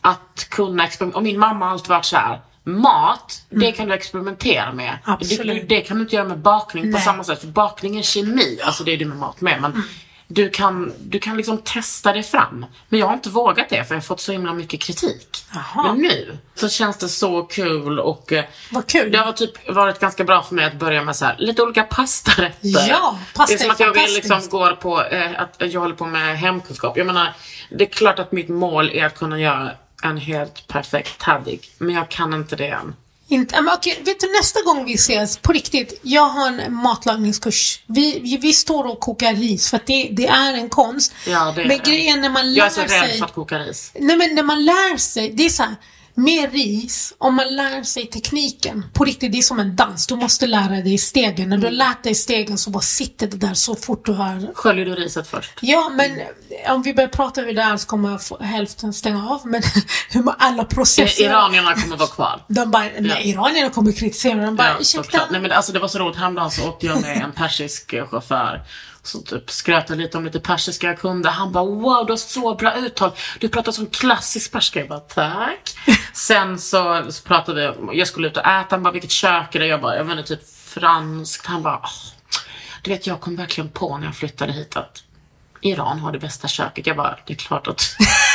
Att 0.00 0.46
kunna 0.50 0.84
experimentera. 0.84 1.18
Och 1.18 1.22
min 1.22 1.38
mamma 1.38 1.64
har 1.64 1.72
alltid 1.72 1.88
varit 1.88 2.04
så 2.04 2.16
här. 2.16 2.40
Mat, 2.64 3.42
det 3.50 3.72
kan 3.72 3.88
du 3.88 3.94
experimentera 3.94 4.72
med. 4.72 4.88
Mm. 4.88 4.98
Absolut. 5.04 5.68
Det, 5.68 5.76
det 5.76 5.80
kan 5.80 5.96
du 5.96 6.02
inte 6.02 6.16
göra 6.16 6.28
med 6.28 6.38
bakning 6.38 6.84
på 6.84 6.90
Nej. 6.90 7.00
samma 7.00 7.24
sätt. 7.24 7.40
För 7.40 7.46
bakning 7.46 7.98
är 7.98 8.02
kemi, 8.02 8.60
alltså 8.64 8.84
det 8.84 8.92
är 8.92 8.96
det 8.96 9.04
med 9.04 9.18
mat 9.18 9.40
med. 9.40 9.60
Men 9.60 9.70
Mm. 9.70 9.84
Du, 10.34 10.50
kan, 10.50 10.92
du 10.98 11.18
kan 11.18 11.36
liksom 11.36 11.58
testa 11.58 12.12
det 12.12 12.22
fram. 12.22 12.66
Men 12.88 13.00
jag 13.00 13.06
har 13.06 13.14
inte 13.14 13.30
vågat 13.30 13.68
det 13.68 13.84
för 13.84 13.94
jag 13.94 14.00
har 14.00 14.02
fått 14.02 14.20
så 14.20 14.32
himla 14.32 14.52
mycket 14.52 14.80
kritik. 14.80 15.44
Jaha. 15.54 15.92
Men 15.92 16.02
nu 16.02 16.38
så 16.54 16.68
känns 16.68 16.96
det 16.98 17.08
så 17.08 17.42
kul 17.42 17.98
och 18.00 18.32
eh, 18.32 18.44
Vad 18.70 18.86
kul. 18.86 19.12
det 19.12 19.18
har 19.18 19.32
typ 19.32 19.70
varit 19.74 19.98
ganska 19.98 20.24
bra 20.24 20.42
för 20.42 20.54
mig 20.54 20.64
att 20.64 20.74
börja 20.74 21.02
med 21.02 21.16
så 21.16 21.24
här, 21.24 21.36
lite 21.38 21.62
olika 21.62 21.82
pastarätter. 21.82 22.88
Ja, 22.88 23.18
pasta 23.34 23.54
Det 23.54 23.56
är 23.56 23.58
som 23.58 23.70
är 23.70 23.74
att 23.74 23.80
jag 23.80 23.94
vill 23.94 24.14
liksom 24.14 24.48
går 24.48 24.72
på, 24.72 25.02
eh, 25.02 25.40
att 25.40 25.56
jag 25.58 25.80
håller 25.80 25.94
på 25.94 26.06
med 26.06 26.38
hemkunskap. 26.38 26.96
Jag 26.96 27.06
menar, 27.06 27.32
det 27.70 27.84
är 27.84 27.92
klart 27.92 28.18
att 28.18 28.32
mitt 28.32 28.48
mål 28.48 28.90
är 28.90 29.06
att 29.06 29.18
kunna 29.18 29.40
göra 29.40 29.70
en 30.02 30.16
helt 30.16 30.66
perfekt 30.68 31.18
taddig. 31.20 31.60
Men 31.78 31.94
jag 31.94 32.08
kan 32.08 32.34
inte 32.34 32.56
det 32.56 32.68
än. 32.68 32.94
Inte, 33.32 33.60
men 33.62 33.74
okej, 33.74 34.02
vet 34.04 34.20
du 34.20 34.32
nästa 34.32 34.62
gång 34.62 34.84
vi 34.84 34.94
ses, 34.94 35.36
på 35.36 35.52
riktigt, 35.52 36.00
jag 36.02 36.28
har 36.28 36.48
en 36.48 36.74
matlagningskurs. 36.74 37.80
Vi, 37.86 38.18
vi, 38.20 38.36
vi 38.36 38.52
står 38.52 38.84
och 38.84 39.00
kokar 39.00 39.34
ris 39.34 39.70
för 39.70 39.76
att 39.76 39.86
det, 39.86 40.08
det 40.12 40.26
är 40.26 40.54
en 40.54 40.68
konst. 40.68 41.12
Ja, 41.26 41.52
det 41.56 41.62
är 41.62 41.66
men 41.66 41.78
det. 41.78 41.90
grejen 41.90 42.20
när 42.20 42.30
man 42.30 42.52
lär 42.52 42.58
Jag 42.58 42.66
är 42.66 42.70
så 42.70 42.80
rädd 42.80 42.90
sig... 42.90 43.18
för 43.18 43.24
att 43.24 43.34
koka 43.34 43.58
ris. 43.58 43.92
Nej 43.94 44.16
men 44.16 44.34
när 44.34 44.42
man 44.42 44.64
lär 44.64 44.96
sig, 44.96 45.30
det 45.30 45.44
är 45.44 45.48
så 45.48 45.62
här, 45.62 45.74
med 46.14 46.52
ris, 46.52 47.14
om 47.18 47.34
man 47.34 47.46
lär 47.56 47.82
sig 47.82 48.06
tekniken, 48.06 48.84
på 48.92 49.04
riktigt 49.04 49.32
det 49.32 49.38
är 49.38 49.42
som 49.42 49.58
en 49.60 49.76
dans. 49.76 50.06
Du 50.06 50.16
måste 50.16 50.46
lära 50.46 50.68
dig 50.80 50.98
stegen. 50.98 51.48
När 51.48 51.56
du 51.56 51.66
Mm. 51.66 51.78
har 51.80 51.86
lärt 51.88 52.02
dig 52.02 52.14
stegen 52.14 52.58
så 52.58 52.70
bara 52.70 52.80
sitter 52.82 53.26
det 53.26 53.36
där 53.36 53.54
så 53.54 53.74
fort 53.74 54.06
du 54.06 54.12
har 54.12 54.54
Sköljer 54.54 54.84
du 54.84 54.94
riset 54.94 55.26
först? 55.28 55.50
Ja, 55.60 55.88
men 55.96 56.10
om 56.68 56.82
vi 56.82 56.94
börjar 56.94 57.08
prata 57.08 57.40
hur 57.40 57.52
det 57.54 57.62
är 57.62 57.76
så 57.76 57.86
kommer 57.86 58.42
hälften 58.44 58.92
stänga 58.92 59.28
av. 59.30 59.40
Men 59.46 59.62
hur 60.10 60.22
man 60.22 60.34
alla 60.38 60.64
processer... 60.64 61.24
Eh, 61.24 61.30
Iranierna 61.30 61.74
kommer 61.74 61.96
vara 61.96 62.08
kvar. 62.08 62.44
De 62.48 62.70
bara, 62.70 62.84
nej, 63.00 63.28
iranierna 63.30 63.70
kommer 63.70 63.92
kritisera. 63.92 64.44
De 64.44 64.56
bara, 64.56 64.68
Ja, 64.68 64.76
ursäkta. 64.80 65.20
Nej, 65.30 65.40
men 65.40 65.52
alltså, 65.52 65.72
det 65.72 65.78
var 65.78 65.88
så 65.88 65.98
roligt. 65.98 66.18
Häromdagen 66.18 66.50
så 66.50 66.68
åkte 66.68 66.86
jag 66.86 67.00
med 67.00 67.16
en 67.22 67.32
persisk 67.32 67.92
eh, 67.92 68.06
chaufför. 68.06 68.62
Så 69.02 69.18
typ 69.20 69.50
skröt 69.50 69.88
jag 69.88 69.98
lite 69.98 70.18
om 70.18 70.24
lite 70.24 70.40
persiska 70.40 70.86
jag 70.86 70.98
kunde. 70.98 71.30
Han 71.30 71.52
bara 71.52 71.64
wow, 71.64 72.06
du 72.06 72.12
har 72.12 72.16
så 72.16 72.54
bra 72.54 72.74
uttal. 72.76 73.10
Du 73.40 73.48
pratar 73.48 73.72
som 73.72 73.86
klassisk 73.86 74.52
persiska. 74.52 74.78
Jag 74.78 74.88
bara 74.88 75.00
tack. 75.00 75.76
Sen 76.12 76.58
så, 76.58 77.04
så 77.12 77.22
pratade 77.22 77.74
vi 77.90 77.98
jag 77.98 78.08
skulle 78.08 78.28
ut 78.28 78.36
och 78.36 78.46
äta. 78.46 78.66
Han 78.70 78.82
bara 78.82 78.92
vilket 78.92 79.10
kök 79.10 79.54
är 79.54 79.60
det? 79.60 79.66
Jag 79.66 79.80
bara, 79.80 79.96
jag 79.96 80.04
vet 80.04 80.18
inte, 80.18 80.36
typ 80.36 80.54
franskt. 80.56 81.46
Han 81.46 81.62
bara, 81.62 81.80
"Åh, 81.82 81.90
du 82.82 82.90
vet 82.90 83.06
jag 83.06 83.20
kom 83.20 83.36
verkligen 83.36 83.70
på 83.70 83.98
när 83.98 84.06
jag 84.06 84.16
flyttade 84.16 84.52
hit 84.52 84.76
att 84.76 85.02
Iran 85.60 85.98
har 86.00 86.12
det 86.12 86.18
bästa 86.18 86.48
köket. 86.48 86.86
Jag 86.86 86.96
bara, 86.96 87.18
det 87.26 87.32
är 87.32 87.36
klart 87.36 87.68
att 87.68 87.82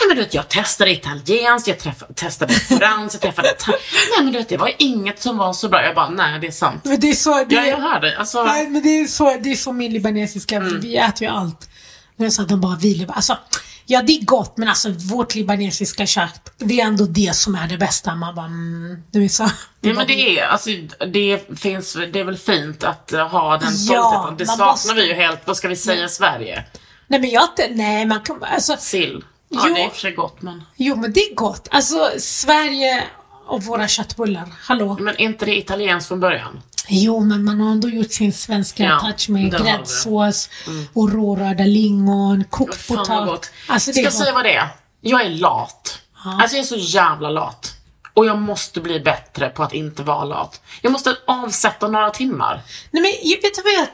Nej 0.00 0.08
men 0.08 0.16
du 0.16 0.22
vet, 0.22 0.34
jag 0.34 0.48
testade 0.48 0.90
italienskt, 0.92 1.68
jag 1.68 1.76
träff- 1.78 2.14
testade 2.14 2.52
franskt, 2.54 3.24
jag 3.24 3.34
träffade 3.34 3.48
Nej 3.66 4.24
men 4.24 4.32
du 4.32 4.38
vet, 4.38 4.48
det 4.48 4.56
var 4.56 4.72
inget 4.78 5.22
som 5.22 5.36
var 5.38 5.52
så 5.52 5.68
bra. 5.68 5.82
Jag 5.84 5.94
bara, 5.94 6.08
nej 6.10 6.40
det 6.40 6.46
är 6.46 6.50
sant. 6.50 6.80
Men 6.84 7.00
det 7.00 7.10
är 7.10 7.14
så... 7.14 7.44
Det, 7.44 7.54
Ja, 7.54 7.66
jag 7.66 7.76
hör 7.76 8.00
dig. 8.00 8.14
Alltså, 8.14 8.44
nej, 8.44 8.68
men 8.68 8.82
det 8.82 8.88
är 9.00 9.06
så, 9.06 9.38
det 9.42 9.52
är 9.52 9.56
så 9.56 9.72
min 9.72 9.92
libanesiska, 9.92 10.56
Mm. 10.56 10.80
vi 10.80 10.96
äter 10.96 11.22
ju 11.22 11.28
allt. 11.34 11.68
Men 12.16 12.24
det 12.24 12.30
så 12.30 12.42
att 12.42 12.48
de 12.48 12.60
bara 12.60 12.76
vill. 12.76 13.06
Alltså, 13.14 13.38
ja 13.86 14.02
det 14.02 14.12
är 14.12 14.24
gott 14.24 14.56
men 14.56 14.68
alltså 14.68 14.88
vårt 14.90 15.34
libanesiska 15.34 16.06
kök, 16.06 16.30
det 16.58 16.80
är 16.80 16.84
ändå 16.86 17.04
det 17.04 17.36
som 17.36 17.54
är 17.54 17.68
det 17.68 17.76
bästa. 17.78 18.14
Man 18.14 18.34
bara, 18.34 18.46
mm, 18.46 19.02
du 19.10 19.24
är 19.24 19.28
så. 19.28 19.50
ja, 19.80 19.92
men 19.94 20.06
det 20.06 20.38
är, 20.40 20.46
alltså, 20.46 20.70
det 21.12 21.58
finns, 21.60 21.92
det 22.12 22.20
är 22.20 22.24
väl 22.24 22.36
fint 22.38 22.84
att 22.84 23.10
ha 23.30 23.56
den 23.58 23.72
stoltheten. 23.72 24.36
det 24.36 24.46
man 24.46 24.56
saknar 24.56 24.66
måste. 24.66 24.94
vi 24.94 25.06
ju 25.08 25.14
helt, 25.14 25.40
vad 25.44 25.56
ska 25.56 25.68
vi 25.68 25.76
säga 25.76 26.04
i 26.04 26.08
Sverige? 26.08 26.64
Nej 27.06 27.20
men 27.20 27.30
jag 27.30 27.48
nej 27.70 28.06
man 28.06 28.20
kan, 28.20 28.42
alltså. 28.44 28.76
Sill. 28.78 29.24
Ja, 29.48 29.64
Jo. 29.68 29.74
det 29.74 29.80
är 29.82 29.88
för 29.88 29.98
sig 29.98 30.12
gott 30.12 30.42
men... 30.42 30.62
Jo 30.76 30.96
men 30.96 31.12
det 31.12 31.20
är 31.20 31.34
gott. 31.34 31.68
Alltså 31.70 32.10
Sverige 32.18 33.04
och 33.46 33.62
våra 33.62 33.88
köttbullar, 33.88 34.48
hallå. 34.60 34.96
Men 35.00 35.14
är 35.14 35.20
inte 35.20 35.44
det 35.44 35.58
italienskt 35.58 36.08
från 36.08 36.20
början? 36.20 36.60
Jo, 36.88 37.20
men 37.20 37.44
man 37.44 37.60
har 37.60 37.70
ändå 37.72 37.88
gjort 37.88 38.12
sin 38.12 38.32
svenska 38.32 38.82
Ja, 38.82 39.00
touch 39.00 39.28
med 39.28 39.50
gräddsås 39.50 40.50
och 40.92 41.12
rårörda 41.12 41.64
lingon, 41.64 42.44
kokt 42.50 42.88
potatis. 42.88 43.50
Alltså 43.68 43.92
Ska 43.92 44.00
jag 44.00 44.12
säga 44.12 44.32
vad 44.32 44.44
det 44.44 44.54
är? 44.54 44.68
Jag 45.00 45.22
är 45.22 45.30
lat. 45.30 45.98
Alltså 46.24 46.56
jag 46.56 46.62
är 46.62 46.66
så 46.66 46.76
jävla 46.76 47.30
lat. 47.30 47.74
Och 48.14 48.26
jag 48.26 48.38
måste 48.38 48.80
bli 48.80 49.00
bättre 49.00 49.48
på 49.48 49.62
att 49.62 49.74
inte 49.74 50.02
vara 50.02 50.24
lat. 50.24 50.60
Jag 50.82 50.92
måste 50.92 51.16
avsätta 51.26 51.88
några 51.88 52.10
timmar. 52.10 52.62
Nej 52.90 53.02
men 53.02 53.12
vet 53.42 53.54
du 53.54 53.62
vad 53.62 53.72
jag, 53.72 53.86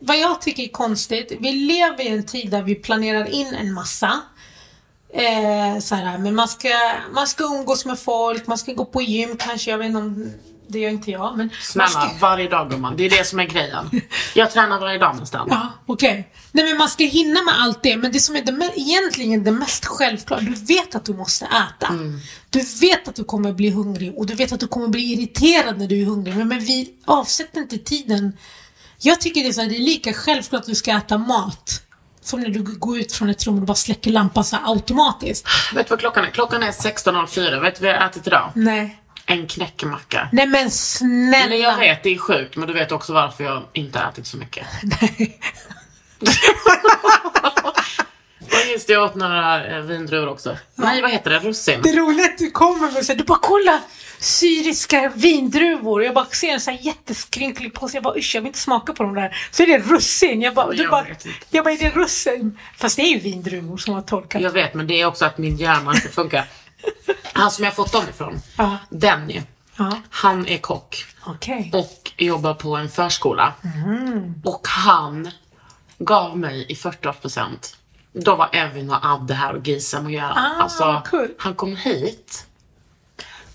vad 0.00 0.18
jag 0.18 0.40
tycker 0.40 0.62
är 0.62 0.68
konstigt? 0.68 1.32
Vi 1.40 1.52
lever 1.52 2.04
i 2.04 2.08
en 2.08 2.26
tid 2.26 2.50
där 2.50 2.62
vi 2.62 2.74
planerar 2.74 3.30
in 3.30 3.54
en 3.54 3.72
massa. 3.72 4.20
Eh, 5.12 5.80
så 5.80 5.94
här, 5.94 6.18
men 6.18 6.34
man 6.34 6.48
ska, 6.48 6.68
man 7.12 7.26
ska 7.26 7.44
umgås 7.44 7.84
med 7.84 7.98
folk, 7.98 8.46
man 8.46 8.58
ska 8.58 8.72
gå 8.72 8.84
på 8.84 9.02
gym 9.02 9.36
kanske, 9.36 9.70
jag 9.70 9.78
vet 9.78 9.86
inte 9.86 9.98
om 9.98 10.32
det 10.68 10.78
gör 10.78 10.90
inte 10.90 11.10
jag. 11.10 11.36
Men 11.36 11.50
Snälla, 11.62 11.88
ska, 11.88 12.10
varje 12.20 12.48
dag 12.48 12.70
gumman. 12.70 12.96
Det 12.96 13.04
är 13.04 13.10
det 13.10 13.26
som 13.26 13.40
är 13.40 13.44
grejen. 13.44 13.90
Jag 14.34 14.50
tränar 14.50 14.80
varje 14.80 14.98
dag 14.98 15.16
nästan. 15.20 15.48
Ja, 15.50 15.72
okej. 15.86 16.32
Nej 16.52 16.64
men 16.64 16.76
man 16.76 16.88
ska 16.88 17.04
hinna 17.04 17.42
med 17.42 17.54
allt 17.60 17.82
det, 17.82 17.96
men 17.96 18.12
det 18.12 18.20
som 18.20 18.36
är 18.36 18.42
det, 18.42 18.72
egentligen 18.76 19.44
det 19.44 19.52
mest 19.52 19.84
självklara, 19.84 20.40
du 20.40 20.54
vet 20.54 20.94
att 20.94 21.04
du 21.04 21.14
måste 21.14 21.44
äta. 21.44 21.94
Du 22.50 22.60
vet 22.80 23.08
att 23.08 23.14
du 23.14 23.24
kommer 23.24 23.52
bli 23.52 23.70
hungrig 23.70 24.18
och 24.18 24.26
du 24.26 24.34
vet 24.34 24.52
att 24.52 24.60
du 24.60 24.68
kommer 24.68 24.88
bli 24.88 25.12
irriterad 25.12 25.78
när 25.78 25.86
du 25.86 26.02
är 26.02 26.06
hungrig, 26.06 26.36
men, 26.36 26.48
men 26.48 26.60
vi 26.60 26.94
avsätter 27.04 27.60
inte 27.60 27.78
tiden. 27.78 28.36
Jag 28.98 29.20
tycker 29.20 29.42
det 29.42 29.48
är, 29.48 29.52
så 29.52 29.60
här, 29.60 29.68
det 29.68 29.76
är 29.76 29.80
lika 29.80 30.12
självklart 30.12 30.60
att 30.60 30.66
du 30.66 30.74
ska 30.74 30.90
äta 30.90 31.18
mat 31.18 31.82
som 32.28 32.40
när 32.40 32.48
du 32.48 32.62
går 32.62 32.98
ut 32.98 33.12
från 33.12 33.30
ett 33.30 33.46
rum 33.46 33.58
och 33.58 33.62
bara 33.62 33.74
släcker 33.74 34.10
lampan 34.10 34.44
så 34.44 34.56
automatiskt. 34.64 35.48
Vet 35.74 35.86
du 35.86 35.90
vad 35.90 36.00
klockan 36.00 36.24
är? 36.24 36.30
Klockan 36.30 36.62
är 36.62 36.70
16.04. 36.70 37.60
Vet 37.60 37.74
du 37.74 37.80
vad 37.86 37.94
jag 37.94 38.00
har 38.00 38.06
ätit 38.06 38.26
idag? 38.26 38.50
Nej. 38.54 38.98
En 39.26 39.46
knäckemacka. 39.46 40.28
Nej 40.32 40.46
men 40.46 40.70
snälla. 40.70 41.48
Men 41.48 41.60
jag 41.60 41.76
vet, 41.76 42.02
det 42.02 42.14
är 42.14 42.18
sjukt. 42.18 42.56
Men 42.56 42.68
du 42.68 42.74
vet 42.74 42.92
också 42.92 43.12
varför 43.12 43.44
jag 43.44 43.62
inte 43.72 43.98
har 43.98 44.10
ätit 44.10 44.26
så 44.26 44.36
mycket. 44.36 44.66
Nej. 44.82 45.40
Och 48.52 48.70
just 48.72 48.86
det, 48.86 48.92
jag 48.92 49.04
åt 49.04 49.14
några 49.14 49.66
eh, 49.76 49.80
vindruvor 49.82 50.28
också. 50.28 50.56
Nej, 50.74 51.02
vad 51.02 51.10
heter 51.10 51.30
det? 51.30 51.38
Russin. 51.38 51.80
Det 51.82 51.88
är 51.90 51.96
roligt 51.96 52.26
att 52.32 52.38
du 52.38 52.50
kommer 52.50 52.92
med 52.92 53.06
så 53.06 53.12
här, 53.12 53.18
du 53.18 53.24
bara 53.24 53.38
kolla 53.42 53.80
syriska 54.20 55.12
vindruvor. 55.14 56.04
Jag 56.04 56.14
bara 56.14 56.24
ser 56.26 56.48
en 56.48 56.60
så 56.60 56.70
här 56.70 56.78
jätteskrynklig 56.82 57.74
påse. 57.74 57.96
Jag 57.96 58.04
bara 58.04 58.18
usch 58.18 58.34
jag 58.34 58.42
vill 58.42 58.46
inte 58.46 58.58
smaka 58.58 58.92
på 58.92 59.02
de 59.02 59.14
där. 59.14 59.36
Så 59.50 59.62
är 59.62 59.66
det 59.66 59.78
russin. 59.78 60.42
Jag 60.42 60.54
bara, 60.54 60.74
jag 60.74 60.90
bara, 60.90 61.06
jag 61.50 61.64
bara 61.64 61.74
är 61.74 61.78
det 61.78 61.90
russin? 61.90 62.58
Fast 62.76 62.96
det 62.96 63.02
är 63.02 63.10
ju 63.12 63.18
vindruvor 63.18 63.76
som 63.76 63.94
har 63.94 64.02
tolkat. 64.02 64.42
Jag 64.42 64.50
vet, 64.50 64.74
men 64.74 64.86
det 64.86 65.00
är 65.00 65.06
också 65.06 65.24
att 65.24 65.38
min 65.38 65.56
hjärna 65.56 65.94
inte 65.94 66.08
funkar. 66.08 66.44
Han 67.32 67.50
som 67.50 67.64
jag 67.64 67.74
fått 67.74 67.92
dem 67.92 68.04
ifrån, 68.10 68.40
Ja. 68.56 68.76
Denny, 68.90 69.42
Ja, 69.76 70.00
han 70.10 70.46
är 70.48 70.58
kock 70.58 71.04
okej. 71.26 71.70
och 71.74 72.10
jobbar 72.16 72.54
på 72.54 72.76
en 72.76 72.88
förskola. 72.88 73.54
Mm. 73.86 74.34
Och 74.44 74.66
han 74.68 75.30
gav 75.98 76.38
mig 76.38 76.66
i 76.68 76.74
40% 76.74 77.46
Då 78.24 78.34
var 78.36 78.48
Evin 78.52 78.90
och 78.90 79.04
Adde 79.04 79.34
här 79.34 79.54
och 79.54 79.66
Gisam 79.68 80.04
och 80.06 80.12
göra. 80.12 80.32
Ah, 80.34 80.62
alltså, 80.62 81.02
kul. 81.10 81.34
Han 81.38 81.54
kom 81.54 81.76
hit 81.76 82.46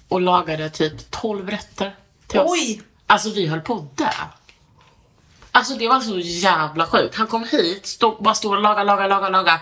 och 0.08 0.22
lagade 0.22 0.70
typ 0.70 1.12
12 1.12 1.50
rätter 1.50 1.96
till 2.28 2.40
oss. 2.40 2.52
Oj. 2.52 2.82
Alltså 3.08 3.30
vi 3.30 3.48
höll 3.48 3.62
på 3.62 3.74
att 3.76 3.98
dö. 3.98 4.10
Alltså 5.52 5.76
det 5.76 5.88
var 5.88 6.00
så 6.00 6.20
jävla 6.20 6.86
sjukt. 6.86 7.16
Han 7.16 7.28
kom 7.28 7.44
hit, 7.44 7.86
stod, 7.86 8.24
bara 8.24 8.34
stod 8.34 8.54
och 8.56 8.62
lagade, 8.62 8.84
lagade, 8.84 9.08
lagade, 9.10 9.32
lagade. 9.32 9.60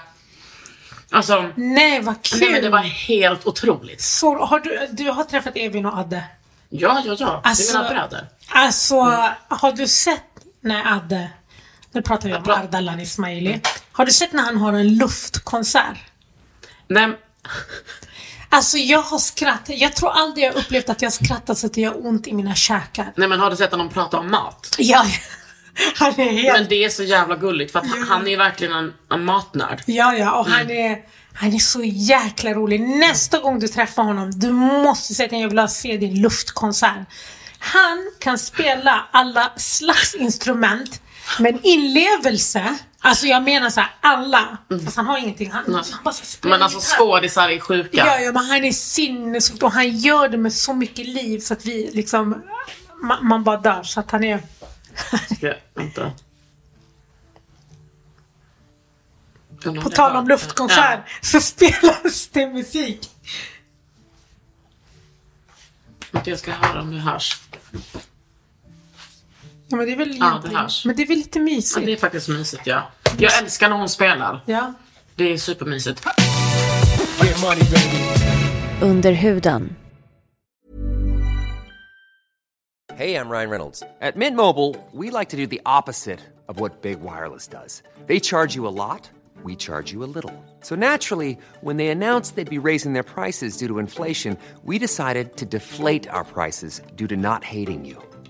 Alltså, 1.12 1.49
Nej, 1.56 2.02
vad 2.02 2.22
kul. 2.22 2.39
nej 2.39 2.52
men 2.52 2.62
det 2.62 2.70
var 2.70 2.80
helt 2.80 3.47
otroligt. 3.47 4.02
Så, 4.02 4.38
har 4.45 4.60
du, 4.60 4.88
du 4.91 5.10
har 5.12 5.24
träffat 5.24 5.54
Evin 5.56 5.86
och 5.86 5.97
Adde? 5.97 6.24
Ja, 6.70 7.02
ja, 7.06 7.16
ja. 7.20 7.41
Alltså- 7.43 7.74
det 7.74 7.80
är 7.80 7.84
mina 7.84 7.93
bröder. 7.93 8.28
Alltså, 8.49 8.95
har 9.47 9.72
du 9.72 9.88
sett 9.88 10.24
när 10.62 10.93
Adde, 10.97 11.30
nu 11.94 12.02
pratar 12.02 12.30
vi 12.30 12.36
om 12.36 12.44
pratar- 12.44 12.64
Ardalan 12.64 13.00
Ismaili. 13.00 13.62
Har 13.92 14.06
du 14.06 14.12
sett 14.12 14.34
när 14.34 14.44
han 14.44 14.58
har 14.58 14.74
en 14.74 14.96
luftkonsert? 14.98 15.98
Nej, 16.88 17.10
Alltså 18.54 18.78
jag 18.78 19.02
har 19.02 19.20
skrattat, 19.20 19.70
jag 19.78 19.96
tror 19.96 20.12
aldrig 20.12 20.46
jag 20.46 20.56
upplevt 20.56 20.89
att 20.89 21.02
jag 21.02 21.14
skrattat 21.14 21.58
så 21.58 21.68
att 21.68 21.74
det 21.74 21.82
gör 21.82 22.06
ont 22.08 22.28
i 22.28 22.34
mina 22.34 22.56
käkar. 22.56 23.14
nej 23.16 23.28
men 23.28 23.39
har 23.39 23.50
du 23.50 23.56
sett 23.56 23.72
honom 23.72 23.89
prata 23.89 24.18
om 24.20 24.32
mat? 24.32 24.76
Ja, 24.80 25.06
han 25.96 26.20
är 26.20 26.32
helt... 26.32 26.60
Men 26.60 26.68
det 26.70 26.84
är 26.86 26.89
så 26.89 27.04
jävla 27.04 27.36
gulligt 27.36 27.72
för 27.72 27.80
att 27.80 27.88
han- 27.88 28.04
han 28.08 28.28
är 28.28 28.38
verkligen 28.38 28.74
en, 28.74 28.94
en 29.12 29.26
matnörd. 29.26 29.82
Ja, 29.86 30.14
ja, 30.16 30.32
och 30.39 30.48
Mm. 30.48 30.58
han 30.60 30.70
är, 30.72 31.00
han 31.34 31.54
är 31.54 31.60
så 31.60 31.84
jäkla 31.84 32.54
rolig. 32.54 32.82
Nästa 32.82 33.39
gång 33.39 33.60
du 33.60 33.68
träffar 33.68 34.04
honom, 34.04 34.32
du 34.39 34.52
måste 34.52 35.14
säga 35.14 35.30
till 35.30 35.36
honom, 35.36 35.42
jag 35.42 35.50
vill 35.50 35.60
ha 35.60 35.68
se 35.68 35.98
din 35.98 36.22
luftkonsert. 36.22 37.08
Han 37.60 38.12
kan 38.20 38.38
spela 38.38 39.08
alla 39.12 39.52
slags 39.58 40.16
instrument, 40.16 41.02
men 41.40 41.60
inlevelse, 41.64 42.78
alltså 43.00 43.28
jag 43.28 43.44
menar 43.44 43.70
så 43.70 43.80
här, 43.80 43.90
alla, 44.02 44.58
fast 44.86 44.98
han 44.98 45.06
har 45.06 45.18
ingenting, 45.18 45.52
han, 45.52 45.64
han 45.74 45.84
bara 46.04 46.14
Mm. 46.44 46.50
Men 46.50 46.62
alltså 46.62 46.80
skådisar 46.98 47.50
är 47.50 47.60
sjuka. 47.60 47.98
Ja, 47.98 48.20
ja, 48.20 48.32
men 48.32 48.46
han 48.46 48.64
är 48.64 48.72
sinnessjukt 48.72 49.64
och 49.64 49.72
han 49.72 49.98
gör 49.98 50.30
det 50.30 50.38
med 50.38 50.54
så 50.54 50.74
mycket 50.74 51.08
liv 51.08 51.40
så 51.40 51.54
att 51.54 51.66
vi 51.66 51.92
liksom, 51.94 52.44
man, 53.02 53.28
man 53.28 53.44
bara 53.44 53.58
dör. 53.58 53.84
Så 53.84 54.00
att 54.00 54.12
han 54.12 54.24
är... 54.24 54.44
Ska, 55.36 55.54
vänta. 55.74 56.12
På 59.84 59.90
tal 59.90 60.16
om 60.16 60.28
luftkonsert 60.28 61.00
så 61.22 61.42
spelas 61.42 62.28
det 62.28 62.48
musik. 62.48 63.10
Ja. 66.12 66.22
Jag 66.26 66.40
ska 66.40 66.52
höra 66.52 66.82
om 66.82 66.92
det 66.92 67.00
hörs. 67.00 67.40
Ja, 69.72 69.78
men 69.78 69.86
det 69.86 69.92
är 69.92 69.98
väl 69.98 70.10
det 70.10 70.16
egentligen, 70.16 70.56
hörs. 70.56 70.86
men 70.86 70.96
det 70.96 71.04
är 71.04 71.08
väl 71.08 71.18
lite 71.18 71.40
Ja, 71.40 71.44
mysigt. 71.46 71.86
det 71.86 71.92
är 71.94 71.98
faktiskt 71.98 72.28
mysigt 72.30 72.68
ja. 72.68 72.92
Jag 73.18 73.38
älskar 73.38 73.70
när 73.70 73.78
hon 73.78 73.90
spelar. 73.90 74.40
Ja. 74.46 74.74
Det 75.16 75.34
är 75.34 75.38
supermysigt. 75.38 76.08
Under 78.82 79.12
huden. 79.12 79.76
Hey, 82.98 83.16
I'm 83.16 83.30
Ryan 83.30 83.50
Reynolds. 83.50 83.84
At 84.02 84.16
Mint 84.16 84.36
Mobile, 84.36 84.76
we 84.92 85.10
like 85.20 85.30
to 85.32 85.38
do 85.38 85.48
the 85.48 85.62
opposite 85.66 86.20
of 86.48 86.60
what 86.60 86.82
Big 86.82 87.00
Wireless 87.02 87.48
does. 87.48 87.82
They 88.08 88.20
charge 88.20 88.56
you 88.56 88.68
a 88.68 88.70
lot, 88.70 89.10
we 89.44 89.56
charge 89.56 89.92
you 89.94 90.04
a 90.04 90.10
little. 90.16 90.34
So 90.62 90.76
naturally, 90.76 91.38
when 91.62 91.78
they 91.78 91.88
announced 91.88 92.36
they'd 92.36 92.62
be 92.62 92.68
raising 92.70 92.94
their 92.94 93.04
prices 93.04 93.58
due 93.58 93.68
to 93.68 93.80
inflation, 93.80 94.38
we 94.64 94.78
decided 94.78 95.36
to 95.38 95.46
deflate 95.46 96.08
our 96.10 96.24
prices 96.24 96.82
due 96.96 97.08
to 97.08 97.16
not 97.16 97.44
hating 97.44 97.86
you. 97.86 97.98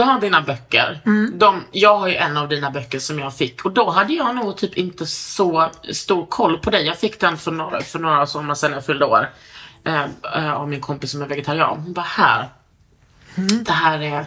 Du 0.00 0.04
har 0.04 0.20
dina 0.20 0.42
böcker. 0.42 1.00
De, 1.38 1.64
jag 1.72 1.98
har 1.98 2.08
ju 2.08 2.14
en 2.14 2.36
av 2.36 2.48
dina 2.48 2.70
böcker 2.70 2.98
som 2.98 3.18
jag 3.18 3.36
fick 3.36 3.64
och 3.64 3.72
då 3.72 3.90
hade 3.90 4.12
jag 4.12 4.36
nog 4.36 4.56
typ 4.56 4.76
inte 4.76 5.06
så 5.06 5.70
stor 5.92 6.26
koll 6.26 6.58
på 6.58 6.70
dig. 6.70 6.86
Jag 6.86 6.98
fick 6.98 7.20
den 7.20 7.36
för 7.36 7.50
några, 7.50 7.80
för 7.80 7.98
några 7.98 8.26
somrar 8.26 8.54
sedan 8.54 8.72
jag 8.72 8.86
fyllde 8.86 9.04
år. 9.04 9.30
Eh, 9.84 10.04
eh, 10.34 10.52
av 10.52 10.68
min 10.68 10.80
kompis 10.80 11.10
som 11.10 11.22
är 11.22 11.26
vegetarian. 11.26 11.80
Hon 11.80 11.92
bara 11.92 12.02
här. 12.02 12.48
Det 13.64 13.72
här 13.72 14.02
är 14.02 14.20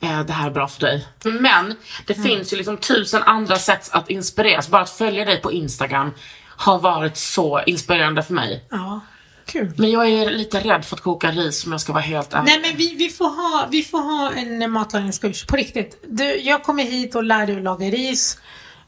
eh, 0.00 0.20
det 0.20 0.32
här 0.32 0.46
är 0.46 0.50
bra 0.50 0.68
för 0.68 0.80
dig. 0.80 1.08
Men 1.24 1.74
det 2.06 2.14
finns 2.14 2.52
ju 2.52 2.56
liksom 2.56 2.76
tusen 2.76 3.22
andra 3.22 3.56
sätt 3.56 3.90
att 3.92 4.10
inspireras. 4.10 4.68
Bara 4.68 4.82
att 4.82 4.90
följa 4.90 5.24
dig 5.24 5.40
på 5.42 5.52
Instagram 5.52 6.12
har 6.56 6.78
varit 6.78 7.16
så 7.16 7.62
inspirerande 7.66 8.22
för 8.22 8.34
mig. 8.34 8.64
ja, 8.70 9.00
kul. 9.46 9.72
Men 9.76 9.90
jag 9.90 10.08
är 10.08 10.30
lite 10.30 10.60
rädd 10.60 10.84
för 10.84 10.96
att 10.96 11.02
koka 11.02 11.30
ris 11.30 11.66
om 11.66 11.72
jag 11.72 11.80
ska 11.80 11.92
vara 11.92 12.02
helt 12.02 12.34
ärlig. 12.34 12.46
Nej 12.46 12.60
men 12.60 12.76
vi, 12.76 12.94
vi, 12.94 13.08
får 13.08 13.24
ha, 13.24 13.68
vi 13.70 13.82
får 13.82 13.98
ha 13.98 14.32
en 14.32 14.70
matlagningskurs, 14.70 15.46
på 15.46 15.56
riktigt. 15.56 16.04
Du, 16.08 16.36
jag 16.36 16.62
kommer 16.62 16.82
hit 16.82 17.14
och 17.14 17.24
lär 17.24 17.46
dig 17.46 17.56
att 17.56 17.62
laga 17.62 17.86
ris. 17.86 18.38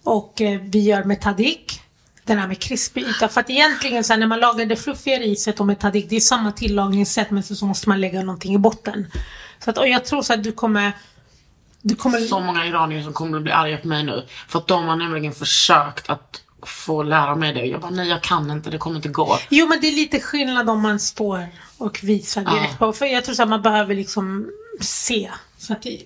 Och 0.03 0.41
eh, 0.41 0.61
vi 0.61 0.81
gör 0.81 1.05
med 1.05 1.21
tadik. 1.21 1.83
Den 2.25 2.39
här 2.39 2.49
med 2.49 2.59
krispig 2.59 3.03
yta. 3.03 3.29
För 3.29 3.41
att 3.41 3.51
egentligen 3.51 4.05
så 4.05 4.13
här, 4.13 4.21
när 4.21 4.27
man 4.27 4.41
lagar 4.41 4.67
det 4.67 4.77
fluffiga 4.77 5.19
riset 5.19 5.61
och 5.61 5.67
med 5.67 5.79
tadik, 5.79 6.07
det 6.09 6.17
är 6.17 6.21
samma 6.21 6.53
tillagningssätt 6.53 7.31
men 7.31 7.43
så, 7.43 7.55
så 7.55 7.67
måste 7.67 7.89
man 7.89 8.01
lägga 8.01 8.23
någonting 8.23 8.55
i 8.55 8.59
botten. 8.59 9.07
Så 9.65 9.71
att, 9.71 9.79
och 9.79 9.89
jag 9.89 10.05
tror 10.05 10.23
så 10.23 10.33
att 10.33 10.45
du 10.45 10.53
kommer... 10.53 10.93
Du 11.83 11.95
kommer... 11.95 12.21
så 12.21 12.41
många 12.41 12.67
iranier 12.67 13.03
som 13.03 13.13
kommer 13.13 13.37
att 13.37 13.43
bli 13.43 13.53
arga 13.53 13.79
på 13.79 13.89
mig 13.89 14.05
nu. 14.05 14.27
För 14.49 14.59
att 14.59 14.67
de 14.67 14.85
har 14.85 14.97
nämligen 14.97 15.33
försökt 15.33 16.11
att 16.11 16.43
få 16.63 17.03
lära 17.03 17.35
mig 17.35 17.53
det. 17.53 17.67
Jag 17.67 17.81
bara, 17.81 17.91
nej 17.91 18.09
jag 18.09 18.23
kan 18.23 18.51
inte, 18.51 18.71
det 18.71 18.79
kommer 18.79 18.97
inte 18.97 19.09
gå. 19.09 19.39
Jo 19.49 19.67
men 19.67 19.81
det 19.81 19.89
är 19.89 19.93
lite 19.93 20.21
skillnad 20.21 20.71
om 20.71 20.83
man 20.83 21.01
står 21.01 21.49
och 21.79 22.01
visar 22.03 22.41
direkt 22.41 22.79
på. 22.79 22.93
För 22.93 23.07
jag 23.07 23.25
tror 23.25 23.41
att 23.41 23.49
man 23.49 23.63
behöver 23.63 23.95
liksom 23.95 24.51
se. 24.81 25.31
Så 25.59 25.73
att 25.73 25.83
det, 25.83 26.03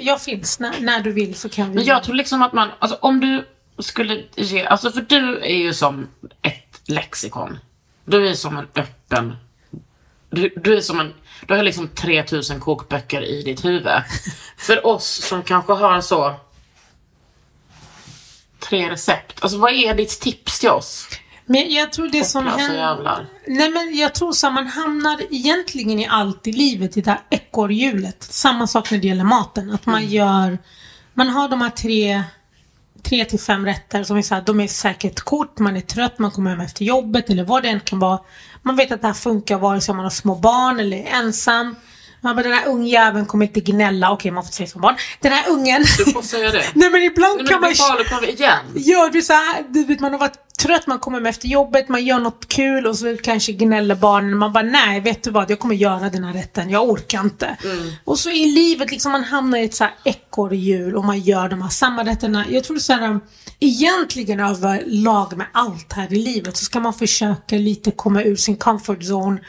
jag 0.00 0.22
finns, 0.22 0.60
när, 0.60 0.80
när 0.80 1.00
du 1.00 1.12
vill 1.12 1.34
så 1.34 1.48
kan 1.48 1.68
vi... 1.68 1.74
Men 1.74 1.84
jag 1.84 2.04
tror 2.04 2.14
liksom 2.14 2.42
att 2.42 2.52
man, 2.52 2.68
alltså 2.78 2.98
om 3.00 3.20
du 3.20 3.46
skulle 3.78 4.24
ge, 4.34 4.64
alltså 4.64 4.90
för 4.90 5.00
du 5.00 5.40
är 5.40 5.56
ju 5.56 5.74
som 5.74 6.08
ett 6.42 6.80
lexikon. 6.86 7.58
Du 8.04 8.28
är 8.28 8.34
som 8.34 8.56
en 8.56 8.66
öppen, 8.74 9.36
du, 10.30 10.54
du 10.56 10.76
är 10.76 10.80
som 10.80 11.00
en, 11.00 11.14
du 11.46 11.54
har 11.54 11.62
liksom 11.62 11.88
3000 11.88 12.60
kokböcker 12.60 13.22
i 13.22 13.42
ditt 13.42 13.64
huvud. 13.64 14.02
för 14.56 14.86
oss 14.86 15.06
som 15.06 15.42
kanske 15.42 15.72
har 15.72 16.00
så 16.00 16.34
tre 18.60 18.90
recept, 18.90 19.42
alltså 19.42 19.58
vad 19.58 19.72
är 19.72 19.94
ditt 19.94 20.20
tips 20.20 20.58
till 20.58 20.70
oss? 20.70 21.08
Men 21.46 21.72
jag 21.72 21.92
tror 21.92 22.08
det 22.08 22.24
som 22.24 22.46
händer... 22.46 23.26
Nej 23.46 23.70
men 23.70 23.96
jag 23.96 24.14
tror 24.14 24.32
så 24.32 24.46
att 24.46 24.52
man 24.52 24.66
hamnar 24.66 25.20
egentligen 25.30 26.00
i 26.00 26.06
allt 26.06 26.46
i 26.46 26.52
livet 26.52 26.96
i 26.96 27.00
det 27.00 27.10
här 27.10 27.20
ekorrhjulet. 27.30 28.22
Samma 28.22 28.66
sak 28.66 28.90
när 28.90 28.98
det 28.98 29.06
gäller 29.06 29.24
maten. 29.24 29.70
Att 29.70 29.86
man 29.86 30.06
gör... 30.06 30.58
Man 31.14 31.28
har 31.28 31.48
de 31.48 31.60
här 31.60 31.70
tre, 31.70 32.22
tre 33.02 33.24
till 33.24 33.40
fem 33.40 33.66
rätter 33.66 34.04
som 34.04 34.16
är 34.16 34.22
så 34.22 34.34
här, 34.34 34.42
de 34.42 34.60
är 34.60 34.66
säkert 34.68 35.20
kort, 35.20 35.58
man 35.58 35.76
är 35.76 35.80
trött, 35.80 36.18
man 36.18 36.30
kommer 36.30 36.50
hem 36.50 36.60
efter 36.60 36.84
jobbet 36.84 37.30
eller 37.30 37.44
vad 37.44 37.62
det 37.62 37.68
än 37.68 37.80
kan 37.80 37.98
vara. 37.98 38.18
Man 38.62 38.76
vet 38.76 38.92
att 38.92 39.00
det 39.00 39.06
här 39.06 39.14
funkar 39.14 39.58
vare 39.58 39.80
sig 39.80 39.94
man 39.94 40.04
har 40.04 40.10
små 40.10 40.34
barn 40.34 40.80
eller 40.80 40.96
är 40.96 41.06
ensam. 41.06 41.76
Man 42.20 42.36
bara, 42.36 42.42
den 42.42 42.52
här 42.52 42.66
ungjäveln 42.66 43.26
kommer 43.26 43.46
inte 43.46 43.60
gnälla. 43.60 44.10
Okej, 44.12 44.30
man 44.30 44.44
får 44.44 44.52
säga 44.52 44.66
som 44.66 44.80
barn. 44.80 44.96
Den 45.20 45.32
här 45.32 45.50
ungen... 45.50 45.84
Du 45.98 46.12
får 46.12 46.22
säga 46.22 46.50
det. 46.50 46.64
Nej 46.74 46.90
men 46.90 47.02
ibland 47.02 47.36
Nej, 47.36 47.46
kan 47.46 47.60
men 47.60 47.68
man... 47.68 47.74
farligt 47.74 48.10
när 48.10 48.20
vi 48.20 48.32
igen. 48.32 48.58
Gör 48.74 49.10
du 49.10 49.22
så 49.22 49.32
här, 49.32 49.64
du 49.68 49.84
vet 49.84 50.00
man 50.00 50.12
har 50.12 50.18
varit 50.18 50.38
trött, 50.58 50.86
man 50.86 50.98
kommer 50.98 51.18
hem 51.18 51.26
efter 51.26 51.48
jobbet, 51.48 51.88
man 51.88 52.04
gör 52.04 52.18
något 52.18 52.48
kul 52.48 52.86
och 52.86 52.98
så 52.98 53.16
kanske 53.22 53.52
gnäller 53.52 53.94
barnen. 53.94 54.38
Man 54.38 54.52
bara, 54.52 54.62
nej 54.62 55.00
vet 55.00 55.22
du 55.22 55.30
vad, 55.30 55.50
jag 55.50 55.58
kommer 55.58 55.74
göra 55.74 56.10
den 56.10 56.24
här 56.24 56.32
rätten, 56.32 56.70
jag 56.70 56.88
orkar 56.88 57.20
inte. 57.20 57.56
Och 58.04 58.18
så 58.18 58.30
i 58.30 58.44
livet, 58.46 58.90
liksom 58.90 59.12
man 59.12 59.24
hamnar 59.24 59.58
i 59.58 59.64
ett 59.64 59.74
så 59.74 59.84
här 59.84 59.94
ekorrhjul 60.04 60.96
och 60.96 61.04
man 61.04 61.20
gör 61.20 61.48
de 61.48 61.62
här 61.62 61.68
samma 61.68 62.04
rätterna. 62.04 62.44
Jag 62.48 62.64
tror 62.64 62.78
så 62.78 62.92
här, 62.92 63.20
egentligen 63.60 64.40
överlag 64.40 65.36
med 65.36 65.46
allt 65.52 65.92
här 65.92 66.12
i 66.12 66.16
livet 66.16 66.56
så 66.56 66.64
ska 66.64 66.80
man 66.80 66.94
försöka 66.94 67.56
lite 67.56 67.90
komma 67.90 68.22
ur 68.22 68.36
sin 68.36 68.56
comfort 68.56 68.98
zone. 69.02 69.40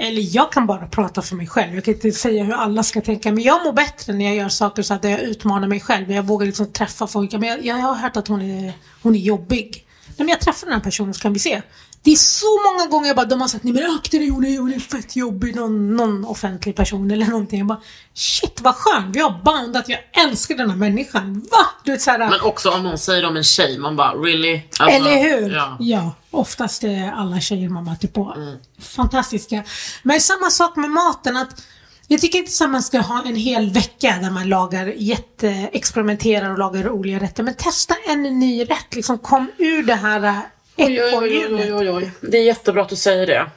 Eller 0.00 0.36
jag 0.36 0.52
kan 0.52 0.66
bara 0.66 0.86
prata 0.86 1.22
för 1.22 1.36
mig 1.36 1.46
själv. 1.46 1.74
Jag 1.74 1.84
kan 1.84 1.94
inte 1.94 2.12
säga 2.12 2.44
hur 2.44 2.54
alla 2.54 2.82
ska 2.82 3.00
tänka. 3.00 3.32
Men 3.32 3.44
jag 3.44 3.64
mår 3.64 3.72
bättre 3.72 4.12
när 4.12 4.24
jag 4.24 4.34
gör 4.34 4.48
saker 4.48 4.82
så 4.82 4.94
att 4.94 5.04
jag 5.04 5.20
utmanar 5.20 5.68
mig 5.68 5.80
själv. 5.80 6.12
Jag 6.12 6.22
vågar 6.22 6.46
liksom 6.46 6.72
träffa 6.72 7.06
folk. 7.06 7.32
Men 7.32 7.42
jag, 7.42 7.64
jag 7.64 7.74
har 7.76 7.94
hört 7.94 8.16
att 8.16 8.28
hon 8.28 8.42
är, 8.42 8.72
hon 9.02 9.14
är 9.14 9.18
jobbig. 9.18 9.86
Nej, 10.06 10.14
men 10.16 10.28
jag 10.28 10.40
träffar 10.40 10.66
den 10.66 10.74
här 10.74 10.80
personen 10.80 11.14
så 11.14 11.20
kan 11.20 11.32
vi 11.32 11.38
se. 11.38 11.62
Det 12.02 12.12
är 12.12 12.16
så 12.16 12.46
många 12.72 12.86
gånger 12.90 13.06
jag 13.06 13.16
bara, 13.16 13.26
de 13.26 13.40
har 13.40 13.48
sagt 13.48 13.64
nej 13.64 13.72
men 13.72 13.96
akta 13.96 14.18
dig 14.18 14.28
hon 14.28 14.44
är, 14.44 14.58
hon 14.58 14.72
är 14.72 14.78
fett 14.78 15.16
jobbig, 15.16 15.56
någon, 15.56 15.96
någon 15.96 16.24
offentlig 16.24 16.76
person 16.76 17.10
eller 17.10 17.26
någonting. 17.26 17.58
Jag 17.58 17.66
bara, 17.66 17.80
shit 18.14 18.60
vad 18.60 18.74
skönt, 18.74 19.16
vi 19.16 19.20
har 19.20 19.44
bandat, 19.44 19.88
jag 19.88 20.00
älskar 20.24 20.54
den 20.54 20.70
här 20.70 20.76
människan. 20.76 21.46
Va? 21.50 21.66
Du 21.84 21.92
vet 21.92 22.02
såhär, 22.02 22.18
Men 22.18 22.40
också 22.40 22.70
om 22.70 22.82
någon 22.82 22.98
säger 22.98 23.24
om 23.24 23.36
en 23.36 23.44
tjej, 23.44 23.78
man 23.78 23.96
bara 23.96 24.12
really? 24.12 24.60
Alltså, 24.78 24.96
eller 24.96 25.22
hur? 25.22 25.54
Ja. 25.54 25.76
Ja. 25.80 26.14
oftast 26.30 26.84
är 26.84 27.12
alla 27.12 27.40
tjejer 27.40 27.68
man 27.68 27.84
möter 27.84 28.08
på 28.08 28.36
fantastiska. 28.80 29.64
Men 30.02 30.20
samma 30.20 30.50
sak 30.50 30.76
med 30.76 30.90
maten 30.90 31.36
att 31.36 31.62
jag 32.10 32.20
tycker 32.20 32.38
inte 32.38 32.64
att 32.64 32.70
man 32.70 32.82
ska 32.82 33.00
ha 33.00 33.22
en 33.24 33.36
hel 33.36 33.70
vecka 33.70 34.18
där 34.22 34.30
man 34.30 34.48
lagar 34.48 34.86
jätte, 34.86 35.48
experimenterar 35.72 36.50
och 36.50 36.58
lagar 36.58 36.82
roliga 36.82 37.20
rätter. 37.20 37.42
Men 37.42 37.54
testa 37.54 37.94
en 38.06 38.22
ny 38.22 38.64
rätt, 38.64 38.94
liksom 38.94 39.18
kom 39.18 39.50
ur 39.58 39.82
det 39.82 39.94
här 39.94 40.40
Oj, 40.78 41.02
oj, 41.02 41.14
oj, 41.14 41.54
oj, 41.54 41.72
oj, 41.74 41.90
oj. 41.90 42.10
Det 42.20 42.38
är 42.38 42.44
jättebra 42.44 42.82
att 42.82 42.88
du 42.88 42.96
säger 42.96 43.26
det. 43.26 43.50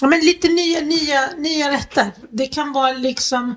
Ja, 0.00 0.06
men 0.06 0.20
lite 0.20 0.48
nya, 0.48 0.80
nya, 0.80 1.28
nya 1.36 1.72
rätter. 1.72 2.12
Det 2.30 2.46
kan 2.46 2.72
vara 2.72 2.92
liksom 2.92 3.54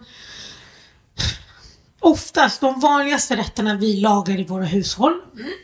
Oftast 2.02 2.62
de 2.62 2.80
vanligaste 2.80 3.36
rätterna 3.36 3.76
vi 3.76 3.98
lagar 3.98 4.40
i 4.40 4.44
våra 4.44 4.66
hushåll 4.66 5.14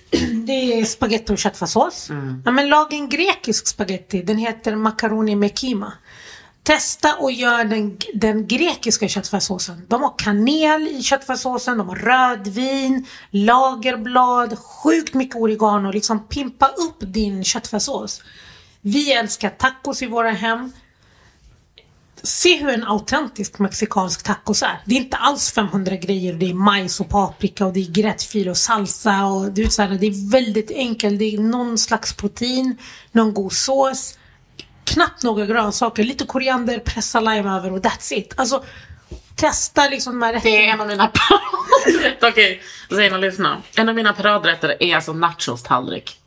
Det 0.46 0.80
är 0.80 0.86
spaghetti 0.86 1.34
och 1.34 1.38
köttfärssås. 1.38 2.08
Ja, 2.46 2.52
men 2.52 2.70
laga 2.70 2.98
en 2.98 3.10
grekisk 3.10 3.68
spaghetti. 3.68 4.22
Den 4.22 4.38
heter 4.38 4.76
macaroni 4.76 5.36
med 5.36 5.58
kima. 5.60 5.94
Testa 6.66 7.16
och 7.16 7.32
gör 7.32 7.64
den, 7.64 7.98
den 8.14 8.48
grekiska 8.48 9.08
köttfärssåsen. 9.08 9.86
De 9.88 10.02
har 10.02 10.14
kanel 10.18 10.88
i 10.88 11.04
köttfärssåsen, 11.04 11.78
de 11.78 11.90
har 11.90 11.96
rödvin, 11.96 13.08
lagerblad, 13.30 14.58
sjukt 14.60 15.14
mycket 15.14 15.36
oregano. 15.36 15.92
Liksom 15.92 16.28
pimpa 16.28 16.68
upp 16.68 16.96
din 17.00 17.44
köttfärssås. 17.44 18.22
Vi 18.82 19.14
älskar 19.14 19.50
tacos 19.50 20.02
i 20.02 20.08
våra 20.08 20.32
hem. 20.32 20.72
Se 22.24 22.58
hur 22.58 22.70
en 22.70 22.84
autentisk 22.84 23.60
mexikansk 23.60 24.24
tacos 24.24 24.64
är. 24.64 24.82
Det 24.86 24.96
är 24.96 25.00
inte 25.00 25.18
alls 25.18 25.52
500 25.52 25.96
grejer. 25.96 26.34
Det 26.34 26.50
är 26.50 26.54
majs 26.54 27.00
och 27.00 27.10
paprika 27.10 27.66
och 27.66 27.74
det 27.74 27.80
är 27.80 27.92
gräddfil 27.92 28.50
och 28.50 28.58
salsa 28.58 29.26
och 29.26 29.52
det, 29.52 29.64
är 29.64 29.70
så 29.70 29.82
här, 29.82 29.90
det 29.90 30.08
är 30.08 30.32
väldigt 30.32 30.72
enkelt. 30.72 31.20
Det 31.20 31.36
är 31.36 31.40
någon 31.40 31.78
slags 31.78 32.14
protein, 32.14 32.78
någon 33.12 33.34
god 33.34 33.54
sås, 33.54 34.18
knappt 34.86 35.24
några 35.24 35.46
grönsaker, 35.46 36.04
lite 36.04 36.26
koriander, 36.26 36.80
pressa 36.80 37.20
lime 37.20 37.56
över 37.58 37.72
och 37.72 37.80
that's 37.80 38.14
it. 38.14 38.34
Alltså 38.38 38.64
testa 39.36 39.90
liksom 39.90 40.14
de 40.20 40.26
här 40.26 40.34
rätterna. 40.34 40.52
Det 40.52 40.66
är 40.66 40.74
en 40.74 40.82
av 40.82 40.88
mina 40.88 41.08
paradrätter. 41.08 42.28
Okej, 42.32 42.62
Zeina 42.90 43.18
lyssna. 43.18 43.62
En 43.78 43.90
av 43.90 43.96
mina 43.96 44.14
paradrätter 44.14 44.84
är 44.84 44.96
alltså 44.96 45.14
nachos-tallrik. 45.14 46.20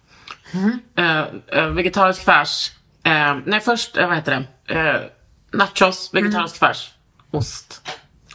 Eh, 0.96 1.24
eh, 1.46 1.66
vegetarisk 1.66 2.24
färs. 2.24 2.70
Eh, 3.02 3.36
nej, 3.46 3.60
först, 3.60 3.98
uh, 3.98 4.06
vad 4.06 4.16
heter 4.16 4.44
det? 4.66 5.10
Nachos, 5.52 6.10
vegetarisk 6.14 6.56
färs, 6.56 6.90
ost. 7.30 7.82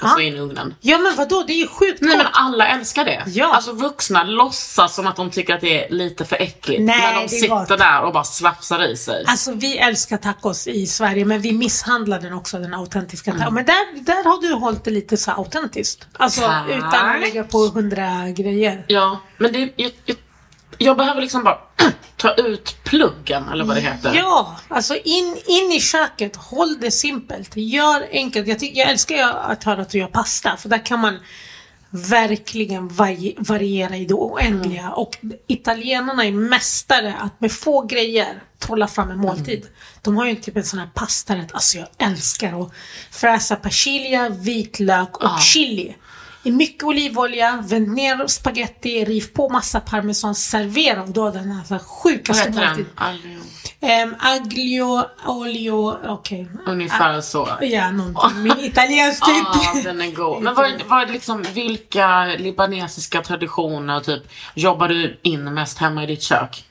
Och 0.01 0.09
så 0.09 0.15
Ja. 0.17 0.21
in 0.21 0.33
i 0.35 0.39
ugnen. 0.39 0.75
Ja 0.81 0.97
men 0.97 1.15
vadå, 1.15 1.43
det 1.47 1.53
är 1.53 1.57
ju 1.57 1.67
sjukt 1.67 2.01
Nej 2.01 2.17
men 2.17 2.25
gott. 2.25 2.33
alla 2.35 2.67
älskar 2.67 3.05
det. 3.05 3.23
Ja. 3.27 3.55
Alltså 3.55 3.71
vuxna 3.71 4.23
låtsas 4.23 4.95
som 4.95 5.07
att 5.07 5.15
de 5.15 5.29
tycker 5.31 5.55
att 5.55 5.61
det 5.61 5.85
är 5.85 5.89
lite 5.93 6.25
för 6.25 6.35
äckligt. 6.41 6.81
Nej, 6.81 7.13
men 7.13 7.23
de 7.23 7.29
sitter 7.29 7.47
gott. 7.55 7.67
där 7.67 8.01
och 8.01 8.13
bara 8.13 8.23
slafsar 8.23 8.83
i 8.91 8.97
sig. 8.97 9.23
Alltså 9.27 9.53
vi 9.53 9.77
älskar 9.77 10.17
tacos 10.17 10.67
i 10.67 10.87
Sverige 10.87 11.25
men 11.25 11.41
vi 11.41 11.51
misshandlar 11.53 12.19
den 12.19 12.33
också, 12.33 12.59
den 12.59 12.73
autentiska 12.73 13.31
Mm. 13.31 13.39
tacos. 13.41 13.53
Men 13.53 13.65
där, 13.65 14.03
där 14.05 14.23
har 14.23 14.41
du 14.41 14.53
hållit 14.53 14.83
det 14.83 14.91
lite 14.91 15.17
så 15.17 15.31
autentiskt. 15.31 16.07
Alltså 16.13 16.41
Tack. 16.41 16.69
utan 16.69 17.09
att 17.09 17.21
lägga 17.21 17.43
på 17.43 17.57
hundra 17.57 18.29
grejer. 18.29 18.83
Ja, 18.87 19.19
men 19.37 19.53
det, 19.53 19.59
jag, 19.75 19.91
jag, 20.05 20.17
jag 20.77 20.97
behöver 20.97 21.21
liksom 21.21 21.43
bara 21.43 21.57
ta 22.23 22.33
ut 22.33 22.83
pluggen 22.83 23.49
eller 23.49 23.63
vad 23.63 23.77
det 23.77 23.81
heter. 23.81 24.13
Ja, 24.15 24.57
alltså 24.67 24.95
in, 24.95 25.37
in 25.47 25.71
i 25.71 25.79
köket, 25.79 26.35
håll 26.35 26.79
det 26.79 26.91
simpelt. 26.91 27.51
Gör 27.55 28.07
enkelt. 28.11 28.47
Jag, 28.47 28.59
tycker, 28.59 28.79
jag 28.79 28.89
älskar 28.89 29.29
att 29.29 29.63
höra 29.63 29.81
att 29.81 29.89
du 29.89 29.97
gör 29.97 30.07
pasta 30.07 30.57
för 30.57 30.69
där 30.69 30.85
kan 30.85 30.99
man 30.99 31.19
verkligen 31.89 32.87
vari, 32.87 33.35
variera 33.37 33.97
i 33.97 34.05
det 34.05 34.13
oändliga. 34.13 34.81
Mm. 34.81 34.93
Och 34.93 35.17
italienarna 35.47 36.25
är 36.25 36.31
mästare 36.31 37.15
att 37.19 37.41
med 37.41 37.51
få 37.51 37.81
grejer 37.81 38.43
trolla 38.59 38.87
fram 38.87 39.11
en 39.11 39.17
måltid. 39.17 39.59
Mm. 39.59 39.73
De 40.01 40.17
har 40.17 40.25
ju 40.25 40.35
typ 40.35 40.57
en 40.57 40.63
sån 40.63 40.79
här 40.79 40.89
pastarätt, 40.93 41.53
alltså 41.53 41.77
jag 41.77 41.87
älskar 41.97 42.61
att 42.61 42.71
fräsa 43.11 43.55
persilja, 43.55 44.29
vitlök 44.29 45.17
och 45.17 45.29
Ah. 45.29 45.39
chili. 45.39 45.95
I 46.45 46.51
mycket 46.51 46.83
olivolja, 46.83 47.63
vänd 47.67 47.87
ner 47.87 48.27
spaghetti, 48.27 49.05
riv 49.05 49.33
på 49.33 49.49
massa 49.49 49.79
parmesan, 49.79 50.35
servera 50.35 51.03
och 51.03 51.09
då 51.09 51.23
har 51.23 51.31
den 51.31 51.51
här 51.51 51.79
sjukaste 51.79 52.47
heter 52.47 52.61
den? 52.61 52.69
måltid. 52.69 52.85
Alio. 52.95 53.39
Um, 54.03 54.15
aglio, 54.19 55.05
olio, 55.25 55.97
okej. 56.07 56.49
Ungefär 56.65 57.21
så. 57.21 57.49
Ja, 57.61 57.91
någonting. 57.91 58.43
Min 58.43 58.59
italienska 58.59 59.31
Ja, 59.31 59.71
inte... 59.75 59.89
den 59.89 60.01
är 60.01 60.11
god. 60.11 60.43
Men 60.43 60.55
vad, 60.55 60.71
vad 60.87 61.11
liksom, 61.11 61.45
vilka 61.53 62.25
libanesiska 62.25 63.21
traditioner 63.21 63.99
typ 63.99 64.23
jobbar 64.53 64.87
du 64.87 65.19
in 65.21 65.53
mest 65.53 65.77
hemma 65.77 66.03
i 66.03 66.05
ditt 66.05 66.21
kök? 66.21 66.65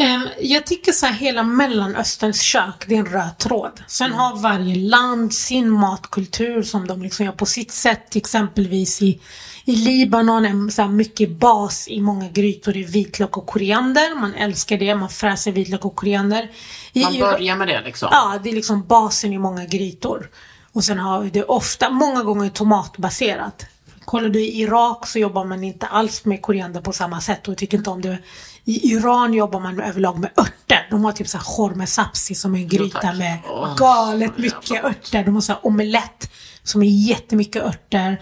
Ehm, 0.00 0.28
jag 0.40 0.66
tycker 0.66 0.92
så 0.92 1.06
här 1.06 1.12
hela 1.12 1.42
mellanösterns 1.42 2.40
kök, 2.40 2.84
det 2.86 2.94
är 2.94 2.98
en 2.98 3.06
röd 3.06 3.38
tråd. 3.38 3.82
Sen 3.86 4.12
har 4.12 4.36
varje 4.36 4.74
land 4.74 5.34
sin 5.34 5.70
matkultur 5.70 6.62
som 6.62 6.86
de 6.86 7.02
liksom 7.02 7.26
gör 7.26 7.32
på 7.32 7.46
sitt 7.46 7.72
sätt. 7.72 8.16
Exempelvis 8.16 9.02
i, 9.02 9.20
i 9.64 9.76
Libanon 9.76 10.44
är 10.44 10.70
så 10.70 10.88
mycket 10.88 11.30
bas 11.30 11.88
i 11.88 12.00
många 12.00 12.28
grytor 12.28 12.76
i 12.76 12.82
vitlök 12.82 13.36
och 13.36 13.46
koriander. 13.46 14.20
Man 14.20 14.34
älskar 14.34 14.78
det, 14.78 14.94
man 14.94 15.08
fräser 15.08 15.52
vitlök 15.52 15.84
och 15.84 15.96
koriander. 15.96 16.50
I 16.92 17.02
Man 17.02 17.18
börjar 17.18 17.56
med 17.56 17.68
det 17.68 17.80
liksom. 17.80 18.08
Ja, 18.12 18.38
det 18.42 18.50
är 18.50 18.54
liksom 18.54 18.86
basen 18.86 19.32
i 19.32 19.38
många 19.38 19.64
grytor. 19.64 20.30
Och 20.72 20.84
sen 20.84 20.98
har 20.98 21.24
det 21.24 21.44
ofta, 21.44 21.90
många 21.90 22.22
gånger 22.22 22.48
tomatbaserat. 22.48 23.66
Kollar 24.04 24.28
du 24.28 24.40
i 24.40 24.60
Irak 24.60 25.06
så 25.06 25.18
jobbar 25.18 25.44
man 25.44 25.64
inte 25.64 25.86
alls 25.86 26.24
med 26.24 26.42
koriander 26.42 26.80
på 26.80 26.92
samma 26.92 27.20
sätt 27.20 27.48
och 27.48 27.56
tycker 27.56 27.78
inte 27.78 27.90
om 27.90 28.02
det. 28.02 28.18
I 28.64 28.92
Iran 28.92 29.34
jobbar 29.34 29.60
man 29.60 29.80
överlag 29.80 30.18
med 30.18 30.30
örter. 30.36 30.86
De 30.90 31.04
har 31.04 31.12
typ 31.12 31.28
såhär 31.28 31.44
khorme 31.44 31.86
sapsi 31.86 32.34
som 32.34 32.54
är 32.54 32.58
en 32.58 32.68
gryta 32.68 33.12
med 33.12 33.38
Åh, 33.48 33.76
galet 33.76 34.38
mycket 34.38 34.84
örter. 34.84 35.24
De 35.24 35.34
har 35.34 35.40
såhär 35.40 35.66
omelett 35.66 36.30
som 36.62 36.82
är 36.82 36.86
jättemycket 36.86 37.62
örter. 37.62 38.20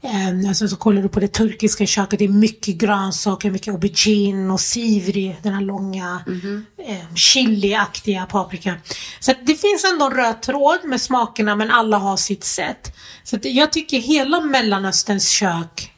Um, 0.00 0.48
alltså, 0.48 0.68
så 0.68 0.76
kollar 0.76 1.02
du 1.02 1.08
på 1.08 1.20
det 1.20 1.28
turkiska 1.28 1.86
köket, 1.86 2.18
det 2.18 2.24
är 2.24 2.28
mycket 2.28 2.76
grönsaker, 2.76 3.50
mycket 3.50 3.72
aubergine 3.74 4.52
och 4.52 4.60
sivri, 4.60 5.36
den 5.42 5.52
här 5.54 5.60
långa 5.60 6.20
eh, 6.86 7.14
chiliaktiga 7.14 8.26
paprika. 8.26 8.74
Så 9.20 9.30
att 9.30 9.46
det 9.46 9.54
finns 9.54 9.84
ändå 9.92 10.06
en 10.06 10.12
röd 10.12 10.42
tråd 10.42 10.78
med 10.84 11.00
smakerna 11.00 11.56
men 11.56 11.70
alla 11.70 11.98
har 11.98 12.16
sitt 12.16 12.44
sätt. 12.44 12.96
Så 13.24 13.36
att 13.36 13.44
jag 13.44 13.72
tycker 13.72 13.98
hela 13.98 14.40
Mellanösterns 14.40 15.28
kök, 15.28 15.92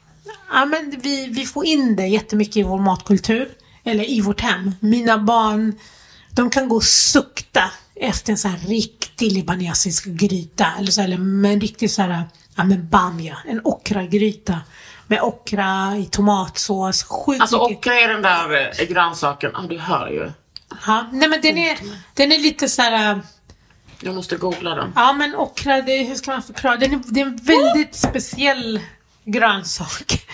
ja 0.51 0.65
men 0.65 0.99
vi, 1.03 1.27
vi 1.27 1.45
får 1.45 1.65
in 1.65 1.95
det 1.95 2.07
jättemycket 2.07 2.57
i 2.57 2.63
vår 2.63 2.79
matkultur. 2.79 3.49
Eller 3.89 4.09
i 4.09 4.21
vårt 4.21 4.41
hem. 4.41 4.71
Mina 4.79 5.17
barn, 5.17 5.75
de 6.31 6.49
kan 6.49 6.69
gå 6.69 6.75
och 6.75 6.83
sukta 6.83 7.71
efter 7.95 8.31
en 8.31 8.37
sån 8.37 8.51
här 8.51 8.59
riktig 8.67 9.31
libanesisk 9.31 10.05
gryta. 10.05 10.67
Eller, 10.79 10.91
så, 10.91 11.01
eller 11.01 11.17
med 11.17 11.53
en 11.53 11.61
riktig 11.61 11.91
så 11.91 12.01
här, 12.01 12.23
ja 12.55 12.63
men 12.63 12.89
bamja, 12.89 13.37
en 13.45 13.61
okragryta. 13.63 14.59
Med 15.07 15.21
okra 15.21 15.95
i 15.97 16.05
tomatsås, 16.05 17.03
sjukt 17.03 17.41
Alltså 17.41 17.63
mycket. 17.67 17.77
okra 17.77 17.93
är 17.99 18.07
den 18.07 18.21
där 18.21 18.71
eh, 18.81 18.87
grönsaken, 18.87 19.51
ja 19.53 19.61
du 19.69 19.77
hör 19.79 20.07
ju. 20.09 20.31
Ja, 20.87 21.07
nej 21.11 21.29
men 21.29 21.41
den 21.41 21.57
är, 21.57 21.77
den 22.13 22.31
är 22.31 22.39
lite 22.39 22.69
så 22.69 22.81
här. 22.81 23.11
äh, 23.11 23.17
Jag 24.01 24.15
måste 24.15 24.35
googla 24.35 24.75
den. 24.75 24.93
Ja 24.95 25.13
men 25.13 25.35
okra, 25.35 25.81
det, 25.81 26.03
hur 26.03 26.15
ska 26.15 26.31
man 26.31 26.43
förklara? 26.43 26.77
Den 26.77 26.93
är, 26.93 27.01
det 27.05 27.21
är 27.21 27.25
en 27.25 27.37
väldigt 27.37 27.95
speciell 27.95 28.79
grönsak. 29.25 30.25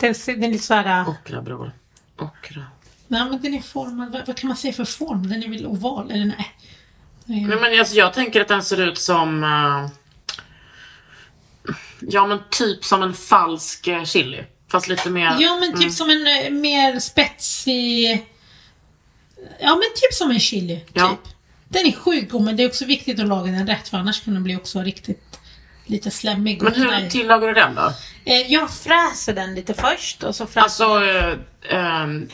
Den, 0.00 0.14
den 0.26 0.44
är 0.44 0.48
lite 0.48 0.64
så 0.64 0.74
här. 0.74 1.00
äh, 1.00 1.08
Okra 1.08 1.42
bror. 1.42 1.72
Okra. 2.18 2.62
Nej 3.08 3.24
men 3.30 3.42
den 3.42 3.54
är 3.54 3.60
formad, 3.60 4.12
vad, 4.12 4.26
vad 4.26 4.36
kan 4.36 4.48
man 4.48 4.56
säga 4.56 4.72
för 4.72 4.84
form? 4.84 5.28
Den 5.28 5.42
är 5.42 5.48
väl 5.48 5.66
oval 5.66 6.10
eller 6.10 6.24
nej? 6.24 6.52
nej. 7.24 7.44
Men 7.44 7.80
alltså, 7.80 7.96
jag 7.96 8.12
tänker 8.12 8.40
att 8.40 8.48
den 8.48 8.62
ser 8.62 8.80
ut 8.80 8.98
som... 8.98 9.44
eh, 9.44 9.90
ja 12.00 12.26
men 12.26 12.38
typ 12.50 12.84
som 12.84 13.02
en 13.02 13.14
falsk 13.14 13.86
eh, 13.86 14.04
chili. 14.04 14.44
Fast 14.70 14.88
lite 14.88 15.10
mer... 15.10 15.36
Ja 15.38 15.56
men 15.60 15.72
typ 15.72 15.80
mm. 15.80 15.90
som 15.90 16.10
en 16.10 16.26
eh, 16.26 16.50
mer 16.50 16.98
spetsig... 16.98 18.26
Ja 19.60 19.70
men 19.70 19.88
typ 19.94 20.12
som 20.12 20.30
en 20.30 20.40
chili. 20.40 20.84
Ja. 20.92 21.08
Typ. 21.08 21.34
Den 21.68 21.86
är 21.86 21.92
sjukt 21.92 22.32
god 22.32 22.42
men 22.42 22.56
det 22.56 22.62
är 22.62 22.68
också 22.68 22.84
viktigt 22.84 23.20
att 23.20 23.26
laga 23.26 23.52
den 23.52 23.66
rätt 23.66 23.88
för 23.88 23.96
annars 23.96 24.24
kan 24.24 24.34
den 24.34 24.44
bli 24.44 24.56
också 24.56 24.82
riktigt 24.82 25.38
lite 25.86 26.10
slemmig. 26.10 26.62
Men 26.62 26.74
hur 26.74 27.10
tillagar 27.10 27.48
du 27.48 27.54
den 27.54 27.74
då? 27.74 27.92
Eh, 28.24 28.52
Jag 28.52 28.70
fräser 28.70 29.32
den 29.34 29.54
lite 29.54 29.74
först 29.74 30.22
och 30.22 30.36
så 30.36 30.46
fräser 30.46 30.84
Alltså... 30.84 31.04
eh, 31.04 31.34
ehm, 31.78 32.28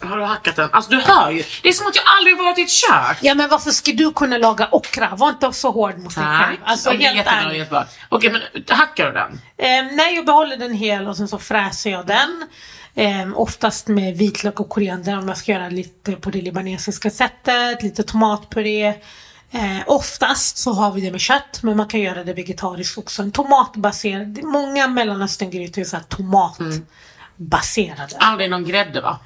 har 0.00 0.16
du 0.16 0.24
hackat 0.24 0.56
den? 0.56 0.70
Alltså 0.72 0.90
du 0.90 1.00
hör 1.00 1.30
ju. 1.30 1.44
Det 1.62 1.68
är 1.68 1.72
som 1.72 1.86
att 1.86 1.96
jag 1.96 2.04
aldrig 2.06 2.38
varit 2.38 2.58
i 2.58 2.62
ett 2.62 2.70
kök. 2.70 3.18
Ja 3.20 3.34
men 3.34 3.48
varför 3.48 3.70
ska 3.70 3.92
du 3.92 4.12
kunna 4.12 4.38
laga 4.38 4.68
okra? 4.72 5.08
Var 5.16 5.28
inte 5.28 5.52
så 5.52 5.70
hård 5.70 5.98
mot 5.98 6.14
dig 6.14 6.24
själv. 6.24 6.56
Alltså 6.64 6.90
helt 6.90 7.16
jättebra, 7.16 7.54
jättebra. 7.54 7.86
Okej 8.08 8.30
men 8.30 8.42
hackar 8.68 9.06
du 9.06 9.12
den? 9.12 9.40
Eh, 9.56 9.96
nej, 9.96 10.14
jag 10.14 10.26
behåller 10.26 10.56
den 10.56 10.74
hel 10.74 11.08
och 11.08 11.16
sen 11.16 11.28
så 11.28 11.38
fräser 11.38 11.90
jag 11.90 12.06
den. 12.06 12.46
Eh, 12.94 13.38
oftast 13.38 13.88
med 13.88 14.18
vitlök 14.18 14.60
och 14.60 14.68
koriander 14.68 15.18
om 15.18 15.28
jag 15.28 15.36
ska 15.36 15.52
göra 15.52 15.68
lite 15.68 16.12
på 16.12 16.30
det 16.30 16.40
libanesiska 16.40 17.10
sättet, 17.10 17.82
lite 17.82 18.02
tomatpuré. 18.02 18.94
Eh, 19.52 19.78
oftast 19.86 20.58
så 20.58 20.72
har 20.72 20.92
vi 20.92 21.00
det 21.00 21.10
med 21.10 21.20
kött 21.20 21.60
men 21.62 21.76
man 21.76 21.88
kan 21.88 22.00
göra 22.00 22.24
det 22.24 22.32
vegetariskt 22.32 22.98
också. 22.98 23.22
En 23.22 23.32
tomatbaserad, 23.32 24.42
många 24.42 24.88
mellanösterngrytor 24.88 25.80
är 25.80 25.84
så 25.84 25.96
här 25.96 26.04
tomatbaserade. 27.40 28.16
Aldrig 28.18 28.50
någon 28.50 28.64
grädde 28.64 29.00
va? 29.00 29.18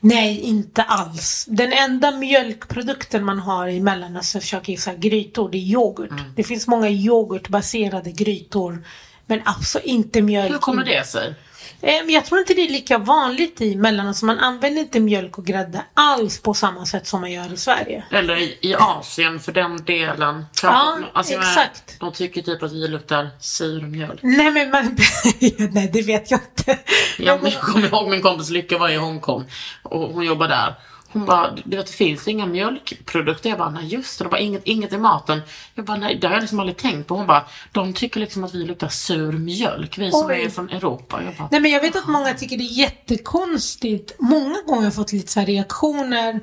Nej, 0.00 0.40
inte 0.40 0.82
alls. 0.82 1.44
Den 1.48 1.72
enda 1.72 2.10
mjölkprodukten 2.10 3.24
man 3.24 3.38
har 3.38 3.68
i 3.68 3.80
Mellanöstern 3.80 4.42
försöker 4.42 4.90
här 4.90 4.96
grytor, 4.96 5.50
det 5.50 5.58
är 5.58 5.62
yoghurt. 5.62 6.10
Mm. 6.10 6.32
Det 6.36 6.44
finns 6.44 6.66
många 6.66 6.88
yoghurtbaserade 6.88 8.12
grytor. 8.12 8.84
Men 9.26 9.40
absolut 9.44 9.86
inte 9.86 10.22
mjölk. 10.22 10.52
Hur 10.52 10.58
kommer 10.58 10.84
det 10.84 11.06
sig? 11.06 11.34
Eh, 11.80 12.04
men 12.04 12.10
Jag 12.10 12.24
tror 12.24 12.40
inte 12.40 12.54
det 12.54 12.60
är 12.60 12.68
lika 12.68 12.98
vanligt 12.98 13.60
i 13.60 13.76
Mellanöstern. 13.76 14.26
Man 14.26 14.38
använder 14.38 14.82
inte 14.82 15.00
mjölk 15.00 15.38
och 15.38 15.46
grädde 15.46 15.84
alls 15.94 16.42
på 16.42 16.54
samma 16.54 16.86
sätt 16.86 17.06
som 17.06 17.20
man 17.20 17.32
gör 17.32 17.52
i 17.52 17.56
Sverige. 17.56 18.04
Eller 18.10 18.36
i, 18.36 18.58
i 18.60 18.74
Asien 18.74 19.40
för 19.40 19.52
den 19.52 19.84
delen. 19.84 20.46
Ja, 20.62 20.98
menar, 20.98 21.20
exakt. 21.20 22.00
De 22.00 22.12
tycker 22.12 22.42
typ 22.42 22.62
att 22.62 22.72
vi 22.72 22.88
luktar 22.88 23.28
sur 23.40 23.82
mjölk. 23.82 24.20
Nej 24.22 24.50
men 24.50 24.70
man, 24.70 24.96
nej 25.70 25.90
det 25.92 26.02
vet 26.02 26.30
jag 26.30 26.40
inte. 26.40 26.78
Jag, 27.18 27.38
jag 27.44 27.60
kommer 27.60 27.86
ihåg 27.86 28.10
min 28.10 28.22
kompis 28.22 28.50
Lycka 28.50 28.78
var 28.78 28.88
i 28.88 28.96
Hongkong 28.96 29.44
och 29.82 30.00
hon 30.00 30.24
jobbar 30.24 30.48
där. 30.48 30.74
Hon 31.16 31.26
bara, 31.26 31.50
du 31.64 31.76
vet 31.76 31.86
det 31.86 31.92
finns 31.92 32.28
inga 32.28 32.46
mjölkprodukter. 32.46 33.50
Jag 33.50 33.58
bara, 33.58 33.70
nej 33.70 33.86
just 33.86 34.18
det, 34.18 34.24
det 34.24 34.28
bara, 34.30 34.40
inget, 34.40 34.62
inget 34.64 34.92
i 34.92 34.98
maten. 34.98 35.42
Jag 35.74 35.84
bara, 35.84 35.96
nej 35.96 36.18
det 36.20 36.26
har 36.26 36.34
jag 36.34 36.40
liksom 36.40 36.60
aldrig 36.60 36.76
tänkt 36.76 37.06
på. 37.06 37.16
Hon 37.16 37.26
bara, 37.26 37.44
de 37.72 37.92
tycker 37.92 38.20
liksom 38.20 38.44
att 38.44 38.54
vi 38.54 38.64
luktar 38.64 38.88
sur 38.88 39.32
mjölk, 39.32 39.98
vi 39.98 40.10
som 40.10 40.26
Oj. 40.26 40.42
är 40.44 40.50
från 40.50 40.68
Europa. 40.70 41.22
Jag 41.24 41.34
bara, 41.36 41.48
Nej 41.50 41.60
men 41.60 41.70
jag 41.70 41.80
vet 41.80 41.96
att 41.96 42.06
många 42.08 42.34
tycker 42.34 42.58
det 42.58 42.64
är 42.64 42.78
jättekonstigt. 42.78 44.12
Många 44.18 44.56
gånger 44.66 44.76
har 44.80 44.84
jag 44.84 44.94
fått 44.94 45.12
lite 45.12 45.32
så 45.32 45.40
reaktioner 45.40 46.40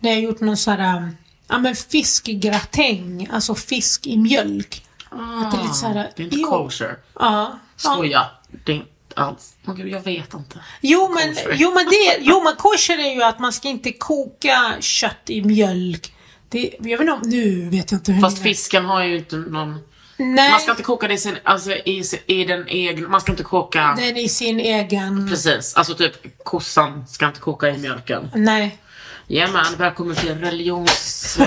när 0.00 0.10
jag 0.10 0.16
har 0.16 0.22
gjort 0.22 0.40
någon 0.40 0.56
så 0.56 0.70
här, 0.70 1.10
ja 1.48 1.58
men 1.58 1.74
fiskgratäng, 1.74 3.28
alltså 3.32 3.54
fisk 3.54 4.06
i 4.06 4.16
mjölk. 4.18 4.86
att 5.10 5.50
det 5.52 5.56
är 5.58 5.62
lite 5.62 5.74
så 5.74 5.86
här, 5.86 5.96
"Ah, 6.04 6.08
det 6.16 6.22
är 6.22 6.24
inte 6.24 6.36
kosher. 6.36 6.96
Ja. 7.20 7.58
ja. 7.84 8.26
Det 8.64 8.72
är 8.72 8.76
inte 8.76 8.91
alls. 9.16 9.52
Åh 9.66 9.74
gud, 9.74 9.88
jag 9.88 10.00
vet 10.00 10.34
inte. 10.34 10.58
Jo 10.80 11.08
men, 11.14 11.34
Kosher. 11.34 11.54
jo 11.58 11.74
men 11.74 11.84
det, 11.86 12.16
jo 12.20 12.40
men 12.44 12.56
kosher 12.56 12.98
är 12.98 13.14
ju 13.14 13.22
att 13.22 13.38
man 13.38 13.52
ska 13.52 13.68
inte 13.68 13.92
koka 13.92 14.74
kött 14.80 15.16
i 15.30 15.42
mjölk. 15.44 16.14
Det, 16.48 16.70
jag 16.78 16.98
vet 16.98 17.00
inte 17.00 17.12
om, 17.12 17.20
nu 17.24 17.68
vet 17.70 17.90
jag 17.92 17.98
inte 17.98 18.12
hur 18.12 18.20
Fast 18.20 18.36
ni- 18.36 18.42
fisken 18.42 18.84
har 18.84 19.02
ju 19.04 19.16
inte 19.16 19.36
någon... 19.36 19.78
Nej, 20.16 20.50
Man 20.50 20.60
ska 20.60 20.70
inte 20.70 20.82
koka 20.82 21.08
det 21.08 21.14
i 21.14 21.18
sin, 21.18 21.36
alltså 21.44 21.70
i, 21.72 22.02
i 22.26 22.44
den 22.44 22.68
egna, 22.68 23.08
man 23.08 23.20
ska 23.20 23.32
inte 23.32 23.42
koka... 23.44 23.94
den 23.98 24.16
i 24.16 24.28
sin 24.28 24.60
egen... 24.60 25.28
Precis, 25.28 25.74
alltså 25.74 25.94
typ 25.94 26.44
kossan 26.44 27.06
ska 27.06 27.26
inte 27.26 27.40
koka 27.40 27.68
i 27.68 27.78
mjölken. 27.78 28.30
Nej. 28.34 28.78
Jajamän, 29.26 29.64
välkommen 29.78 30.16
till 30.16 30.38
religions, 30.38 31.38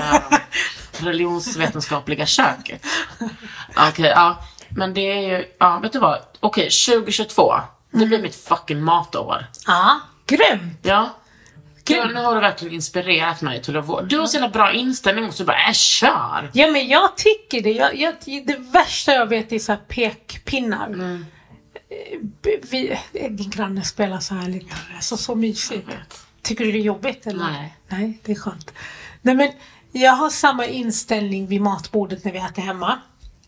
religionsvetenskapliga 1.00 2.26
köket. 2.26 2.82
Okej, 3.90 4.06
ja. 4.16 4.44
Men 4.76 4.94
det 4.94 5.02
är 5.02 5.20
ju, 5.38 5.46
ja 5.60 5.80
vet 5.80 5.94
du 5.94 6.00
vad? 6.00 6.20
Okej, 6.40 6.70
2022. 6.70 7.54
Det 7.92 8.06
blir 8.06 8.22
mitt 8.22 8.36
fucking 8.36 8.84
matår. 8.84 9.46
Ja, 9.68 10.00
grymt. 10.26 10.80
Ja. 10.82 11.10
Du, 11.84 11.94
Gud. 11.94 12.14
nu 12.14 12.22
har 12.22 12.36
du 12.36 12.42
verkligen 12.42 12.74
inspirerat 12.74 13.42
mig 13.42 13.62
till 13.62 13.78
att 13.78 13.86
våga. 13.90 14.02
Du 14.02 14.20
har 14.20 14.28
så 14.28 14.36
jävla 14.38 14.50
bra 14.50 14.74
inställning 14.74 15.26
och 15.26 15.34
så 15.34 15.44
bara, 15.44 15.68
äh, 15.68 15.74
kör! 15.74 16.50
Ja 16.54 16.68
men 16.72 16.88
jag 16.88 17.18
tycker 17.18 17.62
det. 17.62 17.72
Jag, 17.72 17.96
jag, 17.96 18.14
det 18.46 18.58
värsta 18.58 19.14
jag 19.14 19.26
vet 19.26 19.52
är 19.52 19.60
så 19.60 19.72
här 19.72 19.80
pekpinnar. 19.88 20.88
Mm. 20.88 21.26
Eh, 21.90 22.20
Vi, 22.72 23.00
din 23.30 23.50
granne 23.50 23.84
spelar 23.84 24.20
så 24.20 24.34
här 24.36 24.50
lite, 24.50 24.76
alltså 24.96 25.18
så 25.18 25.36
mysigt. 25.36 25.88
Tycker 26.42 26.66
du 26.66 26.72
det 26.72 26.78
är 26.78 26.82
jobbigt 26.82 27.28
eller? 27.28 27.44
Nej. 27.52 27.76
Nej, 27.88 28.20
det 28.26 28.32
är 28.32 28.36
skönt. 28.36 28.74
Nej 29.22 29.36
men 29.36 29.52
jag 29.92 30.12
har 30.12 30.30
samma 30.30 30.66
inställning 30.66 31.48
vid 31.48 31.62
matbordet 31.62 32.24
när 32.26 32.32
vi 32.32 32.40
äter 32.40 32.62
hemma. 32.62 33.00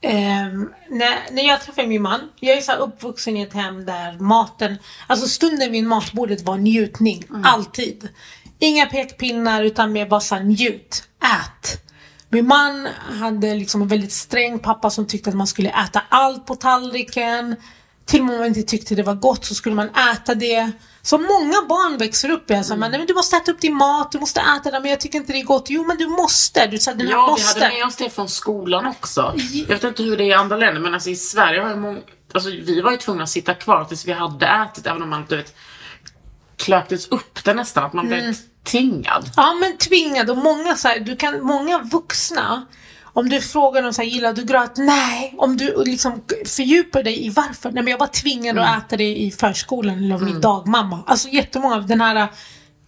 Ehm, 0.02 0.70
när, 0.90 1.32
när 1.34 1.48
jag 1.48 1.62
träffar 1.62 1.86
min 1.86 2.02
man, 2.02 2.20
jag 2.40 2.58
är 2.58 2.62
så 2.62 2.72
uppvuxen 2.72 3.38
i 3.38 3.42
ett 3.42 3.54
hem 3.54 3.86
där 3.86 4.20
maten, 4.20 4.78
alltså 5.08 5.28
stunden 5.28 5.72
vid 5.72 5.84
matbordet 5.84 6.42
var 6.42 6.58
njutning, 6.58 7.24
alltid. 7.44 8.10
Inga 8.60 8.86
pekpinnar 8.86 9.64
utan 9.64 9.92
mer 9.92 10.06
bara 10.06 10.20
så 10.20 10.36
här, 10.36 10.44
njut, 10.44 11.04
ät. 11.24 11.84
Min 12.30 12.48
man 12.48 12.88
hade 13.20 13.56
liksom 13.56 13.82
en 13.82 13.88
väldigt 13.88 14.12
sträng 14.12 14.60
pappa 14.60 14.90
som 14.90 15.08
tyckte 15.08 15.30
att 15.30 15.36
man 15.36 15.48
skulle 15.48 15.70
äta 15.70 16.02
allt 16.10 16.46
på 16.46 16.56
tallriken. 16.56 17.56
Till 18.06 18.20
och 18.20 18.26
med 18.26 18.34
om 18.34 18.40
man 18.40 18.48
inte 18.48 18.64
tyckte 18.64 18.96
det 18.96 19.04
var 19.04 19.16
gott 19.16 19.46
så 19.46 19.56
skulle 19.56 19.76
man 19.76 19.90
äta 19.90 20.36
det. 20.36 20.72
Så 21.08 21.18
många 21.18 21.62
barn 21.70 21.98
växer 21.98 22.30
upp 22.30 22.52
i 22.52 22.54
en 22.54 22.64
sån, 22.64 22.80
men 22.80 23.06
du 23.08 23.14
måste 23.14 23.36
äta 23.38 23.52
upp 23.52 23.62
din 23.62 23.76
mat, 23.76 24.12
du 24.12 24.20
måste 24.20 24.42
äta 24.42 24.72
det, 24.72 24.80
men 24.80 24.90
jag 24.92 25.00
tycker 25.00 25.18
inte 25.18 25.34
det 25.34 25.40
är 25.40 25.44
gott. 25.44 25.66
Jo 25.70 25.84
men 25.88 25.98
du 25.98 26.08
måste, 26.08 26.68
du 26.68 26.78
den 26.78 27.08
här 27.08 27.14
Ja, 27.14 27.26
vi 27.26 27.32
måste. 27.32 27.64
hade 27.64 27.76
med 27.76 27.86
oss 27.86 27.96
det 27.96 28.10
från 28.10 28.30
skolan 28.30 28.86
också. 28.86 29.34
Jag 29.54 29.68
vet 29.68 29.84
inte 29.84 30.04
hur 30.04 30.18
det 30.18 30.24
är 30.24 30.28
i 30.28 30.34
andra 30.34 30.58
länder, 30.58 30.82
men 30.82 30.94
alltså 30.94 31.10
i 31.10 31.16
Sverige 31.16 31.62
har 31.62 31.70
ju 31.70 31.76
många... 31.76 32.00
Alltså 32.34 32.50
vi 32.50 32.82
var 32.82 32.92
ju 32.92 32.98
tvungna 32.98 33.24
att 33.24 33.30
sitta 33.30 33.54
kvar 33.54 33.86
tills 33.86 34.06
vi 34.08 34.14
hade 34.14 34.46
ätit, 34.48 34.88
även 34.88 35.04
om 35.04 35.10
man 35.10 35.26
du 35.30 35.38
vet, 35.38 35.56
klöktes 36.58 37.08
upp 37.08 37.44
det 37.44 37.54
nästan, 37.54 37.84
att 37.84 37.94
man 37.94 38.06
Mm. 38.08 38.20
blev 38.20 38.36
tvingad. 38.64 39.30
Ja 39.36 39.54
men 39.54 39.78
tvingad 39.78 40.30
och 40.30 40.38
många 40.38 40.76
så 40.76 40.88
här, 40.88 41.00
du 41.00 41.16
kan, 41.16 41.42
många 41.44 41.78
vuxna 41.80 42.66
om 43.18 43.30
du 43.30 43.42
frågar 43.42 43.82
dem 43.82 43.94
så 43.94 44.02
här, 44.02 44.10
gillar 44.10 44.34
du 44.34 44.44
gröt? 44.44 44.78
Nej. 44.78 45.36
Om 45.38 45.58
du 45.58 45.84
liksom 45.84 46.22
fördjupar 46.46 47.04
dig 47.04 47.26
i 47.26 47.30
varför? 47.30 47.72
Nej 47.72 47.84
men 47.84 47.92
jag 47.92 47.98
var 47.98 48.08
tvingad 48.08 48.58
att 48.58 48.84
äta 48.84 48.98
det 48.98 49.18
i 49.18 49.32
förskolan 49.32 49.98
eller 49.98 50.16
av 50.16 50.24
min 50.24 50.42
dagmamma. 50.42 51.04
Alltså 51.08 51.28
jättemånga 51.28 51.76
av 51.76 51.88
den 51.88 52.02
här 52.02 52.28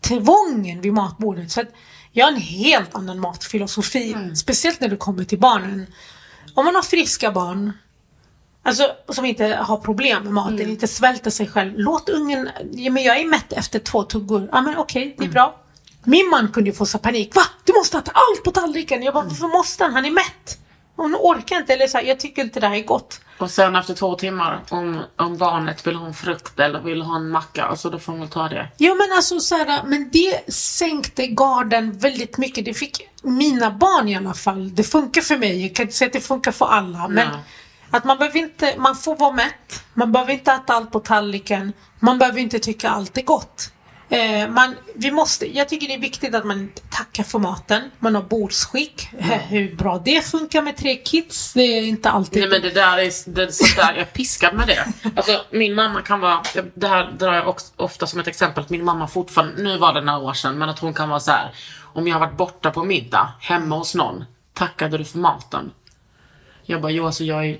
tvången 0.02 0.82
vid 0.82 0.94
matbordet. 0.94 1.52
Så 1.52 1.62
att 1.62 1.68
jag 2.12 2.26
har 2.26 2.32
en 2.32 2.38
helt 2.38 2.96
annan 2.96 3.20
matfilosofi. 3.20 4.16
Speciellt 4.36 4.82
när 4.82 4.88
det 4.88 4.98
kommer 4.98 5.24
till 5.24 5.40
barnen. 5.40 5.86
Om 6.54 6.66
man 6.66 6.76
har 6.76 6.82
friska 6.82 7.32
barn 7.32 7.74
Alltså 8.64 8.84
som 9.10 9.26
inte 9.26 9.46
har 9.46 9.78
problem 9.78 10.24
med 10.24 10.34
maten, 10.34 10.62
inte 10.62 10.88
svälter 10.88 11.32
sig 11.32 11.48
själv. 11.48 11.74
Låt 11.78 12.10
ungen, 12.10 12.50
ja, 12.72 12.92
men 12.92 13.04
jag 13.04 13.20
är 13.20 13.26
mätt 13.26 13.54
efter 13.54 13.80
två 13.80 14.04
tuggor. 14.04 14.50
Ja 14.52 14.62
men 14.62 14.78
okej, 14.78 15.16
det 15.18 15.26
är 15.26 15.30
bra. 15.30 15.60
Min 16.04 16.30
man 16.30 16.52
kunde 16.52 16.70
ju 16.70 16.76
få 16.76 16.86
så 16.86 16.98
panik. 16.98 17.36
Va? 17.36 17.42
Du 17.64 17.74
måste 17.74 17.98
äta 17.98 18.12
allt 18.14 18.44
på 18.44 18.52
tallriken. 18.52 19.04
Jag 19.04 19.14
bara, 19.14 19.24
varför 19.24 19.48
måste 19.48 19.84
han? 19.84 19.94
Han 19.94 20.06
är 20.06 20.12
mätt. 20.12 20.60
Hon 20.96 21.16
orkar 21.16 21.58
inte, 21.58 21.74
eller 21.74 21.88
så 21.88 21.98
här, 21.98 22.06
jag 22.06 22.20
tycker 22.20 22.42
inte 22.42 22.60
det 22.60 22.68
här 22.68 22.76
är 22.76 22.84
gott. 22.84 23.22
Och 23.38 23.52
sen 23.52 23.76
efter 23.76 23.94
två 23.94 24.16
timmar, 24.16 24.64
om, 24.70 25.04
om 25.16 25.38
barnet 25.38 25.88
vill 25.88 25.96
ha 25.96 26.08
en 26.08 26.14
frukt 26.14 26.60
eller 26.60 26.80
vill 26.80 27.02
ha 27.02 27.16
en 27.16 27.30
macka, 27.30 27.64
alltså 27.66 27.90
då 27.90 28.00
får 28.00 28.12
man 28.12 28.20
väl 28.20 28.30
ta 28.30 28.50
det. 28.50 28.68
Jo 28.78 28.96
men 28.96 29.08
alltså 29.18 29.40
så 29.40 29.56
här, 29.56 29.84
men 29.86 30.10
det 30.12 30.54
sänkte 30.54 31.28
garden 31.28 31.98
väldigt 31.98 32.38
mycket. 32.38 32.66
Det 32.66 32.74
fick 32.74 33.10
mina 33.24 33.72
barn 33.72 34.08
i 34.08 34.16
alla 34.16 34.34
fall. 34.34 34.76
Det 34.76 34.84
funkar 34.84 35.22
för 35.22 35.38
mig. 35.38 35.62
Jag 35.62 35.76
kan 35.76 35.84
inte 35.84 35.96
säga 35.96 36.08
att 36.08 36.14
det 36.14 36.22
funkar 36.22 36.52
för 36.52 36.66
alla. 36.66 37.08
Men 37.08 37.28
Nej. 37.28 37.40
att 37.90 38.04
man 38.04 38.18
behöver 38.18 38.40
inte, 38.40 38.76
man 38.78 38.96
får 38.96 39.16
vara 39.16 39.32
mätt. 39.32 39.84
Man 39.94 40.12
behöver 40.12 40.34
inte 40.34 40.52
äta 40.52 40.74
allt 40.74 40.92
på 40.92 41.00
tallriken. 41.00 41.74
Man 42.00 42.20
behöver 42.20 42.40
inte 42.40 42.60
tycka 42.60 42.90
allt 42.90 43.18
är 43.18 43.22
gott. 43.22 43.72
Eh, 44.12 44.50
man, 44.50 44.76
vi 44.96 45.12
måste, 45.12 45.58
jag 45.58 45.70
tycker 45.70 45.88
det 45.88 45.94
är 45.94 46.00
viktigt 46.00 46.36
att 46.36 46.46
man 46.46 46.72
tackar 46.90 47.24
för 47.24 47.40
maten. 47.40 47.82
Man 48.00 48.16
har 48.16 48.22
bordsskick. 48.22 49.10
Eh, 49.20 49.28
Hur 49.28 49.76
bra 49.76 50.02
det 50.06 50.26
funkar 50.26 50.62
med 50.62 50.78
tre 50.78 50.96
kids, 50.96 51.54
det 51.54 51.62
är 51.62 51.82
inte 51.84 52.10
alltid. 52.10 52.40
Nej 52.42 52.50
men 52.50 52.62
det 52.62 52.70
där 52.70 52.98
är, 52.98 53.30
det 53.32 53.44
är 53.44 53.52
så 53.52 53.76
där, 53.82 53.90
jag 53.94 53.98
är 54.02 54.06
piskad 54.06 54.56
med 54.56 54.68
det. 54.68 54.88
Alltså 55.16 55.42
min 55.52 55.76
mamma 55.76 56.02
kan 56.02 56.20
vara, 56.20 56.44
det 56.76 56.88
här 56.88 57.12
drar 57.12 57.34
jag 57.34 57.48
också 57.48 57.68
ofta 57.76 58.08
som 58.08 58.20
ett 58.20 58.28
exempel, 58.28 58.64
att 58.64 58.70
min 58.70 58.86
mamma 58.86 59.08
fortfarande, 59.08 59.62
nu 59.64 59.78
var 59.78 59.94
det 59.94 60.02
några 60.02 60.20
år 60.20 60.34
sedan, 60.34 60.58
men 60.58 60.70
att 60.70 60.80
hon 60.80 60.94
kan 60.94 61.10
vara 61.10 61.20
så 61.20 61.32
här. 61.32 61.52
om 61.82 62.08
jag 62.08 62.16
har 62.16 62.20
varit 62.28 62.38
borta 62.38 62.72
på 62.72 62.84
middag, 62.84 63.34
hemma 63.40 63.76
hos 63.78 63.96
någon, 63.96 64.26
tackade 64.54 64.98
du 64.98 65.06
för 65.06 65.18
maten? 65.18 65.72
Jag 66.64 66.82
bara, 66.82 66.92
jo 66.92 67.06
alltså 67.06 67.24
jag 67.24 67.46
är 67.46 67.58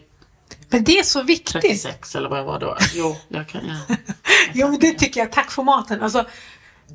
Men 0.70 0.84
det 0.84 1.00
är 1.00 1.04
så 1.04 1.22
viktigt. 1.24 1.62
36 1.62 2.16
eller 2.16 2.30
vad 2.30 2.40
jag 2.40 2.46
var 2.46 2.60
då. 2.60 2.78
Jo, 2.94 3.18
jag 3.28 3.48
kan, 3.48 3.62
ja. 3.68 3.96
Jo 4.54 4.68
men 4.70 4.80
det 4.80 4.92
tycker 4.94 5.20
jag, 5.20 5.32
tack 5.32 5.52
för 5.52 5.64
maten. 5.64 6.02
Alltså, 6.04 6.26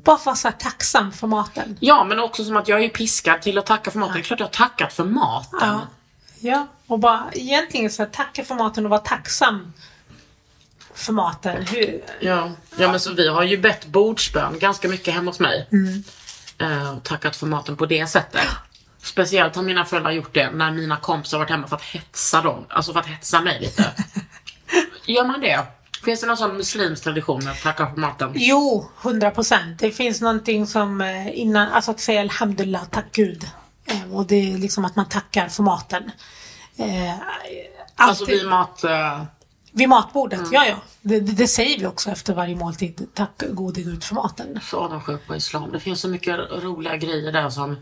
bara 0.03 0.17
vara 0.25 0.35
så 0.35 0.47
här 0.47 0.55
tacksam 0.55 1.11
för 1.11 1.27
maten. 1.27 1.77
Ja, 1.79 2.03
men 2.03 2.19
också 2.19 2.45
som 2.45 2.57
att 2.57 2.67
jag 2.67 2.83
är 2.83 2.89
piskad 2.89 3.41
till 3.41 3.57
att 3.57 3.65
tacka 3.65 3.91
för 3.91 3.99
maten. 3.99 4.13
Det 4.13 4.19
är 4.19 4.23
klart 4.23 4.39
jag 4.39 4.47
har 4.47 4.51
tackat 4.51 4.93
för 4.93 5.03
maten. 5.03 5.59
Ja. 5.61 5.87
Ja, 6.39 6.67
och 6.87 6.99
bara 6.99 7.25
egentligen 7.33 7.91
så 7.91 8.03
här, 8.03 8.09
tacka 8.09 8.43
för 8.43 8.55
maten 8.55 8.85
och 8.85 8.89
vara 8.89 8.99
tacksam 8.99 9.73
för 10.93 11.13
maten. 11.13 11.65
Hur, 11.65 12.03
Ja, 12.19 12.51
ja 12.77 12.91
men 12.91 12.99
så 12.99 13.13
vi 13.13 13.27
har 13.27 13.43
ju 13.43 13.57
bett 13.57 13.85
bordsbön 13.85 14.59
ganska 14.59 14.87
mycket 14.87 15.13
hemma 15.13 15.31
hos 15.31 15.39
mig. 15.39 15.67
Eh, 16.57 16.97
och 16.97 17.03
tackat 17.03 17.35
för 17.35 17.47
maten 17.47 17.75
på 17.77 17.85
det 17.85 18.07
sättet. 18.07 18.47
Speciellt 19.05 19.55
har 19.55 19.63
mina 19.63 19.85
föräldrar 19.85 20.11
gjort 20.11 20.33
det 20.33 20.51
när 20.51 20.71
mina 20.71 20.97
kompisar 20.97 21.37
varit 21.37 21.49
hemma 21.49 21.67
för 21.67 21.75
att 21.75 21.81
hetsa 21.81 22.41
dem. 22.41 22.65
Alltså 22.69 22.93
för 22.93 22.99
att 22.99 23.05
hetsa 23.07 23.41
mig 23.41 23.59
lite. 23.61 23.91
Gör 25.05 25.25
man 25.25 25.41
det? 25.41 25.59
Finns 26.03 26.21
det 26.21 26.27
någon 26.27 26.37
sån 26.37 26.57
muslimsk 26.57 27.03
tradition 27.03 27.47
att 27.47 27.61
tacka 27.61 27.87
för 27.87 27.97
maten? 28.01 28.31
Jo, 28.35 28.89
hundra 28.97 29.31
procent. 29.31 29.79
Det 29.79 29.91
finns 29.91 30.21
någonting 30.21 30.67
som 30.67 31.01
eh, 31.01 31.39
innan, 31.39 31.67
alltså 31.67 31.91
att 31.91 31.99
säga 31.99 32.21
alhamdulillah, 32.21 32.83
tack 32.91 33.05
gud. 33.11 33.49
Eh, 33.85 34.15
och 34.15 34.25
det 34.27 34.53
är 34.53 34.57
liksom 34.57 34.85
att 34.85 34.95
man 34.95 35.09
tackar 35.09 35.47
för 35.47 35.63
maten. 35.63 36.11
Eh, 36.77 37.13
Alltså 37.95 38.23
alltid- 38.23 38.37
vid 38.39 38.47
mat... 38.49 38.83
Vid 39.71 39.89
matbordet, 39.89 40.41
ja 40.51 40.65
ja. 40.65 40.75
Det, 41.01 41.19
det, 41.19 41.31
det 41.31 41.47
säger 41.47 41.79
vi 41.79 41.85
också 41.85 42.09
efter 42.09 42.33
varje 42.33 42.55
måltid. 42.55 43.07
Tack 43.13 43.43
gode 43.49 43.81
gud 43.81 44.03
för 44.03 44.15
maten. 44.15 44.59
Så 44.63 44.77
avundsjuk 44.79 45.27
på 45.27 45.35
islam. 45.35 45.71
Det 45.71 45.79
finns 45.79 46.01
så 46.01 46.07
mycket 46.07 46.39
roliga 46.51 46.97
grejer 46.97 47.31
där 47.31 47.49
som 47.49 47.77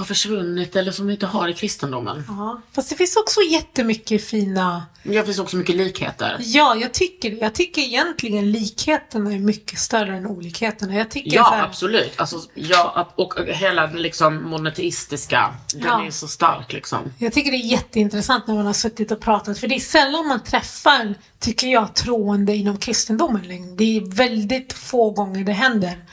har 0.00 0.06
försvunnit 0.06 0.76
eller 0.76 0.92
som 0.92 1.06
vi 1.06 1.12
inte 1.12 1.26
har 1.26 1.48
i 1.48 1.54
kristendomen. 1.54 2.24
Ja. 2.28 2.60
Fast 2.72 2.90
det 2.90 2.96
finns 2.96 3.16
också 3.16 3.40
jättemycket 3.50 4.24
fina... 4.24 4.86
Det 5.02 5.24
finns 5.24 5.38
också 5.38 5.56
mycket 5.56 5.76
likheter. 5.76 6.36
Ja, 6.40 6.76
jag 6.76 6.92
tycker. 6.94 7.30
Jag 7.40 7.54
tycker 7.54 7.82
egentligen 7.82 8.52
likheterna 8.52 9.32
är 9.32 9.38
mycket 9.38 9.78
större 9.78 10.16
än 10.16 10.26
olikheterna. 10.26 10.94
Jag 10.94 11.10
tycker 11.10 11.34
Ja, 11.36 11.50
här, 11.50 11.62
absolut. 11.64 12.12
Alltså, 12.16 12.36
ja, 12.54 13.12
och 13.14 13.34
hela 13.46 13.86
den 13.86 14.02
liksom 14.02 14.42
monoteistiska, 14.50 15.54
den 15.74 15.82
Ja. 15.86 16.06
är 16.06 16.10
så 16.10 16.28
stark 16.28 16.72
liksom. 16.72 16.98
Jag 17.18 17.32
tycker 17.32 17.50
det 17.50 17.56
är 17.56 17.70
jätteintressant 17.70 18.46
när 18.46 18.54
man 18.54 18.66
har 18.66 18.72
suttit 18.72 19.10
och 19.10 19.20
pratat. 19.20 19.58
För 19.58 19.68
det 19.68 19.74
är 19.74 19.80
sällan 19.80 20.26
man 20.26 20.42
träffar, 20.44 21.14
tycker 21.40 21.66
jag, 21.68 21.94
troende 21.94 22.56
inom 22.56 22.76
kristendomen 22.78 23.42
längre. 23.42 23.74
Det 23.76 23.96
är 23.96 24.00
väldigt 24.14 24.72
få 24.72 25.10
gånger 25.10 25.44
det 25.44 25.52
händer. 25.52 26.04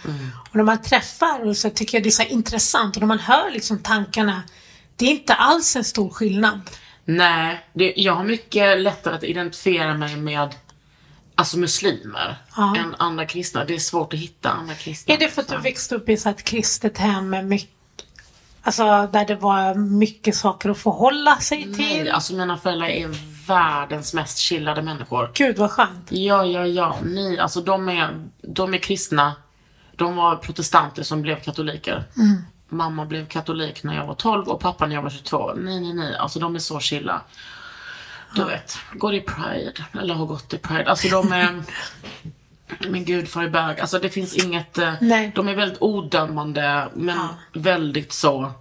Och 0.50 0.56
när 0.56 0.64
man 0.64 0.82
träffar 0.82 1.48
och 1.48 1.58
så 1.58 1.70
tycker 1.70 1.98
jag 1.98 2.04
det 2.04 2.10
är 2.10 2.12
så 2.12 2.24
intressant. 2.24 2.96
Och 2.96 3.02
när 3.02 3.08
man 3.08 3.20
hör 3.20 3.52
liksom 3.52 3.80
tankarna. 3.80 4.44
Det 4.96 5.06
är 5.06 5.10
inte 5.12 5.34
alls 5.34 5.76
en 5.76 5.84
stor 5.84 6.10
skillnad. 6.10 6.62
Nej, 7.06 7.66
det, 7.74 7.94
jag 7.98 8.16
har 8.16 8.24
mycket 8.24 8.82
lättare 8.82 9.16
att 9.16 9.24
identifiera 9.24 9.94
mig 9.94 10.16
med 10.16 10.56
alltså 11.36 11.58
muslimer 11.58 12.38
Ja. 12.58 12.76
än 12.78 12.96
andra 13.00 13.26
kristna. 13.26 13.66
Det 13.66 13.76
är 13.76 13.80
svårt 13.80 14.14
att 14.14 14.20
hitta 14.20 14.50
andra 14.50 14.74
kristna. 14.76 15.14
Är 15.14 15.18
det 15.18 15.28
för 15.30 15.42
att 15.42 15.48
du 15.48 15.56
Så. 15.56 15.62
växte 15.62 15.96
upp 15.96 16.10
i 16.10 16.18
så 16.18 16.30
ett 16.30 16.44
kristet 16.44 16.98
hem 16.98 17.30
med 17.30 17.46
mycket, 17.48 17.72
alltså 18.68 19.10
där 19.14 19.26
det 19.26 19.36
var 19.36 19.76
mycket 19.76 20.36
saker 20.36 20.70
att 20.70 20.78
förhålla 20.78 21.36
sig 21.36 21.64
till? 21.64 21.78
Nej, 21.78 22.10
alltså 22.10 22.34
mina 22.34 22.58
föräldrar 22.58 22.88
är 22.88 23.10
världens 23.48 24.14
mest 24.14 24.38
chillade 24.38 24.82
människor. 24.82 25.32
Gud 25.34 25.58
vad 25.58 25.72
skönt. 25.72 26.12
Ja, 26.12 26.46
ja, 26.46 26.66
ja. 26.66 26.98
Ni, 27.04 27.40
alltså 27.40 27.62
de 27.62 27.90
är, 27.90 28.26
de 28.42 28.74
är 28.74 28.78
kristna. 28.78 29.36
De 29.96 30.16
var 30.16 30.36
protestanter 30.36 31.04
som 31.04 31.22
blev 31.22 31.40
katoliker. 31.40 32.04
Mamma 32.70 33.06
blev 33.06 33.28
katolik 33.28 33.84
när 33.84 33.96
jag 33.96 34.06
var 34.06 34.16
12 34.16 34.48
och 34.48 34.60
pappa 34.60 34.86
när 34.88 34.96
jag 34.96 35.02
var 35.02 35.10
22. 35.10 35.54
Nej, 35.54 35.80
nej, 35.80 35.94
nej. 35.94 36.16
Alltså 36.16 36.40
de 36.40 36.56
är 36.56 36.60
så 36.60 36.80
chilla. 36.80 37.22
Du 38.36 38.44
vet, 38.44 38.78
går 38.94 39.14
i 39.14 39.22
Pride. 39.22 39.86
Eller 40.02 40.14
har 40.14 40.26
gått 40.26 40.54
i 40.54 40.58
Pride. 40.58 40.90
Alltså 40.90 41.08
de 41.08 41.32
är... 41.32 41.64
Min 42.90 43.06
gudfar 43.06 43.44
är 43.44 43.50
bög. 43.50 43.80
Alltså 43.80 44.00
det 44.00 44.10
finns 44.10 44.36
inget... 44.36 44.78
eh, 44.78 44.94
Nej. 45.02 45.32
De 45.36 45.48
är 45.48 45.56
väldigt 45.56 45.82
odömande 45.82 46.90
men 46.96 47.16
Ja. 47.18 47.30
väldigt 47.54 48.14
så 48.14 48.52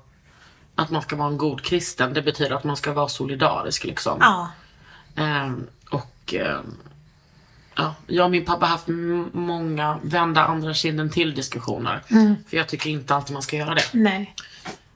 att 0.74 0.90
man 0.90 1.02
ska 1.02 1.16
vara 1.16 1.28
en 1.28 1.38
god 1.38 1.62
kristen. 1.62 2.12
Det 2.14 2.22
betyder 2.22 2.56
att 2.56 2.64
man 2.64 2.76
ska 2.76 2.92
vara 2.92 3.08
solidarisk 3.08 3.84
liksom. 3.84 4.18
Ja. 4.20 4.50
Ehm, 5.16 5.66
och 5.90 6.34
ehm, 6.34 6.74
ja, 7.76 7.94
jag 8.06 8.24
och 8.24 8.30
min 8.30 8.44
pappa 8.44 8.66
har 8.66 8.70
haft 8.70 8.88
många 9.32 9.98
vända 10.02 10.44
andra 10.44 10.74
kinden 10.74 11.10
till 11.10 11.34
diskussioner. 11.34 12.02
För 12.48 12.56
jag 12.56 12.68
tycker 12.68 12.90
inte 12.90 13.14
alltid 13.14 13.32
man 13.32 13.42
ska 13.42 13.56
göra 13.56 13.74
det. 13.74 13.84
Nej. 13.92 14.34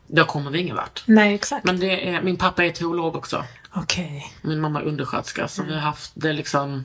Då 0.06 0.24
kommer 0.24 0.50
vi 0.50 0.58
ingen 0.58 0.76
vart. 0.76 1.02
Nej, 1.06 1.34
exakt. 1.34 1.64
Men 1.64 1.80
det 1.80 2.08
är, 2.08 2.22
min 2.22 2.36
pappa 2.36 2.64
är 2.64 2.70
teolog 2.70 3.16
också. 3.16 3.44
Okej. 3.72 4.32
Min 4.42 4.61
mamma 4.61 4.80
är 4.80 4.84
undersköterska. 4.84 5.48
Så 5.48 5.62
vi 5.62 5.74
har 5.74 5.80
haft 5.80 6.12
det 6.14 6.32
liksom, 6.32 6.84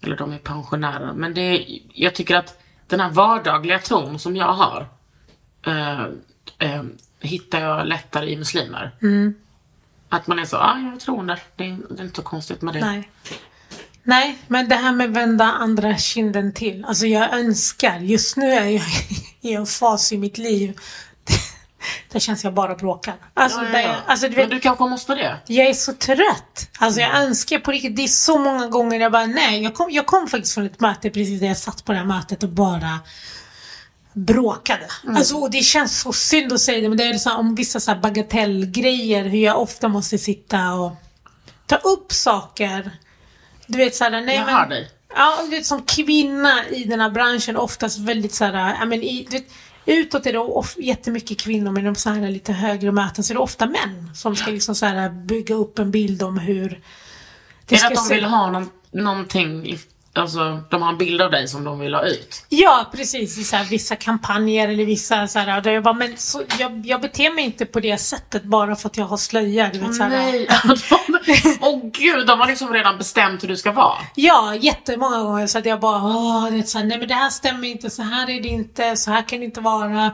eller 0.00 0.16
de 0.16 0.32
är 0.32 0.38
pensionärer. 0.38 1.12
Men 1.12 1.34
det 1.34 1.40
är, 1.40 1.78
jag 1.92 2.14
tycker 2.14 2.36
att 2.36 2.60
den 2.86 3.00
här 3.00 3.10
vardagliga 3.10 3.78
ton 3.78 4.18
som 4.18 4.36
jag 4.36 4.52
har 4.52 4.88
eh, 5.66 6.04
eh, 6.58 6.82
hittar 7.20 7.60
jag 7.60 7.86
lättare 7.86 8.30
i 8.30 8.36
muslimer. 8.36 8.90
Att 10.08 10.26
man 10.26 10.38
är 10.38 10.44
så, 10.44 10.56
ah, 10.56 10.78
jag 10.78 10.94
är 10.94 10.98
troende. 10.98 11.38
Det 11.56 11.64
är, 11.64 11.78
det 11.90 12.02
är 12.02 12.04
inte 12.04 12.16
så 12.16 12.22
konstigt 12.22 12.62
med 12.62 12.74
det. 12.74 12.80
Nej. 12.80 13.10
Nej, 14.02 14.38
men 14.46 14.68
det 14.68 14.74
här 14.74 14.92
med 14.92 15.10
vända 15.10 15.44
andra 15.44 15.96
kinden 15.96 16.52
till. 16.52 16.84
Alltså 16.84 17.06
jag 17.06 17.38
önskar, 17.38 18.00
just 18.00 18.36
nu 18.36 18.50
är 18.50 18.66
jag 18.66 18.82
i 19.40 19.52
en 19.52 19.66
fas 19.66 20.12
i 20.12 20.18
mitt 20.18 20.38
liv 20.38 20.78
där 22.12 22.20
känns 22.20 22.44
jag 22.44 22.54
bara 22.54 22.74
bråkar. 22.74 23.14
Alltså, 23.34 23.58
Ja, 23.58 23.64
ja, 23.72 23.78
ja. 23.80 23.88
jag, 23.88 23.96
alltså 24.06 24.28
du 24.28 24.36
Men 24.36 24.40
vet, 24.48 24.50
du 24.50 24.60
kanske 24.60 24.84
måste 24.84 25.14
det? 25.14 25.36
jag 25.46 25.66
är 25.66 25.72
så 25.74 25.92
trött. 25.92 26.68
Alltså 26.78 27.00
jag 27.00 27.16
önskar 27.16 27.58
på 27.58 27.70
riktigt, 27.70 27.96
det 27.96 28.04
är 28.04 28.08
så 28.08 28.38
många 28.38 28.66
gånger 28.66 29.00
jag 29.00 29.12
bara 29.12 29.26
nej. 29.26 29.62
Jag 29.62 29.74
kom, 29.74 29.90
jag 29.90 30.06
kom 30.06 30.28
faktiskt 30.28 30.54
från 30.54 30.66
ett 30.66 30.80
möte 30.80 31.10
precis 31.10 31.40
där 31.40 31.46
jag 31.46 31.56
satt 31.56 31.84
på 31.84 31.92
det 31.92 31.98
här 31.98 32.04
mötet 32.04 32.42
och 32.42 32.48
bara 32.48 32.98
bråkade. 34.12 34.86
Alltså 35.16 35.36
och 35.36 35.50
det 35.50 35.58
känns 35.62 36.00
så 36.00 36.12
synd 36.12 36.52
att 36.52 36.60
säga 36.60 36.80
det 36.80 36.88
men 36.88 36.98
det 36.98 37.04
är 37.04 37.18
så 37.18 37.30
här, 37.30 37.38
om 37.38 37.54
vissa 37.54 37.80
så 37.80 37.94
bagatellgrejer 37.94 39.24
hur 39.24 39.38
jag 39.38 39.60
ofta 39.60 39.88
måste 39.88 40.18
sitta 40.18 40.72
och 40.72 40.92
ta 41.66 41.76
upp 41.76 42.12
saker. 42.12 42.90
Du 43.66 43.78
vet 43.78 43.94
såhär, 43.96 44.10
nej 44.10 44.36
Jag 44.36 44.46
men. 44.46 44.54
hör 44.54 44.66
dig. 44.66 44.90
Ja, 45.16 45.38
du 45.44 45.50
vet, 45.50 45.66
som 45.66 45.82
kvinna 45.82 46.66
i 46.68 46.84
den 46.84 47.00
här 47.00 47.10
branschen 47.10 47.56
oftast 47.56 47.98
väldigt 47.98 48.34
såhär, 48.34 48.76
ja 48.80 48.84
men 48.84 49.02
i, 49.02 49.26
du 49.30 49.38
vet, 49.38 49.46
utåt 49.92 50.26
är 50.26 50.32
det 50.32 50.38
of, 50.38 50.74
jättemycket 50.78 51.40
kvinnor 51.40 51.70
men 51.72 51.84
de 51.84 51.94
så 51.94 52.10
här 52.10 52.30
lite 52.30 52.52
högre 52.52 52.92
möten 52.92 53.24
så 53.24 53.32
är 53.32 53.34
det 53.34 53.40
ofta 53.40 53.66
män 53.66 54.10
som 54.14 54.36
ska 54.36 54.50
liksom 54.50 54.74
så 54.74 54.86
här 54.86 55.08
bygga 55.10 55.54
upp 55.54 55.78
en 55.78 55.90
bild 55.90 56.22
om 56.22 56.38
hur 56.38 56.80
det 57.66 57.74
är 57.76 57.80
det 57.80 57.86
att 57.86 57.94
de 57.94 58.00
se 58.00 58.14
vill 58.14 58.24
ha 58.24 58.50
någon, 58.50 58.70
någonting, 58.90 59.66
i- 59.66 59.78
alltså 60.12 60.62
de 60.70 60.82
har 60.82 60.88
en 60.92 60.98
bild 60.98 61.22
av 61.22 61.30
dig 61.30 61.48
som 61.48 61.64
de 61.64 61.80
vill 61.80 61.94
ha 61.94 62.02
ut? 62.04 62.44
Ja, 62.48 62.90
precis. 62.94 63.38
I 63.38 63.44
så 63.44 63.56
här, 63.56 63.64
vissa 63.64 63.96
kampanjer 63.96 64.68
eller 64.68 64.84
vissa 64.84 65.28
så 65.28 65.38
här, 65.38 65.60
där 65.60 65.72
jag 65.72 65.82
bara, 65.82 65.94
men 65.94 66.16
så, 66.16 66.42
jag, 66.58 66.86
jag 66.86 67.00
beter 67.00 67.34
mig 67.34 67.44
inte 67.44 67.66
på 67.66 67.80
det 67.80 67.98
sättet 67.98 68.44
bara 68.44 68.76
för 68.76 68.88
att 68.88 68.96
jag 68.96 69.04
har 69.04 69.16
slöja. 69.16 69.70
Du 69.72 69.78
vet, 69.78 69.94
så 69.96 70.02
här, 70.02 70.10
Nej, 70.10 70.48
åh 71.60 71.80
gud, 71.92 72.26
de 72.26 72.40
har 72.40 72.46
liksom 72.46 72.72
redan 72.72 72.98
bestämt 72.98 73.42
hur 73.42 73.48
du 73.48 73.56
ska 73.56 73.72
vara. 73.72 73.98
Ja, 74.14 74.54
jättemånga 74.54 75.22
gånger 75.22 75.46
så 75.46 75.58
att 75.58 75.66
jag 75.66 75.80
bara, 75.80 76.02
åh, 76.02 76.50
det 76.50 76.62
så 76.62 76.78
här, 76.78 76.84
nej 76.84 76.98
men 76.98 77.08
det 77.08 77.14
här 77.14 77.30
stämmer 77.30 77.68
inte, 77.68 77.90
så 77.90 78.02
här 78.02 78.30
är 78.30 78.42
det 78.42 78.48
inte, 78.48 78.96
så 78.96 79.10
här 79.10 79.22
kan 79.28 79.38
det 79.38 79.44
inte 79.44 79.60
vara. 79.60 80.06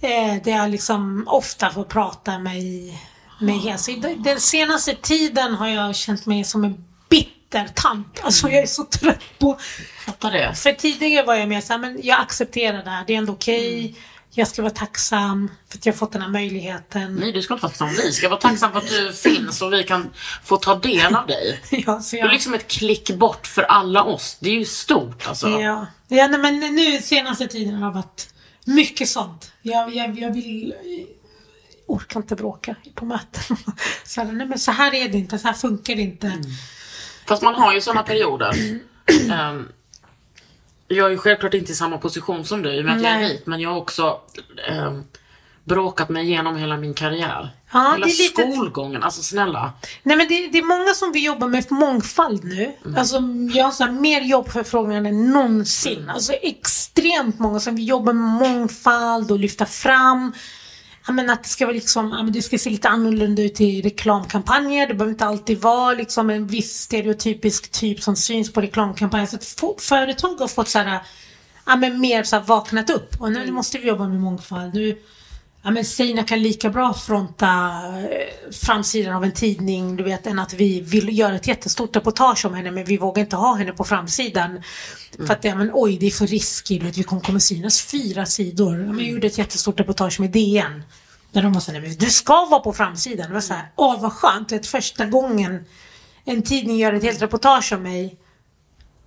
Eh, 0.00 0.42
det 0.44 0.50
jag 0.50 0.70
liksom 0.70 1.24
ofta 1.26 1.70
får 1.70 1.84
prata 1.84 2.38
mig 2.38 2.94
med 3.40 3.54
hela. 3.54 3.78
Så 3.78 3.92
Den 4.16 4.40
senaste 4.40 4.94
tiden 4.94 5.54
har 5.54 5.68
jag 5.68 5.96
känt 5.96 6.26
mig 6.26 6.44
som 6.44 6.64
en 6.64 6.84
bitter 7.08 7.68
tant. 7.74 8.20
Alltså 8.22 8.48
jag 8.48 8.62
är 8.62 8.66
så 8.66 8.84
trött 8.84 9.38
på 9.38 9.58
Fattar 10.06 10.30
det? 10.30 10.54
För 10.54 10.72
tidigare 10.72 11.26
var 11.26 11.34
jag 11.34 11.48
mer 11.48 11.60
såhär, 11.60 11.80
men 11.80 12.00
jag 12.02 12.20
accepterar 12.20 12.84
det 12.84 12.90
här, 12.90 13.04
det 13.06 13.14
är 13.14 13.18
ändå 13.18 13.32
okej. 13.32 13.96
Jag 14.34 14.48
ska 14.48 14.62
vara 14.62 14.72
tacksam 14.72 15.50
för 15.68 15.78
att 15.78 15.86
jag 15.86 15.96
fått 15.96 16.12
den 16.12 16.22
här 16.22 16.28
möjligheten. 16.28 17.14
Nej, 17.14 17.32
du 17.32 17.42
ska 17.42 17.54
inte 17.54 17.62
vara 17.62 17.70
tacksam. 17.70 17.88
Vi 17.88 18.12
ska 18.12 18.28
vara 18.28 18.40
tacksamma 18.40 18.72
för 18.72 18.78
att 18.78 18.88
du 18.88 19.12
finns 19.30 19.62
och 19.62 19.72
vi 19.72 19.84
kan 19.84 20.10
få 20.44 20.56
ta 20.56 20.74
del 20.74 21.16
av 21.16 21.26
dig. 21.26 21.60
Ja, 21.86 22.00
så 22.00 22.16
Du 22.16 22.20
är 22.20 22.24
jag, 22.24 22.32
liksom 22.32 22.54
ett 22.54 22.68
klick 22.68 23.10
bort 23.10 23.46
för 23.46 23.62
alla 23.62 24.04
oss. 24.04 24.36
Det 24.40 24.50
är 24.50 24.54
ju 24.54 24.64
stort 24.64 25.28
alltså. 25.28 25.48
ja. 25.48 25.86
ja 26.08 26.26
nej, 26.26 26.40
men 26.40 26.74
nu 26.74 26.98
senaste 26.98 27.46
tiden 27.46 27.74
har 27.74 27.88
det 27.88 27.94
varit 27.94 28.34
mycket 28.64 29.08
sånt. 29.08 29.52
Jag, 29.62 29.94
jag, 29.94 30.18
jag 30.18 30.34
vill 30.34 30.74
orkar 31.86 32.20
inte 32.20 32.36
bråka 32.36 32.74
på 32.94 33.04
möten. 33.04 33.56
Så, 34.04 34.24
nej, 34.24 34.46
men 34.46 34.58
så 34.58 34.72
här 34.72 34.94
är 34.94 35.08
det 35.08 35.18
inte, 35.18 35.38
så 35.38 35.46
här 35.46 35.54
funkar 35.54 35.94
det 35.94 36.02
inte. 36.02 36.32
Fast 37.26 37.42
man 37.42 37.54
har 37.54 37.74
ju 37.74 37.80
sådana 37.80 38.02
perioder. 38.02 38.80
Ehm, 39.32 39.68
jag 40.92 41.06
är 41.06 41.10
ju 41.10 41.18
självklart 41.18 41.54
inte 41.54 41.72
i 41.72 41.74
samma 41.74 41.98
position 41.98 42.44
som 42.44 42.62
du 42.62 42.72
i 42.74 42.80
och 42.80 42.84
med 42.84 42.96
att 42.96 43.02
jag 43.02 43.12
är 43.12 43.18
vit. 43.28 43.46
Men 43.46 43.60
jag 43.60 43.70
har 43.70 43.76
också 43.76 44.20
ehm, 44.68 45.04
bråkat 45.64 46.08
mig 46.08 46.24
igenom 46.24 46.56
hela 46.56 46.76
min 46.76 46.94
karriär. 46.94 47.50
Ja, 47.72 47.92
hela 47.92 48.06
lite- 48.06 48.52
skolgången. 48.52 49.02
Alltså 49.02 49.22
snälla. 49.22 49.72
Nej 50.02 50.16
men 50.16 50.28
det, 50.28 50.46
det 50.52 50.58
är 50.58 50.62
många 50.78 50.94
som 50.94 51.12
vill 51.12 51.24
jobba 51.24 51.46
med 51.46 51.72
mångfald 51.72 52.44
nu. 52.44 52.72
Alltså 52.96 53.16
jag 53.54 53.64
har 53.64 53.70
så 53.70 53.84
här 53.84 53.92
mer 53.92 54.20
jobbförfrågningar 54.20 55.04
än 55.04 55.30
någonsin. 55.30 56.10
Alltså 56.10 56.32
extremt 56.32 57.38
många 57.38 57.60
som 57.60 57.76
vill 57.76 57.88
jobba 57.88 58.12
med 58.12 58.24
mångfald 58.48 59.30
och 59.30 59.38
lyfta 59.38 59.66
fram. 59.66 60.32
Men 61.08 61.30
att 61.30 61.42
det 61.42 61.48
ska 61.48 61.66
vara 61.66 61.74
liksom, 61.74 62.30
det 62.32 62.42
ska 62.42 62.58
se 62.58 62.70
lite 62.70 62.88
annorlunda 62.88 63.42
ut 63.42 63.60
i 63.60 63.82
reklamkampanjer. 63.82 64.86
Det 64.86 64.94
behöver 64.94 65.12
inte 65.12 65.24
alltid 65.24 65.60
vara 65.60 65.94
liksom 65.94 66.30
en 66.30 66.46
viss 66.46 66.80
stereotypisk 66.80 67.70
typ 67.70 68.02
som 68.02 68.16
syns 68.16 68.52
på 68.52 68.60
reklamkampanjer. 68.60 69.26
Så 69.26 69.36
att 69.36 69.82
företag 69.82 70.36
har 70.36 70.48
fått 70.48 70.68
så 70.68 70.78
här, 70.78 71.00
ja, 71.66 71.76
men 71.76 72.00
mer 72.00 72.22
så 72.22 72.36
här 72.36 72.42
vaknat 72.42 72.90
upp. 72.90 73.20
Och 73.20 73.32
nu 73.32 73.52
måste 73.52 73.78
vi 73.78 73.88
jobba 73.88 74.08
med 74.08 74.20
mångfald. 74.20 74.74
Nu, 74.74 74.98
Ja 75.64 75.70
men 75.70 75.84
Sina 75.84 76.22
kan 76.22 76.42
lika 76.42 76.70
bra 76.70 76.94
fronta 76.94 77.46
eh, 77.98 78.52
framsidan 78.52 79.14
av 79.14 79.24
en 79.24 79.32
tidning, 79.32 79.96
du 79.96 80.04
vet, 80.04 80.26
än 80.26 80.38
att 80.38 80.54
vi 80.54 80.80
vill 80.80 81.18
göra 81.18 81.36
ett 81.36 81.46
jättestort 81.46 81.96
reportage 81.96 82.44
om 82.44 82.54
henne 82.54 82.70
men 82.70 82.84
vi 82.84 82.96
vågar 82.96 83.22
inte 83.22 83.36
ha 83.36 83.54
henne 83.54 83.72
på 83.72 83.84
framsidan. 83.84 84.62
För 85.26 85.32
att, 85.32 85.44
ja 85.44 85.54
men 85.54 85.70
oj, 85.72 85.98
det 85.98 86.06
är 86.06 86.10
för 86.10 86.26
riskigt, 86.26 86.82
vet, 86.82 86.98
vi 86.98 87.02
kommer, 87.02 87.22
kommer 87.22 87.38
synas 87.38 87.82
fyra 87.82 88.26
sidor. 88.26 88.80
Ja, 88.80 88.86
men 88.86 88.98
jag 88.98 89.08
gjorde 89.08 89.26
ett 89.26 89.38
jättestort 89.38 89.80
reportage 89.80 90.20
med 90.20 90.30
DN. 90.30 90.82
Där 91.32 91.42
de 91.42 91.52
var 91.52 91.60
såhär, 91.60 91.96
du 91.98 92.10
ska 92.10 92.44
vara 92.44 92.60
på 92.60 92.72
framsidan. 92.72 93.28
Det 93.28 93.34
var 93.34 93.40
såhär, 93.40 93.72
åh 93.76 94.00
vad 94.00 94.12
skönt, 94.12 94.52
är 94.52 94.58
första 94.58 95.06
gången 95.06 95.64
en 96.24 96.42
tidning 96.42 96.78
gör 96.78 96.92
ett 96.92 97.02
helt 97.02 97.22
reportage 97.22 97.72
om 97.72 97.82
mig 97.82 98.18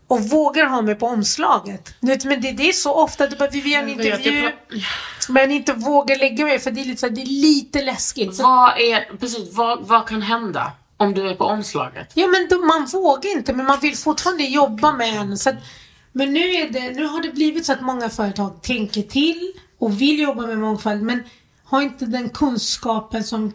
och 0.07 0.21
vågar 0.21 0.65
ha 0.65 0.81
mig 0.81 0.95
på 0.95 1.07
omslaget. 1.07 1.95
Du 1.99 2.07
vet, 2.07 2.25
men 2.25 2.41
det, 2.41 2.51
det 2.51 2.69
är 2.69 2.73
så 2.73 2.93
ofta, 2.93 3.27
du 3.27 3.35
bara, 3.35 3.49
vi 3.49 3.73
gör 3.73 3.83
en 3.83 3.89
intervju. 3.89 4.51
Men 5.29 5.51
inte 5.51 5.73
våga 5.73 6.15
lägga 6.15 6.45
mig 6.45 6.59
för 6.59 6.71
det 6.71 6.81
är 6.81 6.85
lite, 6.85 6.99
så 6.99 7.07
här, 7.07 7.13
det 7.13 7.21
är 7.21 7.25
lite 7.25 7.81
läskigt. 7.81 8.35
Så, 8.35 8.43
Vad 8.43 8.77
är, 8.77 9.17
precis, 9.17 9.53
vad, 9.53 9.87
vad 9.87 10.07
kan 10.07 10.21
hända? 10.21 10.71
Om 10.97 11.13
du 11.13 11.29
är 11.29 11.35
på 11.35 11.45
omslaget. 11.45 12.11
Ja 12.13 12.27
men 12.27 12.47
då, 12.49 12.65
man 12.65 12.85
vågar 12.85 13.31
inte 13.31 13.53
men 13.53 13.65
man 13.65 13.79
vill 13.79 13.97
fortfarande 13.97 14.43
jobba 14.43 14.91
med 14.91 15.17
en. 15.17 15.37
Så 15.37 15.49
att, 15.49 15.55
men 16.11 16.33
nu, 16.33 16.39
är 16.39 16.69
det, 16.69 16.91
nu 16.91 17.05
har 17.05 17.21
det 17.21 17.29
blivit 17.29 17.65
så 17.65 17.73
att 17.73 17.81
många 17.81 18.09
företag 18.09 18.61
tänker 18.61 19.01
till 19.01 19.53
och 19.79 20.01
vill 20.01 20.19
jobba 20.19 20.41
med 20.47 20.57
mångfald 20.57 21.01
men 21.03 21.23
har 21.63 21.81
inte 21.81 22.05
den 22.05 22.29
kunskapen 22.29 23.23
som... 23.23 23.53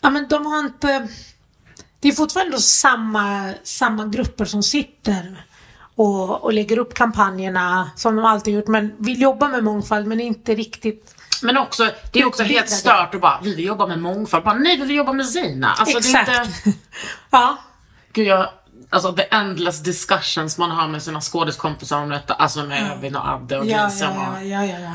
Ja 0.00 0.10
men 0.10 0.28
de 0.28 0.46
har 0.46 0.58
inte... 0.58 1.08
Det 2.00 2.08
är 2.08 2.12
fortfarande 2.12 2.58
samma, 2.58 3.52
samma 3.62 4.06
grupper 4.06 4.44
som 4.44 4.62
sitter 4.62 5.44
och, 5.94 6.44
och 6.44 6.52
lägger 6.52 6.78
upp 6.78 6.94
kampanjerna 6.94 7.90
som 7.96 8.16
de 8.16 8.24
alltid 8.24 8.54
gjort 8.54 8.66
men 8.66 8.92
vill 8.98 9.20
jobba 9.22 9.48
med 9.48 9.64
mångfald 9.64 10.06
men 10.06 10.20
inte 10.20 10.54
riktigt 10.54 11.14
Men 11.42 11.56
också, 11.56 11.90
det 12.12 12.20
är 12.20 12.26
också 12.26 12.42
helt 12.42 12.70
stört 12.70 13.14
att 13.14 13.20
bara, 13.20 13.40
vi 13.42 13.54
vill 13.54 13.64
jobba 13.64 13.86
med 13.86 13.98
mångfald. 13.98 14.44
Bara, 14.44 14.54
nej, 14.54 14.76
vi 14.76 14.84
vill 14.84 14.96
jobba 14.96 15.12
med 15.12 15.26
Zina. 15.26 15.72
Alltså, 15.72 15.98
Exakt. 15.98 16.28
Inte, 16.28 16.78
ja, 17.30 17.58
gud, 18.12 18.26
jag, 18.26 18.48
alltså 18.90 19.12
the 19.12 19.22
endless 19.30 19.82
discussions 19.82 20.58
man 20.58 20.70
har 20.70 20.88
med 20.88 21.02
sina 21.02 21.20
skådiskompisar 21.20 22.02
om 22.02 22.08
detta. 22.08 22.34
Alltså 22.34 22.64
med 22.64 22.92
Evin 22.92 23.16
och 23.16 23.28
Adde 23.28 23.58
och 23.58 23.66
ja, 23.66 23.86
Lisa. 23.86 24.04
ja, 24.04 24.42
ja, 24.42 24.64
ja, 24.64 24.78
ja. 24.78 24.92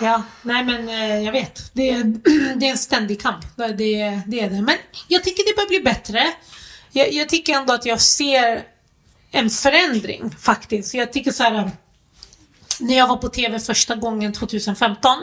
Ja, 0.00 0.22
nej 0.42 0.64
men 0.64 0.88
eh, 0.88 1.22
jag 1.22 1.32
vet. 1.32 1.70
Det 1.72 1.90
är, 1.90 2.04
det 2.56 2.66
är 2.66 2.70
en 2.70 2.78
ständig 2.78 3.22
kamp. 3.22 3.56
Det, 3.56 3.72
det, 3.72 4.40
är 4.40 4.50
det. 4.50 4.62
Men 4.62 4.76
jag 5.08 5.24
tycker 5.24 5.44
det 5.44 5.56
börjar 5.56 5.68
bli 5.68 5.80
bättre. 5.80 6.26
Jag, 6.92 7.12
jag 7.12 7.28
tycker 7.28 7.54
ändå 7.54 7.72
att 7.72 7.86
jag 7.86 8.00
ser 8.00 8.62
en 9.30 9.50
förändring 9.50 10.30
faktiskt. 10.40 10.94
Jag 10.94 11.12
tycker 11.12 11.32
så 11.32 11.42
här. 11.42 11.54
Eh, 11.54 11.68
när 12.80 12.96
jag 12.96 13.08
var 13.08 13.16
på 13.16 13.28
TV 13.28 13.58
första 13.60 13.94
gången 13.94 14.32
2015, 14.32 15.16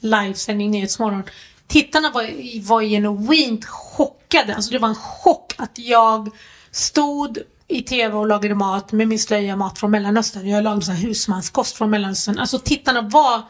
livesändning 0.00 0.70
Nyhetsmorgon. 0.70 1.22
Tittarna 1.66 2.10
var, 2.10 2.22
var 2.66 2.82
genuint 2.82 3.64
chockade. 3.64 4.54
Alltså 4.54 4.70
det 4.70 4.78
var 4.78 4.88
en 4.88 4.94
chock 4.94 5.54
att 5.56 5.78
jag 5.78 6.30
stod 6.70 7.38
i 7.68 7.82
TV 7.82 8.14
och 8.14 8.26
lagade 8.26 8.54
mat 8.54 8.92
med 8.92 9.08
min 9.08 9.18
slöja 9.18 9.56
mat 9.56 9.78
från 9.78 9.90
Mellanöstern. 9.90 10.48
Jag 10.48 10.64
lagade 10.64 10.82
så 10.82 10.92
här 10.92 11.06
husmanskost 11.06 11.76
från 11.76 11.90
Mellanöstern. 11.90 12.38
Alltså 12.38 12.58
tittarna 12.58 13.00
var... 13.02 13.42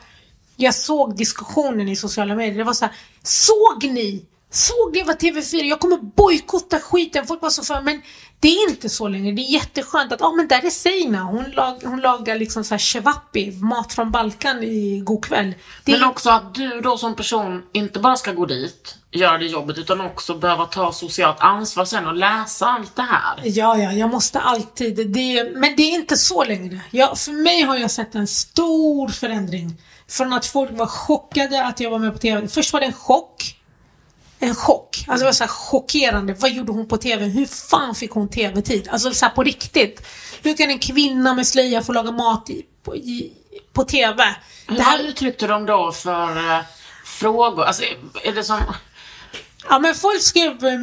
Jag 0.57 0.75
såg 0.75 1.17
diskussionen 1.17 1.89
i 1.89 1.97
sociala 1.97 2.35
medier. 2.35 2.59
Det 2.59 2.65
var 2.65 2.73
så 2.73 2.85
här, 2.85 2.95
såg 3.23 3.85
ni? 3.85 4.25
Såg 4.51 4.95
ni 4.95 5.03
vad 5.03 5.17
TV4? 5.17 5.63
Jag 5.63 5.81
kommer 5.81 5.97
bojkotta 5.97 6.81
skiten. 6.81 7.27
Folk 7.27 7.43
var 7.43 7.51
så 7.51 7.63
för 7.63 7.81
men 7.81 8.03
det 8.41 8.49
är 8.49 8.71
inte 8.71 8.89
så 8.89 9.09
längre. 9.09 9.33
Det 9.33 9.43
är 9.43 9.53
jätteskönt 9.53 10.13
att, 10.13 10.21
ja 10.21 10.27
ah, 10.27 10.33
men 10.33 10.49
där 10.49 10.67
är 10.67 10.71
Seina. 10.71 11.23
Hon, 11.23 11.51
lag, 11.51 11.81
hon 11.85 12.01
lagar 12.01 12.37
liksom 12.37 12.65
så 12.65 12.75
här 12.75 12.79
cevapi, 12.79 13.51
mat 13.51 13.93
från 13.93 14.11
Balkan 14.11 14.63
i 14.63 15.01
god 15.05 15.25
kväll. 15.25 15.55
Det 15.85 15.93
är 15.93 15.99
Men 15.99 16.09
också 16.09 16.31
att 16.31 16.55
du 16.55 16.81
då 16.81 16.99
som 16.99 17.17
person 17.17 17.63
inte 17.73 17.99
bara 17.99 18.17
ska 18.17 18.33
gå 18.33 18.47
dit, 18.47 18.97
göra 19.11 19.39
det 19.39 19.47
jobbet, 19.47 19.79
utan 19.79 20.01
också 20.01 20.35
behöva 20.35 20.67
ta 20.67 20.93
socialt 20.93 21.41
ansvar 21.41 21.85
sen 21.85 22.07
och 22.07 22.15
läsa 22.15 22.67
allt 22.67 22.97
det 22.97 23.03
här. 23.03 23.41
Ja, 23.45 23.79
ja, 23.79 23.93
jag 23.93 24.11
måste 24.11 24.41
alltid. 24.41 25.11
Det, 25.11 25.53
men 25.55 25.77
det 25.77 25.83
är 25.83 25.95
inte 25.95 26.17
så 26.17 26.45
längre. 26.45 26.81
Jag, 26.91 27.19
för 27.19 27.33
mig 27.33 27.63
har 27.63 27.77
jag 27.77 27.91
sett 27.91 28.15
en 28.15 28.27
stor 28.27 29.09
förändring. 29.09 29.77
Från 30.15 30.33
att 30.33 30.47
folk 30.47 30.71
var 30.73 30.87
chockade 30.87 31.67
att 31.67 31.81
jag 31.81 31.91
var 31.91 31.99
med 31.99 32.13
på 32.13 32.19
TV. 32.19 32.49
Först 32.49 32.73
var 32.73 32.81
det 32.81 32.87
en 32.87 32.93
chock. 32.93 33.57
En 34.39 34.55
chock. 34.55 35.05
Alltså 35.09 35.19
det 35.19 35.25
var 35.25 35.33
så 35.33 35.47
chockerande. 35.47 36.35
Vad 36.35 36.51
gjorde 36.51 36.73
hon 36.73 36.89
på 36.89 36.97
TV? 36.97 37.25
Hur 37.25 37.47
fan 37.47 37.95
fick 37.95 38.11
hon 38.11 38.29
TV-tid? 38.29 38.89
Alltså 38.91 39.15
så 39.15 39.29
på 39.29 39.43
riktigt. 39.43 40.07
Hur 40.43 40.57
kan 40.57 40.71
en 40.71 40.79
kvinna 40.79 41.35
med 41.35 41.47
slöja 41.47 41.83
få 41.83 41.93
laga 41.93 42.11
mat 42.11 42.51
i, 42.51 42.67
på, 42.83 42.97
i, 42.97 43.33
på 43.73 43.85
TV? 43.85 44.35
Hur 44.67 44.77
Det 44.77 44.83
här, 44.83 44.99
uttryckte 44.99 45.47
de 45.47 45.67
då 45.67 45.93
för 45.93 46.37
eh, 46.37 46.61
frågor? 47.05 47.65
Alltså, 47.65 47.83
är 48.25 48.33
det 48.33 48.45
som... 48.45 48.61
Ja 49.69 49.79
men 49.79 49.95
folk 49.95 50.23
skrev 50.23 50.65
eh, 50.67 50.79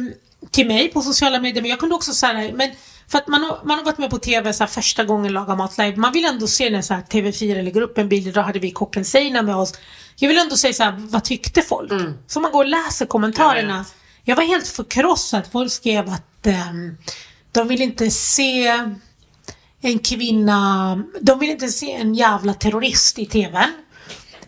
till 0.50 0.66
mig 0.66 0.88
på 0.88 1.02
sociala 1.02 1.40
medier 1.40 1.62
men 1.62 1.70
jag 1.70 1.80
kunde 1.80 1.94
också 1.94 2.12
säga 2.12 2.52
men 2.54 2.70
för 3.12 3.18
att 3.18 3.28
man 3.28 3.44
har, 3.44 3.60
man 3.64 3.78
har 3.78 3.84
varit 3.84 3.98
med 3.98 4.10
på 4.10 4.18
TV 4.18 4.52
så 4.52 4.64
här, 4.64 4.68
första 4.68 5.04
gången 5.04 5.32
Laga 5.32 5.54
Mat 5.54 5.78
Live. 5.78 5.96
Man 5.96 6.12
vill 6.12 6.24
ändå 6.24 6.46
se 6.46 6.70
när 6.70 6.82
så 6.82 6.94
här, 6.94 7.02
TV4 7.02 7.62
lägger 7.62 7.80
upp 7.80 7.98
en 7.98 8.08
bild. 8.08 8.34
Då 8.34 8.40
hade 8.40 8.58
vi 8.58 8.70
kocken 8.70 9.04
Seina 9.04 9.42
med 9.42 9.56
oss. 9.56 9.74
Jag 10.16 10.28
vill 10.28 10.38
ändå 10.38 10.56
säga 10.56 10.72
så 10.72 10.82
här, 10.82 10.94
vad 10.98 11.24
tyckte 11.24 11.62
folk? 11.62 11.92
Så 12.26 12.40
man 12.40 12.52
går 12.52 12.64
och 12.64 12.70
läser 12.70 13.06
kommentarerna. 13.06 13.84
Jag 14.24 14.32
Jag, 14.32 14.36
var 14.36 14.44
helt 14.44 14.68
förkrossad. 14.68 15.42
Folk 15.52 15.72
skrev 15.72 16.08
att 16.08 16.46
ehm, 16.46 16.96
de 17.52 17.68
vill 17.68 17.82
inte 17.82 18.10
se 18.10 18.68
en 19.80 19.98
kvinna, 19.98 21.02
de 21.20 21.38
vill 21.38 21.50
inte 21.50 21.68
se 21.68 21.92
en 21.92 22.14
jävla 22.14 22.54
terrorist 22.54 23.18
i 23.18 23.26
TVn. 23.26 23.72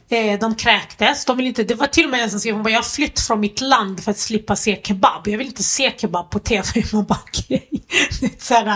Eh, 0.09 0.39
de 0.39 0.55
kräktes. 0.55 1.25
De 1.25 1.37
vill 1.37 1.47
inte, 1.47 1.63
det 1.63 1.75
var 1.75 1.87
till 1.87 2.05
och 2.05 2.11
med 2.11 2.23
en 2.23 2.31
som 2.31 2.41
skrev 2.41 2.55
hon 2.55 2.63
bara, 2.63 2.71
jag 2.71 2.79
har 2.79 2.83
flytt 2.83 3.21
från 3.21 3.41
mitt 3.41 3.61
land 3.61 4.05
för 4.05 4.11
att 4.11 4.19
slippa 4.19 4.57
se 4.57 4.81
kebab. 4.85 5.29
Jag 5.29 5.39
vill 5.39 5.47
inte 5.47 5.63
se 5.63 5.93
kebab 5.97 6.31
på 6.31 6.39
TV. 6.39 6.65
Man 6.93 7.05
bara, 7.05 7.19
okej. 7.27 7.69
Det 8.21 8.27
är 8.27 8.45
så 8.45 8.55
här, 8.55 8.67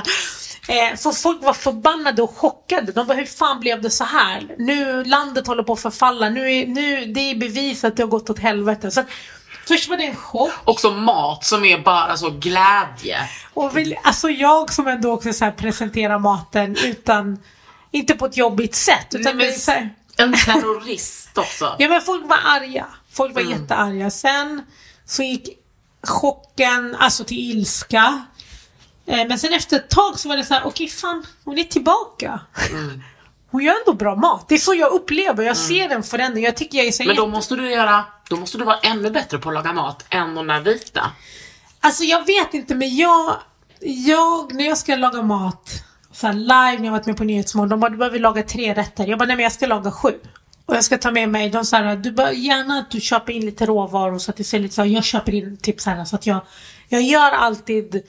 eh, 0.68 0.96
för 0.96 1.12
folk 1.12 1.42
var 1.42 1.52
förbannade 1.52 2.22
och 2.22 2.36
chockade. 2.36 2.92
De 2.92 3.06
bara, 3.06 3.14
hur 3.18 3.26
fan 3.26 3.60
blev 3.60 3.82
det 3.82 3.90
så 3.90 4.04
här? 4.04 4.54
Nu, 4.58 5.04
landet 5.04 5.46
håller 5.46 5.62
på 5.62 5.72
att 5.72 5.80
förfalla. 5.80 6.28
Nu, 6.28 6.52
är, 6.54 6.66
nu 6.66 7.06
det 7.06 7.20
är 7.20 7.34
bevis 7.36 7.84
att 7.84 7.96
det 7.96 8.02
har 8.02 8.08
gått 8.10 8.30
åt 8.30 8.38
helvete. 8.38 8.90
Så 8.90 9.04
först 9.68 9.88
var 9.88 9.96
det 9.96 10.04
en 10.04 10.16
chock. 10.16 10.50
Också 10.64 10.90
mat 10.90 11.44
som 11.44 11.64
är 11.64 11.78
bara 11.78 12.16
så 12.16 12.30
glädje. 12.30 13.18
Och 13.54 13.76
vill, 13.76 13.96
alltså 14.02 14.30
jag 14.30 14.72
som 14.72 14.86
ändå 14.86 15.12
också 15.12 15.32
så 15.32 15.50
presenterar 15.56 16.18
maten 16.18 16.76
utan, 16.84 17.38
inte 17.90 18.14
på 18.14 18.26
ett 18.26 18.36
jobbigt 18.36 18.74
sätt. 18.74 19.06
Utan 19.14 19.36
Nej, 19.36 19.50
men- 19.50 19.90
En 20.18 20.32
terrorist 20.32 21.38
också. 21.38 21.76
Ja 21.78 21.88
men 21.88 22.02
folk 22.02 22.26
var 22.28 22.38
arga. 22.44 22.86
Folk 23.12 23.30
Mm. 23.32 23.44
var 23.46 23.52
jättearga. 23.52 24.10
Sen 24.10 24.62
så 25.04 25.22
gick 25.22 25.48
chocken 26.02 26.96
alltså 26.98 27.24
till 27.24 27.38
ilska. 27.38 28.24
Eh, 29.06 29.28
Men 29.28 29.38
sen 29.38 29.52
efter 29.52 29.76
ett 29.76 29.90
tag 29.90 30.18
så 30.18 30.28
var 30.28 30.36
det 30.36 30.44
så 30.44 30.54
här, 30.54 30.66
okej 30.66 30.88
fan, 30.88 31.26
hon 31.44 31.58
är 31.58 31.64
tillbaka. 31.64 32.40
Mm. 32.70 33.02
Hon 33.50 33.62
gör 33.62 33.74
ändå 33.86 33.92
bra 33.98 34.16
mat. 34.16 34.48
Det 34.48 34.54
är 34.54 34.58
så 34.58 34.74
jag 34.74 34.92
upplever. 34.92 35.44
Jag 35.44 35.56
ser 35.56 35.88
en 35.88 36.02
förändring. 36.02 36.44
Jag 36.44 36.56
tycker 36.56 36.78
jag 36.78 36.86
är 36.86 36.92
så 36.92 37.02
Men 37.04 37.16
då 37.16 37.22
jätte- 37.22 37.30
måste 37.32 37.56
du 37.56 37.70
göra, 37.70 38.04
då 38.28 38.36
måste 38.36 38.58
du 38.58 38.64
vara 38.64 38.78
ännu 38.78 39.10
bättre 39.10 39.38
på 39.38 39.48
att 39.48 39.54
laga 39.54 39.72
mat 39.72 40.04
än 40.10 40.34
de 40.34 40.46
där 40.46 40.60
vita. 40.60 41.10
Alltså 41.80 42.04
jag 42.04 42.26
vet 42.26 42.54
inte 42.54 42.74
men 42.74 42.96
jag, 42.96 43.36
jag 43.80 44.54
när 44.54 44.64
jag 44.66 44.78
ska 44.78 44.96
laga 44.96 45.22
mat 45.22 45.70
så 46.18 46.26
här 46.26 46.34
live 46.34 46.78
när 46.78 46.84
jag 46.84 46.92
varit 46.92 47.06
med 47.06 47.16
på 47.16 47.24
Nyhetsmorgon, 47.24 47.68
de 47.68 47.80
bara 47.80 47.90
du 47.90 47.96
behöver 47.96 48.18
laga 48.18 48.42
tre 48.42 48.74
rätter. 48.74 49.06
Jag 49.06 49.18
bara 49.18 49.24
nej 49.26 49.36
men 49.36 49.42
jag 49.42 49.52
ska 49.52 49.66
laga 49.66 49.90
sju. 49.92 50.14
Och 50.66 50.76
jag 50.76 50.84
ska 50.84 50.98
ta 50.98 51.10
med 51.10 51.28
mig, 51.28 51.50
de 51.50 51.64
sa 51.64 51.94
du 51.94 52.12
bör 52.12 52.30
gärna 52.30 52.78
att 52.78 52.90
du 52.90 53.00
köper 53.00 53.32
in 53.32 53.44
lite 53.46 53.66
råvaror 53.66 54.18
så 54.18 54.30
att 54.30 54.36
det 54.36 54.44
ser 54.44 54.58
lite 54.58 54.74
så 54.74 54.82
här, 54.82 54.88
jag 54.88 55.04
köper 55.04 55.34
in 55.34 55.56
typ 55.56 55.80
så 55.80 55.90
här 55.90 56.04
så 56.04 56.16
att 56.16 56.26
jag, 56.26 56.40
jag 56.88 57.02
gör 57.02 57.30
alltid 57.32 58.02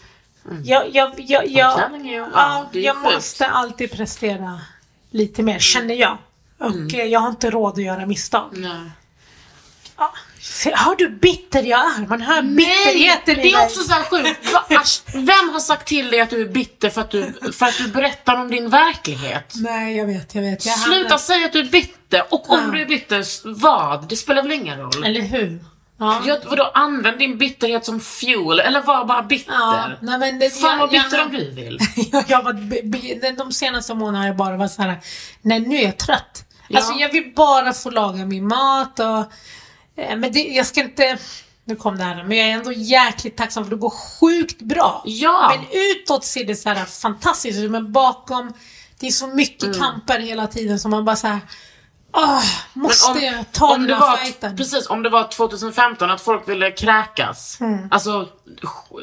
jag, 0.64 0.90
jag, 0.96 1.14
jag, 1.18 1.48
jag, 1.48 1.78
telling 1.78 2.10
you. 2.10 2.28
Ja, 2.34 2.70
jag 2.72 2.98
måste 2.98 3.48
alltid 3.48 3.92
prestera 3.92 4.60
lite 5.12 5.44
mer, 5.44 5.60
känner 5.60 5.96
jag. 5.96 6.18
Och 6.58 6.66
Mm. 6.68 6.88
eh, 7.00 7.04
jag 7.06 7.20
har 7.20 7.30
inte 7.30 7.50
råd 7.50 7.74
att 7.74 7.84
göra 7.84 8.06
misstag. 8.06 8.50
Nej. 8.52 8.92
Ja, 9.98 10.14
hör 10.66 10.96
du 10.96 11.10
bitter 11.10 11.64
jag 11.64 11.80
är? 11.80 12.08
Man 12.08 12.22
hör 12.22 12.42
bitterheten 12.42 13.36
det 13.36 13.42
i 13.44 13.54
är 13.54 13.58
mig. 13.58 13.66
också 13.66 13.80
så 13.84 13.94
här 13.94 14.04
sjukt. 14.04 15.04
Vem 15.14 15.50
har 15.54 15.60
sagt 15.60 15.88
till 15.88 16.12
dig 16.12 16.22
att 16.22 16.30
du 16.30 16.42
är 16.42 16.46
bitter 16.50 16.90
för 16.90 17.02
att 17.02 17.12
du, 17.12 17.34
för 17.54 17.66
att 17.66 17.78
du 17.78 17.88
berättar 17.88 18.36
om 18.36 18.52
din 18.52 18.70
verklighet? 18.70 19.54
Nej, 19.56 19.98
jag 19.98 20.06
vet, 20.06 20.36
jag 20.36 20.42
vet. 20.42 20.66
Jag 20.66 20.80
Sluta 20.80 20.98
hamnar- 21.00 21.18
säga 21.18 21.46
att 21.46 21.54
du 21.54 21.60
är 21.60 21.64
bitter. 21.70 22.24
Och 22.34 22.50
om 22.50 22.60
Ja. 22.66 22.72
du 22.72 22.82
är 22.82 22.86
bitter, 22.86 23.26
vad? 23.62 24.10
Det 24.10 24.16
spelar 24.16 24.42
väl 24.44 24.52
ingen 24.52 24.80
roll? 24.80 25.04
Eller 25.06 25.22
hur? 25.22 25.60
Ja. 26.00 26.22
Ja, 26.26 26.38
vadå, 26.46 26.72
använd 26.74 27.20
din 27.20 27.38
bitterhet 27.38 27.86
som 27.86 28.00
fuel, 28.00 28.60
eller 28.60 28.82
var 28.82 29.06
bara 29.06 29.24
bitter. 29.24 29.54
Ja, 29.54 29.90
nej, 30.02 30.20
men 30.20 30.40
det, 30.40 30.50
Fan 30.50 30.80
vad 30.80 30.94
jag- 30.94 31.04
bitter 31.04 31.18
jag- 31.18 31.26
om 31.26 31.32
du 31.34 31.52
vill. 31.52 31.80
jag, 32.12 32.24
jag 32.28 32.44
var, 32.44 33.38
de 33.38 33.52
senaste 33.52 33.94
månaderna 33.94 34.20
har 34.20 34.28
jag 34.28 34.36
bara 34.38 34.58
varit 34.58 34.72
såhär, 34.72 35.00
nej 35.42 35.60
nu 35.60 35.76
är 35.78 35.84
jag 35.84 35.98
trött. 35.98 36.46
Ja. 36.68 36.78
Alltså 36.80 36.94
jag 36.94 37.12
vill 37.12 37.34
bara 37.36 37.74
få 37.74 37.90
laga 37.90 38.26
min 38.26 38.48
mat 38.48 39.00
och... 39.00 39.32
eh, 40.00 40.16
Men 40.18 40.32
det, 40.32 40.40
jag 40.40 40.66
ska 40.66 40.82
inte... 40.82 41.18
Nu 41.66 41.76
kom 41.76 41.98
det 41.98 42.04
här, 42.04 42.24
men 42.24 42.38
jag 42.38 42.48
är 42.48 42.52
ändå 42.52 42.72
jäkligt 42.72 43.38
tacksam 43.38 43.64
för 43.64 43.72
det 43.72 43.78
går 43.78 43.90
sjukt 44.20 44.62
bra. 44.62 45.04
Ja. 45.06 45.56
Men 45.56 45.82
utåt 45.82 46.26
ser 46.26 46.44
det 46.44 46.56
så 46.56 46.70
här 46.70 46.86
fantastiskt 46.86 47.60
ut, 47.60 47.72
men 47.72 47.92
bakom 47.92 48.54
det 49.00 49.08
är 49.08 49.12
så 49.12 49.28
mycket 49.28 49.64
Mm. 49.64 49.80
kamper 49.80 50.20
hela 50.20 50.48
tiden 50.48 50.80
som 50.80 50.92
man 50.92 51.06
bara 51.06 51.16
såhär... 51.16 51.40
Åh, 52.14 52.44
måste 52.74 53.12
om, 53.12 53.20
jag 53.20 53.52
ta 53.52 53.74
om 53.74 53.80
den 53.80 53.88
det 53.88 53.94
här 53.94 54.02
var, 54.02 54.18
fighten? 54.18 54.58
Precis, 54.58 54.90
om 54.90 55.04
det 55.04 55.10
var 55.10 55.28
2015 55.28 56.12
att 56.12 56.22
folk 56.22 56.50
ville 56.50 56.72
kräkas. 56.72 57.58
Mm. 57.62 57.88
Alltså, 57.92 58.28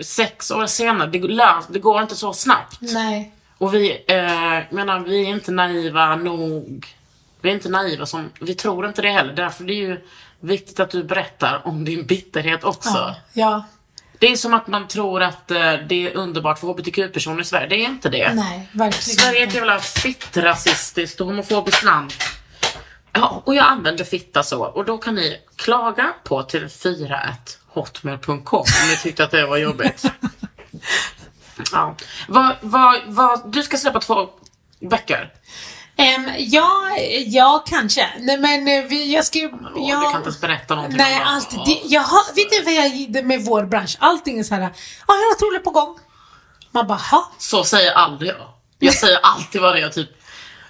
sex 0.03 0.51
år 0.51 0.67
senare, 0.67 1.11
det, 1.11 1.19
lös, 1.19 1.67
det 1.69 1.79
går 1.79 2.03
inte 2.03 2.17
så 2.17 2.33
snabbt. 2.33 2.79
Nej. 2.81 3.33
Och 3.59 3.75
vi, 3.75 4.05
eh, 4.09 4.75
menar, 4.75 5.01
vi 5.01 5.23
är 5.23 5.29
inte 5.29 5.53
naiva 5.53 6.17
nog. 6.17 6.87
Vi 7.41 7.51
är 7.51 7.55
inte 7.55 7.69
naiva 7.69 8.07
som, 8.07 8.31
vi 8.41 8.55
tror 8.55 8.87
inte 8.87 9.03
det 9.03 9.11
heller. 9.11 9.33
Därför 9.33 9.65
är 9.65 9.69
det 9.69 9.75
ju 9.75 10.01
viktigt 10.41 10.81
att 10.81 10.91
du 10.91 11.05
berättar 11.05 11.67
om 11.67 11.85
din 11.85 12.07
bitterhet 12.07 12.65
också. 12.65 12.89
Ja. 12.89 13.15
ja. 13.33 13.65
Det 14.19 14.27
är 14.27 14.37
som 14.37 14.55
att 14.55 14.67
man 14.67 14.89
tror 14.89 15.23
att 15.23 15.51
eh, 15.51 15.73
det 15.89 16.07
är 16.07 16.17
underbart 16.17 16.59
för 16.59 16.67
hbtq-personer 16.67 17.41
i 17.41 17.45
Sverige. 17.45 17.67
Det 17.67 17.77
är 17.77 17.87
inte 17.87 18.09
det. 18.09 18.35
Nej, 18.35 18.69
verkligen 18.73 19.19
Sverige 19.19 19.43
är 19.43 19.47
ett 19.47 19.55
jävla 19.55 19.79
fittrasistiskt 19.79 21.21
och 21.21 21.27
homofobiskt 21.27 21.83
land. 21.83 22.13
Ja, 23.13 23.43
och 23.45 23.55
jag 23.55 23.67
använder 23.67 24.05
fitta 24.05 24.43
så. 24.43 24.65
Och 24.65 24.85
då 24.85 24.99
kan 24.99 25.15
ni 25.15 25.41
klaga 25.57 26.15
på 26.25 26.43
TV4 26.43 27.33
hotmail.com 27.67 28.59
om 28.59 28.91
ni 28.91 28.97
tyckte 29.03 29.25
att 29.25 29.31
det 29.31 29.47
var 29.47 29.57
jobbigt. 29.57 30.05
ja. 31.73 31.97
vad, 32.29 32.57
vad, 32.61 33.01
vad, 33.07 33.53
du 33.53 33.63
ska 33.63 33.77
släppa 33.77 34.01
två 34.01 34.29
böcker. 34.81 35.33
Ehm, 35.99 36.31
ja, 36.39 36.97
ja, 37.27 37.65
kanske. 37.67 38.09
Nej 38.21 38.39
men 38.39 38.69
eh, 38.69 38.85
vi, 38.85 39.15
jag 39.15 39.25
ska 39.25 39.39
ju... 39.39 39.45
Jag- 39.45 39.55
Du 39.75 39.91
kan 39.91 40.07
inte 40.17 40.23
ens 40.23 40.41
berätta 40.41 40.75
någonting 40.75 40.97
Nej, 40.99 41.23
allt. 41.25 41.51
Det, 41.67 41.81
jag 41.85 42.01
har, 42.03 42.35
vet 42.35 42.51
du 42.51 42.63
vad 42.63 42.75
jag 42.75 43.07
det 43.13 43.23
med 43.23 43.45
vår 43.45 43.65
bransch? 43.65 43.97
Allting 44.01 44.39
är 44.39 44.43
så 44.43 44.55
här. 44.55 44.61
Ja, 44.63 44.69
jag 45.07 45.15
har 45.15 45.33
något 45.35 45.43
roligt 45.43 45.65
på 45.65 45.71
gång. 45.71 45.99
Man 46.71 46.87
bara, 46.87 46.99
ha? 46.99 47.33
Så 47.39 47.65
säger 47.65 47.93
aldrig 47.93 48.31
jag. 48.31 48.37
Jag 48.79 48.95
säger 48.95 49.19
alltid 49.23 49.61
vad 49.61 49.75
det 49.77 49.81
är 49.81 49.89
typ. 49.89 50.09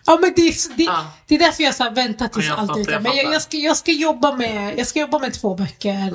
Ja 0.07 0.19
men 0.23 0.33
det, 0.37 0.43
är- 0.43 0.77
det, 0.77 0.83
Ja. 0.83 1.07
det 1.27 1.35
är 1.35 1.39
därför 1.39 1.63
jag 1.63 1.75
så 1.75 1.83
här 1.85 1.91
väntar 1.91 2.29
tills 2.29 2.51
allt 2.51 2.77
är 2.77 2.81
ute. 2.81 2.99
Men 3.01 3.17
jag, 3.17 3.35
jag, 3.35 3.43
ska, 3.43 3.57
jag, 3.57 3.77
ska 3.77 3.93
jobba 3.93 4.33
med, 4.33 4.79
jag 4.79 4.87
ska 4.87 5.01
jobba 5.01 5.19
med 5.19 5.35
två 5.35 5.55
böcker 5.55 6.13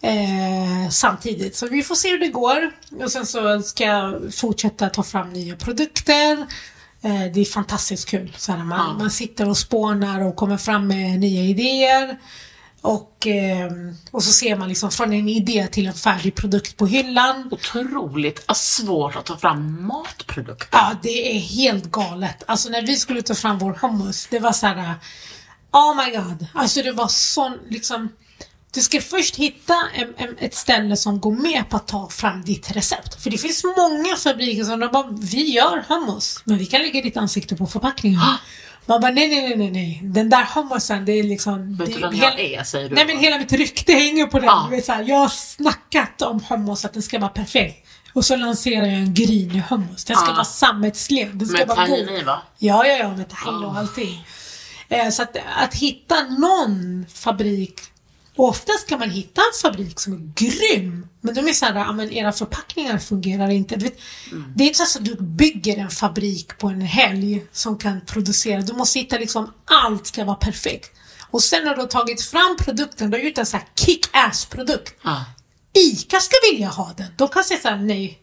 eh, 0.00 0.90
samtidigt. 0.90 1.56
Så 1.56 1.66
vi 1.66 1.82
får 1.82 1.94
se 1.94 2.08
hur 2.10 2.18
det 2.18 2.28
går. 2.28 2.72
Och 3.04 3.12
sen 3.12 3.26
så 3.26 3.62
ska 3.62 3.84
jag 3.84 4.34
fortsätta 4.34 4.88
ta 4.88 5.02
fram 5.02 5.30
nya 5.32 5.56
produkter. 5.56 6.46
Eh, 7.02 7.32
det 7.34 7.40
är 7.40 7.44
fantastiskt 7.44 8.08
kul. 8.08 8.34
Så 8.38 8.52
man, 8.52 8.68
Ja. 8.78 8.92
man 8.98 9.10
sitter 9.10 9.48
och 9.48 9.56
spånar 9.58 10.20
och 10.20 10.36
kommer 10.36 10.56
fram 10.56 10.86
med 10.86 11.18
nya 11.20 11.42
idéer. 11.42 12.18
Och, 12.80 13.26
eh, 13.26 13.70
och 14.10 14.22
så 14.22 14.32
ser 14.32 14.56
man 14.56 14.68
liksom 14.68 14.90
från 14.90 15.12
en 15.12 15.28
idé 15.28 15.66
till 15.66 15.86
en 15.86 15.94
färdig 15.94 16.34
produkt 16.34 16.76
på 16.76 16.86
hyllan. 16.86 17.48
Otroligt 17.50 18.56
svårt 18.56 19.16
att 19.16 19.24
ta 19.24 19.36
fram 19.36 19.86
matprodukter. 19.86 20.68
Ja, 20.72 20.92
det 21.02 21.36
är 21.36 21.40
helt 21.40 21.84
galet. 21.84 22.42
Alltså 22.46 22.68
när 22.68 22.82
vi 22.82 22.96
skulle 22.96 23.22
ta 23.22 23.34
fram 23.34 23.58
vår 23.58 23.78
hummus, 23.82 24.26
det 24.30 24.38
var 24.38 24.52
så 24.52 24.66
här. 24.66 24.94
Oh 25.72 25.96
my 26.06 26.16
god. 26.16 26.46
Alltså 26.54 26.82
det 26.82 26.92
var 26.92 27.08
sån 27.08 27.58
liksom. 27.68 28.08
Du 28.76 28.82
ska 28.82 29.00
först 29.00 29.36
hitta 29.36 29.74
en, 29.94 30.14
en, 30.16 30.36
ett 30.38 30.54
ställe 30.54 30.96
som 30.96 31.20
går 31.20 31.32
med 31.32 31.68
på 31.70 31.76
att 31.76 31.88
ta 31.88 32.08
fram 32.08 32.42
ditt 32.44 32.70
recept. 32.70 33.22
För 33.22 33.30
det 33.30 33.38
finns 33.38 33.64
många 33.76 34.16
fabriker 34.16 34.64
som 34.64 34.80
de 34.80 34.88
bara, 34.92 35.06
vi 35.20 35.50
gör 35.50 35.84
hummus, 35.88 36.40
men 36.44 36.58
vi 36.58 36.66
kan 36.66 36.80
lägga 36.82 37.02
ditt 37.02 37.16
ansikte 37.16 37.56
på 37.56 37.66
förpackningen. 37.66 38.20
Man 38.86 39.00
bara, 39.00 39.10
nej, 39.12 39.28
nej, 39.28 39.56
nej, 39.56 39.70
nej. 39.70 40.00
Den 40.04 40.30
där 40.30 40.44
hummusen, 40.54 41.04
det 41.04 41.12
är 41.12 41.22
liksom... 41.22 41.76
Vet 41.76 41.86
det, 41.88 41.94
du 41.94 42.00
vem 42.00 42.14
jag 42.14 42.40
är 42.40 42.64
säger 42.64 42.88
du? 42.88 42.94
Nej 42.94 43.06
men 43.06 43.18
hela 43.18 43.38
mitt 43.38 43.52
rykte 43.52 43.92
hänger 43.92 44.26
på 44.26 44.38
den. 44.38 44.50
Du 44.70 44.76
vet, 44.76 44.84
så 44.84 44.92
här, 44.92 45.02
jag 45.08 45.16
har 45.16 45.28
snackat 45.28 46.22
om 46.22 46.44
hummus 46.48 46.84
att 46.84 46.92
den 46.92 47.02
ska 47.02 47.18
vara 47.18 47.30
perfekt. 47.30 47.88
Och 48.12 48.24
så 48.24 48.36
lanserar 48.36 48.86
jag 48.86 48.94
en 48.94 49.14
grynig 49.14 49.62
hummus. 49.68 50.04
Den 50.04 50.16
ska 50.16 50.26
Ja. 50.26 50.32
vara 50.32 50.44
sammetslen. 50.44 51.38
Den 51.38 51.48
ska 51.48 51.58
Med 51.58 51.68
vara 51.68 51.86
tahini 51.86 52.22
va? 52.22 52.42
Ja, 52.58 52.86
ja, 52.86 52.96
ja, 52.96 53.16
med 53.16 53.28
tahini 53.28 53.64
och 53.66 53.76
allting. 53.78 54.26
Eh, 54.88 55.08
så 55.10 55.22
att, 55.22 55.36
att 55.58 55.74
hitta 55.74 56.14
någon 56.22 57.06
fabrik 57.14 57.80
och 58.36 58.48
oftast 58.48 58.86
kan 58.88 58.98
man 58.98 59.10
hitta 59.10 59.40
en 59.40 59.60
fabrik 59.62 60.00
som 60.00 60.12
är 60.12 60.32
grym. 60.34 61.06
Men 61.20 61.34
de 61.34 61.48
är 61.48 61.52
såhär, 61.52 61.74
ja 61.74 61.92
men 61.92 62.12
era 62.12 62.32
förpackningar 62.32 62.98
fungerar 62.98 63.50
inte. 63.50 63.76
Vet, 63.76 63.98
Det 64.56 64.64
är 64.64 64.68
inte 64.68 64.86
så 64.86 64.98
att 64.98 65.04
du 65.04 65.16
bygger 65.20 65.76
en 65.78 65.90
fabrik 65.90 66.58
på 66.58 66.68
en 66.68 66.80
helg 66.80 67.44
som 67.52 67.78
kan 67.78 68.00
producera. 68.06 68.60
Du 68.60 68.72
måste 68.72 68.98
hitta 68.98 69.18
liksom, 69.18 69.52
allt 69.64 70.06
ska 70.06 70.24
vara 70.24 70.36
perfekt. 70.36 70.90
Och 71.30 71.42
sen 71.42 71.64
när 71.64 71.74
du 71.74 71.80
har 71.80 71.88
tagit 71.88 72.22
fram 72.22 72.56
produkten, 72.58 73.10
du 73.10 73.18
har 73.18 73.24
gjort 73.24 73.38
en 73.38 73.46
sån 73.46 73.60
här 73.60 73.68
kick-ass 73.74 74.46
produkt. 74.46 74.94
Ja. 75.02 75.24
ICA 75.72 76.20
ska 76.20 76.36
vilja 76.52 76.68
ha 76.68 76.94
den. 76.96 77.06
De 77.16 77.28
kan 77.28 77.44
säga 77.44 77.60
såhär, 77.60 77.76
nej. 77.76 78.18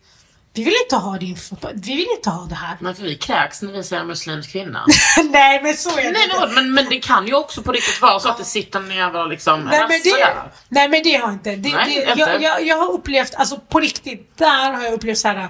Vi 0.56 0.64
vill 0.64 0.74
inte 0.84 0.96
ha 0.96 1.18
din 1.18 1.38
Vi 1.74 1.96
vill 1.96 2.08
inte 2.18 2.30
ha 2.30 2.46
det 2.46 2.56
här. 2.56 2.78
Men 2.80 2.96
för 2.96 3.04
vi 3.04 3.16
kräks 3.16 3.62
när 3.62 3.72
vi 3.72 3.84
säger 3.84 4.04
muslimsk 4.04 4.52
kvinna. 4.52 4.86
nej 5.32 5.64
men 5.64 5.74
så 5.74 5.90
är 5.90 6.04
det 6.04 6.12
Nej 6.12 6.24
inte. 6.24 6.56
men, 6.56 6.74
men, 6.74 6.90
det 6.90 7.00
kan 7.00 7.28
ju 7.28 7.34
också 7.34 7.62
på 7.62 7.72
riktigt 7.72 8.02
vara 8.02 8.20
så 8.20 8.30
att 8.30 8.38
det 8.38 8.46
sitter 8.46 8.80
en 8.80 8.96
jävla 8.96 9.26
liksom 9.26 9.64
Nej 9.64 9.80
men, 9.80 9.90
det, 10.04 10.10
där. 10.10 10.52
nej 10.70 10.90
men 10.90 11.04
det 11.04 11.14
har 11.14 11.20
jag 11.20 11.34
inte. 11.34 11.56
Det, 11.56 11.76
Nej, 11.76 12.04
det, 12.06 12.12
inte. 12.12 12.20
jag, 12.20 12.42
jag, 12.42 12.66
jag 12.68 12.78
har 12.78 12.92
upplevt, 12.92 13.36
alltså 13.36 13.58
på 13.58 13.80
riktigt, 13.80 14.38
där 14.38 14.74
har 14.74 14.84
jag 14.84 14.94
upplevt 14.94 15.18
så 15.18 15.28
här. 15.28 15.50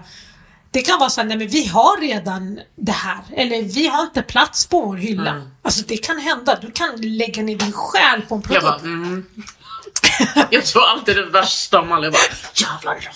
Det 0.71 0.81
kan 0.81 0.99
vara 0.99 1.09
så 1.09 1.21
här, 1.21 1.27
nej 1.27 1.37
men 1.37 1.47
vi 1.47 1.67
har 1.67 2.01
redan 2.01 2.59
det 2.75 2.91
här. 2.91 3.19
Eller 3.35 3.61
vi 3.61 3.87
har 3.87 4.03
inte 4.03 4.21
plats 4.21 4.65
på 4.65 4.81
vår 4.81 4.97
hylla. 4.97 5.31
Mm. 5.31 5.49
Alltså 5.61 5.83
det 5.87 5.97
kan 5.97 6.19
hända. 6.19 6.57
Du 6.61 6.71
kan 6.71 6.95
lägga 7.01 7.43
ner 7.43 7.55
din 7.55 7.71
själ 7.71 8.21
på 8.21 8.35
en 8.35 8.41
Jag 8.41 8.61
produkt. 8.61 8.83
bara, 8.83 8.91
mm. 8.91 9.25
Jag 10.49 10.65
tror 10.65 10.83
alltid 10.83 11.15
det 11.15 11.25
värsta 11.25 11.79
om 11.79 11.91
alla. 11.91 12.11
Bara, 12.11 12.21
jävlar. 12.55 13.09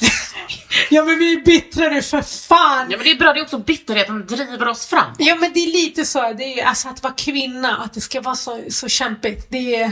Ja 0.89 1.03
men 1.03 1.19
vi 1.19 1.33
är 1.33 1.45
bittra 1.45 1.89
nu 1.89 2.01
för 2.01 2.21
fan. 2.21 2.87
Ja 2.89 2.97
men 2.97 3.03
det 3.05 3.11
är 3.11 3.17
bra, 3.17 3.33
det 3.33 3.39
är 3.39 3.43
också 3.43 3.57
bitterheten 3.57 4.25
driver 4.25 4.67
oss 4.67 4.85
fram. 4.85 5.13
Ja 5.17 5.35
men 5.35 5.53
det 5.53 5.59
är 5.59 5.71
lite 5.71 6.05
så, 6.05 6.33
det 6.33 6.59
är, 6.59 6.65
alltså 6.65 6.87
att 6.89 7.03
vara 7.03 7.13
kvinna, 7.13 7.77
att 7.77 7.93
det 7.93 8.01
ska 8.01 8.21
vara 8.21 8.35
så, 8.35 8.63
så 8.69 8.87
kämpigt. 8.87 9.47
Det 9.49 9.75
är, 9.75 9.91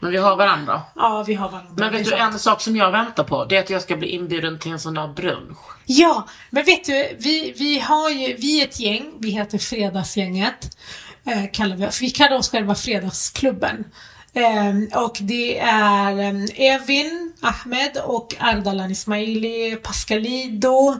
Men 0.00 0.10
vi 0.10 0.16
har 0.16 0.36
varandra. 0.36 0.82
ja 0.94 1.24
vi 1.26 1.34
har 1.34 1.48
varandra. 1.50 1.72
Men 1.76 1.92
vet 1.92 2.04
du 2.04 2.14
en 2.14 2.38
sak 2.38 2.60
som 2.60 2.76
jag 2.76 2.90
väntar 2.92 3.24
på? 3.24 3.44
Det 3.44 3.56
är 3.56 3.60
att 3.60 3.70
jag 3.70 3.82
ska 3.82 3.96
bli 3.96 4.08
inbjuden 4.08 4.58
till 4.58 4.72
en 4.72 4.80
sån 4.80 4.94
där 4.94 5.08
brunch. 5.08 5.58
Ja, 5.86 6.28
men 6.50 6.64
vet 6.64 6.84
du, 6.84 7.16
vi, 7.18 7.54
vi 7.58 7.78
har 7.78 8.10
ju, 8.10 8.36
vi 8.36 8.60
är 8.60 8.64
ett 8.64 8.80
gäng, 8.80 9.12
vi 9.18 9.30
heter 9.30 9.58
Fredagsgänget. 9.58 10.76
Eh, 11.26 11.44
kallar 11.52 11.76
vi, 11.76 11.88
vi 12.00 12.10
kallar 12.10 12.36
oss 12.36 12.50
själva 12.50 12.74
Fredagsklubben. 12.74 13.84
Eh, 14.36 15.00
och 15.02 15.16
det 15.20 15.58
är 15.58 16.18
eh, 16.18 16.44
Evin 16.74 17.32
Ahmed 17.40 17.96
och 18.04 18.34
Ardalan 18.38 18.90
Ismaili, 18.90 19.76
Pascalido. 19.76 20.96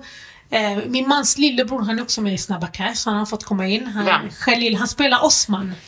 Eh, 0.51 0.77
min 0.87 1.09
mans 1.09 1.39
lillebror, 1.39 1.83
han 1.83 1.99
är 1.99 2.03
också 2.03 2.21
med 2.21 2.35
i 2.35 2.39
Snabba 2.39 2.67
Cash, 2.67 2.95
så 2.95 3.11
han 3.11 3.19
har 3.19 3.27
fått 3.27 3.45
komma 3.45 3.67
in. 3.67 3.87
Han? 3.87 4.07
Khalil, 4.45 4.77
han 4.77 4.89
spelar 4.89 5.25
Osman. 5.25 5.73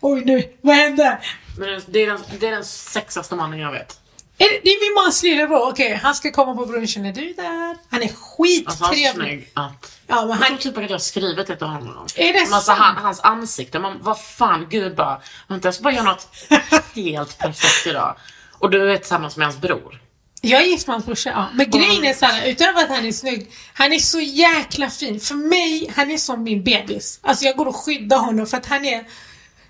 Oj 0.00 0.22
nu, 0.24 0.42
vad 0.60 0.76
hände? 0.76 1.18
Men 1.58 1.68
det- 1.68 1.82
det 1.86 1.98
är 2.02 2.06
den, 2.06 2.20
det 2.40 2.46
är 2.46 2.50
den 2.50 2.64
sexigaste 2.64 3.34
mannen 3.34 3.58
jag 3.58 3.72
vet. 3.72 4.00
Är 4.38 4.44
det, 4.44 4.60
det 4.64 4.70
är 4.70 4.88
min 4.88 5.04
mans 5.04 5.22
lillebror, 5.22 5.68
okej. 5.68 5.94
han 6.02 6.14
ska 6.14 6.32
komma 6.32 6.54
på 6.54 6.66
brunchen. 6.66 7.04
Är 7.06 7.12
du 7.12 7.32
där? 7.32 7.76
Han 7.90 8.02
är 8.02 8.06
Alltså 8.66 8.84
skittrevlig. 8.84 9.12
snygg 9.14 9.50
att... 9.54 10.00
Ja, 10.06 10.20
men 10.20 10.28
Jag 10.28 10.36
han, 10.36 10.46
tror 10.48 10.58
typ 10.58 10.76
att 10.76 10.82
jag 10.82 10.90
har 10.90 10.98
skrivit 10.98 11.46
det 11.46 11.56
till 11.56 11.66
honom. 11.66 12.06
Är 12.16 12.32
det 12.32 12.38
alltså, 12.40 12.60
sant? 12.60 12.78
han, 12.80 12.96
hans 12.96 13.20
ansikte, 13.20 13.78
man, 13.78 13.98
vad 14.02 14.20
fan, 14.20 14.66
gud 14.70 14.96
bara, 14.96 15.20
vänta 15.48 15.66
jag 15.68 15.74
ska 15.74 15.82
bara 15.84 15.94
göra 15.94 16.04
något 16.04 16.28
helt 16.94 17.38
perfekt 17.38 17.86
idag. 17.86 18.16
Och 18.58 18.70
du 18.70 18.92
är 18.92 18.96
tillsammans 18.96 19.36
med 19.36 19.46
hans 19.46 19.60
bror. 19.60 20.00
jag 20.40 20.62
är 20.62 20.66
gift 20.66 20.86
med 20.86 20.94
hans 20.94 21.06
brorsa, 21.06 21.30
ja. 21.30 21.46
Men 21.54 21.70
grejen 21.70 22.04
är 22.04 22.14
såhär, 22.14 22.46
utöver 22.48 22.82
att 22.84 22.88
han 22.90 23.06
är 23.06 23.12
snygg, 23.12 23.50
han 23.74 23.92
är 23.92 23.98
så 23.98 24.20
jäkla 24.20 24.90
fin. 24.90 25.20
För 25.20 25.34
mig, 25.34 25.92
han 25.96 26.10
är 26.10 26.18
som 26.18 26.42
min 26.42 26.64
bebis. 26.64 27.20
Alltså 27.22 27.44
jag 27.44 27.56
går 27.56 27.66
och 27.66 27.76
skyddar 27.76 28.18
honom 28.18 28.46
för 28.46 28.56
att 28.56 28.66
han 28.66 28.84
är, 28.84 29.04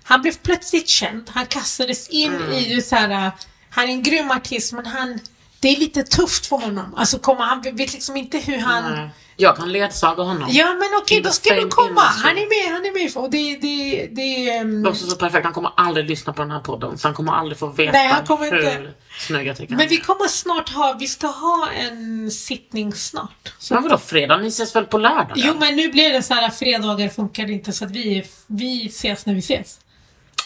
han 0.03 0.21
blev 0.21 0.33
plötsligt 0.43 0.87
känd. 0.87 1.29
Han 1.33 1.45
kastades 1.45 2.09
in 2.09 2.33
Mm. 2.35 2.51
i 2.51 2.81
såhär, 2.81 3.31
han 3.75 3.85
är 3.85 3.89
en 3.89 4.03
grym 4.03 4.31
artist 4.31 4.73
men 4.73 4.85
han, 4.85 5.19
det 5.59 5.67
är 5.67 5.79
lite 5.79 6.03
tufft 6.03 6.45
för 6.45 6.55
honom. 6.57 6.93
Alltså 6.97 7.19
komma, 7.19 7.45
han 7.45 7.61
vet 7.61 7.93
liksom 7.93 8.17
inte 8.17 8.37
hur 8.37 8.57
han 8.57 8.91
Nej. 8.95 9.09
Jag 9.37 9.57
kan 9.57 9.71
ledsaga 9.71 10.23
honom. 10.23 10.49
Ja 10.51 10.65
men 10.73 10.89
okej, 11.01 11.21
då 11.21 11.29
ska 11.29 11.53
du 11.53 11.67
komma. 11.69 11.87
industry. 11.89 12.21
Han 12.29 12.37
är 12.37 12.65
med, 12.65 12.73
han 12.75 12.85
är 12.85 12.93
med. 13.03 13.17
Och 13.23 13.29
det, 13.31 13.55
det, 13.57 14.07
det, 14.11 14.49
ehm, 14.49 14.83
Det 14.83 14.89
är 14.89 14.91
också 14.91 15.05
så 15.07 15.15
perfekt, 15.15 15.43
han 15.45 15.53
kommer 15.53 15.71
aldrig 15.77 16.09
lyssna 16.09 16.33
på 16.33 16.41
den 16.41 16.51
här 16.51 16.59
podden. 16.59 16.97
Så 16.97 17.07
han 17.07 17.15
kommer 17.15 17.31
aldrig 17.31 17.57
få 17.59 17.67
veta 17.67 17.91
Nej, 17.91 18.07
han 18.07 18.25
kommer 18.25 18.51
hur 18.51 18.59
inte. 18.59 18.93
snygg 19.19 19.47
jag 19.47 19.57
tycker 19.57 19.71
Men 19.71 19.79
han 19.79 19.87
vi 19.89 19.97
är. 19.97 20.01
kommer 20.01 20.27
snart 20.27 20.69
ha, 20.69 20.95
vi 20.99 21.07
ska 21.07 21.27
ha 21.27 21.69
en 21.71 22.31
sittning 22.31 22.93
snart. 22.93 23.53
Så, 23.59 23.73
Men 23.73 23.83
vadå 23.83 23.97
fredag? 23.97 24.37
Ni 24.37 24.47
ses 24.47 24.75
väl 24.75 24.85
på 24.85 24.97
lördag? 24.97 25.31
jo 25.35 25.53
men 25.59 25.75
nu 25.75 25.89
blir 25.89 26.13
det 26.13 26.21
så 26.23 26.33
här 26.33 26.49
fredagar 26.49 27.09
funkar 27.09 27.49
inte 27.49 27.71
så 27.71 27.85
att 27.85 27.91
vi, 27.91 28.25
vi 28.47 28.85
ses 28.85 29.25
när 29.25 29.33
vi 29.33 29.39
ses. 29.39 29.79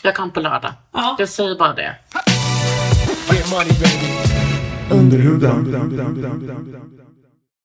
Jag 0.03 0.15
kan 0.15 0.31
på 0.31 0.39
lördag. 0.39 0.73
Ja. 0.93 1.15
Jag 1.19 1.29
säger 1.29 1.55
bara 1.55 1.73
det. 1.73 1.95
Under 4.91 5.17
huden. 5.17 5.65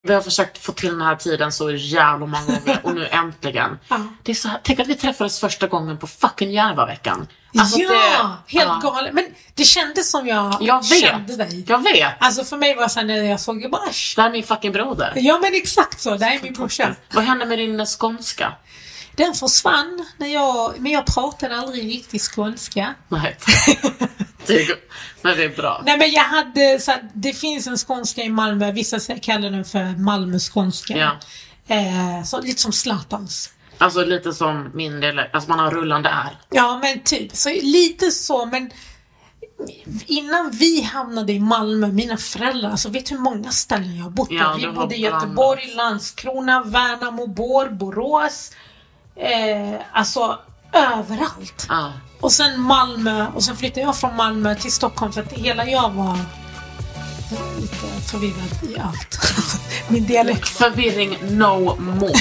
Vi 0.06 0.14
har 0.14 0.20
försökt 0.20 0.58
få 0.58 0.72
till 0.72 0.88
den 0.90 1.00
här 1.02 1.16
tiden 1.16 1.52
så 1.52 1.70
jävla 1.70 2.26
många 2.26 2.44
gånger 2.46 2.80
och 2.82 2.94
nu 2.94 3.06
äntligen. 3.10 3.78
Ja. 3.88 4.00
Det 4.22 4.32
är 4.32 4.36
så 4.36 4.48
här, 4.48 4.60
tänk 4.62 4.80
att 4.80 4.86
vi 4.86 4.94
träffades 4.94 5.40
första 5.40 5.66
gången 5.66 5.98
på 5.98 6.06
fucking 6.06 6.50
Järvaveckan. 6.52 7.26
Alltså, 7.58 7.78
ja, 7.80 7.88
det- 7.90 8.58
helt 8.58 8.70
ja. 8.82 8.90
galet. 8.90 9.12
Men 9.14 9.24
det 9.54 9.64
kändes 9.64 10.10
som 10.10 10.26
jag, 10.26 10.56
Jag 10.60 10.84
kände 10.84 11.36
vet. 11.36 11.50
dig. 11.50 11.64
Jag 11.68 11.82
vet. 11.82 12.12
Alltså 12.18 12.44
för 12.44 12.56
mig 12.56 12.74
var 12.74 12.82
det 12.82 12.88
så 12.88 13.00
här 13.00 13.06
när 13.06 13.22
jag 13.24 13.40
såg, 13.40 13.70
bara. 13.70 13.82
Det 14.16 14.22
här 14.22 14.28
är 14.28 14.32
min 14.32 14.42
fucking 14.44 14.72
broder. 14.72 15.12
Ja 15.16 15.38
men 15.42 15.54
exakt 15.54 16.00
så, 16.00 16.16
det 16.16 16.24
här 16.24 16.36
är 16.38 16.42
min 16.42 16.52
brorsa. 16.52 16.94
Vad 17.12 17.24
hände 17.24 17.46
med 17.46 17.58
din 17.58 17.86
skånska? 17.86 18.52
Den 19.16 19.34
försvann, 19.34 20.06
när 20.16 20.26
jag, 20.26 20.74
men 20.80 20.92
jag 20.92 21.06
pratade 21.06 21.56
aldrig 21.56 21.88
riktigt 21.88 22.22
skånska. 22.22 22.94
Nej. 23.08 23.36
Men 25.22 25.36
det 25.36 25.44
är 25.44 25.56
bra. 25.56 25.82
Nej 25.86 25.98
men 25.98 26.10
jag 26.10 26.24
hade, 26.24 26.78
så 26.80 26.92
det 27.14 27.32
finns 27.32 27.66
en 27.66 27.76
skånska 27.76 28.22
i 28.22 28.28
Malmö, 28.28 28.72
vissa 28.72 28.98
kallar 29.18 29.50
den 29.50 29.64
för 29.64 29.98
Malmöskånska. 29.98 30.96
Ja. 30.96 31.16
Eh, 31.74 32.24
så, 32.24 32.40
lite 32.40 32.62
som 32.62 32.72
Zlatans. 32.72 33.50
Alltså 33.78 34.04
lite 34.04 34.32
som 34.32 34.70
min 34.74 35.00
del, 35.00 35.18
alltså 35.18 35.50
man 35.50 35.58
har 35.58 35.70
rullande 35.70 36.08
R. 36.08 36.38
Ja 36.50 36.78
men 36.82 37.02
typ, 37.02 37.36
så 37.36 37.48
lite 37.48 38.10
så 38.10 38.46
men 38.46 38.70
Innan 40.06 40.50
vi 40.50 40.82
hamnade 40.82 41.32
i 41.32 41.40
Malmö, 41.40 41.86
mina 41.86 42.16
föräldrar, 42.16 42.70
alltså 42.70 42.88
vet 42.88 43.06
du 43.06 43.14
hur 43.14 43.22
många 43.22 43.50
ställen 43.50 43.96
jag 43.96 44.04
har 44.04 44.10
bott 44.10 44.28
på? 44.28 44.34
Ja, 44.34 44.56
vi 44.58 44.66
bodde 44.66 44.96
i. 44.96 45.00
Göteborg, 45.00 45.74
Landskrona, 45.76 46.62
Värnamo, 46.62 47.26
Bor, 47.26 47.68
Borås. 47.68 48.52
Eh, 49.16 49.80
alltså 49.92 50.38
överallt. 50.72 51.66
Ja. 51.68 51.92
Och 52.20 52.32
sen 52.32 52.60
Malmö 52.60 53.26
och 53.34 53.42
sen 53.42 53.56
flyttade 53.56 53.80
jag 53.80 53.96
från 53.96 54.16
Malmö 54.16 54.54
till 54.54 54.72
Stockholm 54.72 55.12
för 55.12 55.22
att 55.22 55.32
hela 55.32 55.64
jag 55.64 55.90
var 55.90 56.18
lite 57.60 57.76
förvirrad 58.10 58.70
i 58.70 58.78
allt. 58.78 59.18
Min 59.88 60.06
dialekt. 60.06 60.48
Förvirring 60.48 61.18
no 61.22 61.76
more. 61.80 62.12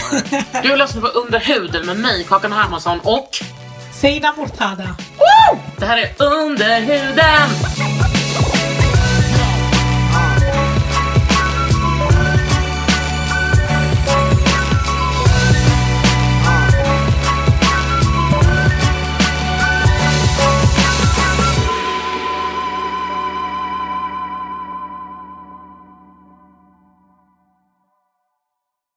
Du 0.64 0.76
lyssnar 0.76 1.02
på 1.02 1.08
Under 1.08 1.40
huden 1.40 1.86
med 1.86 2.00
mig, 2.00 2.24
Kakan 2.24 2.52
Hermansson 2.52 3.00
och 3.04 3.30
Seida 3.94 4.34
Mortada. 4.38 4.96
det 5.78 5.86
här 5.86 5.98
är 5.98 6.12
Under 6.18 6.82
huden! 6.82 7.50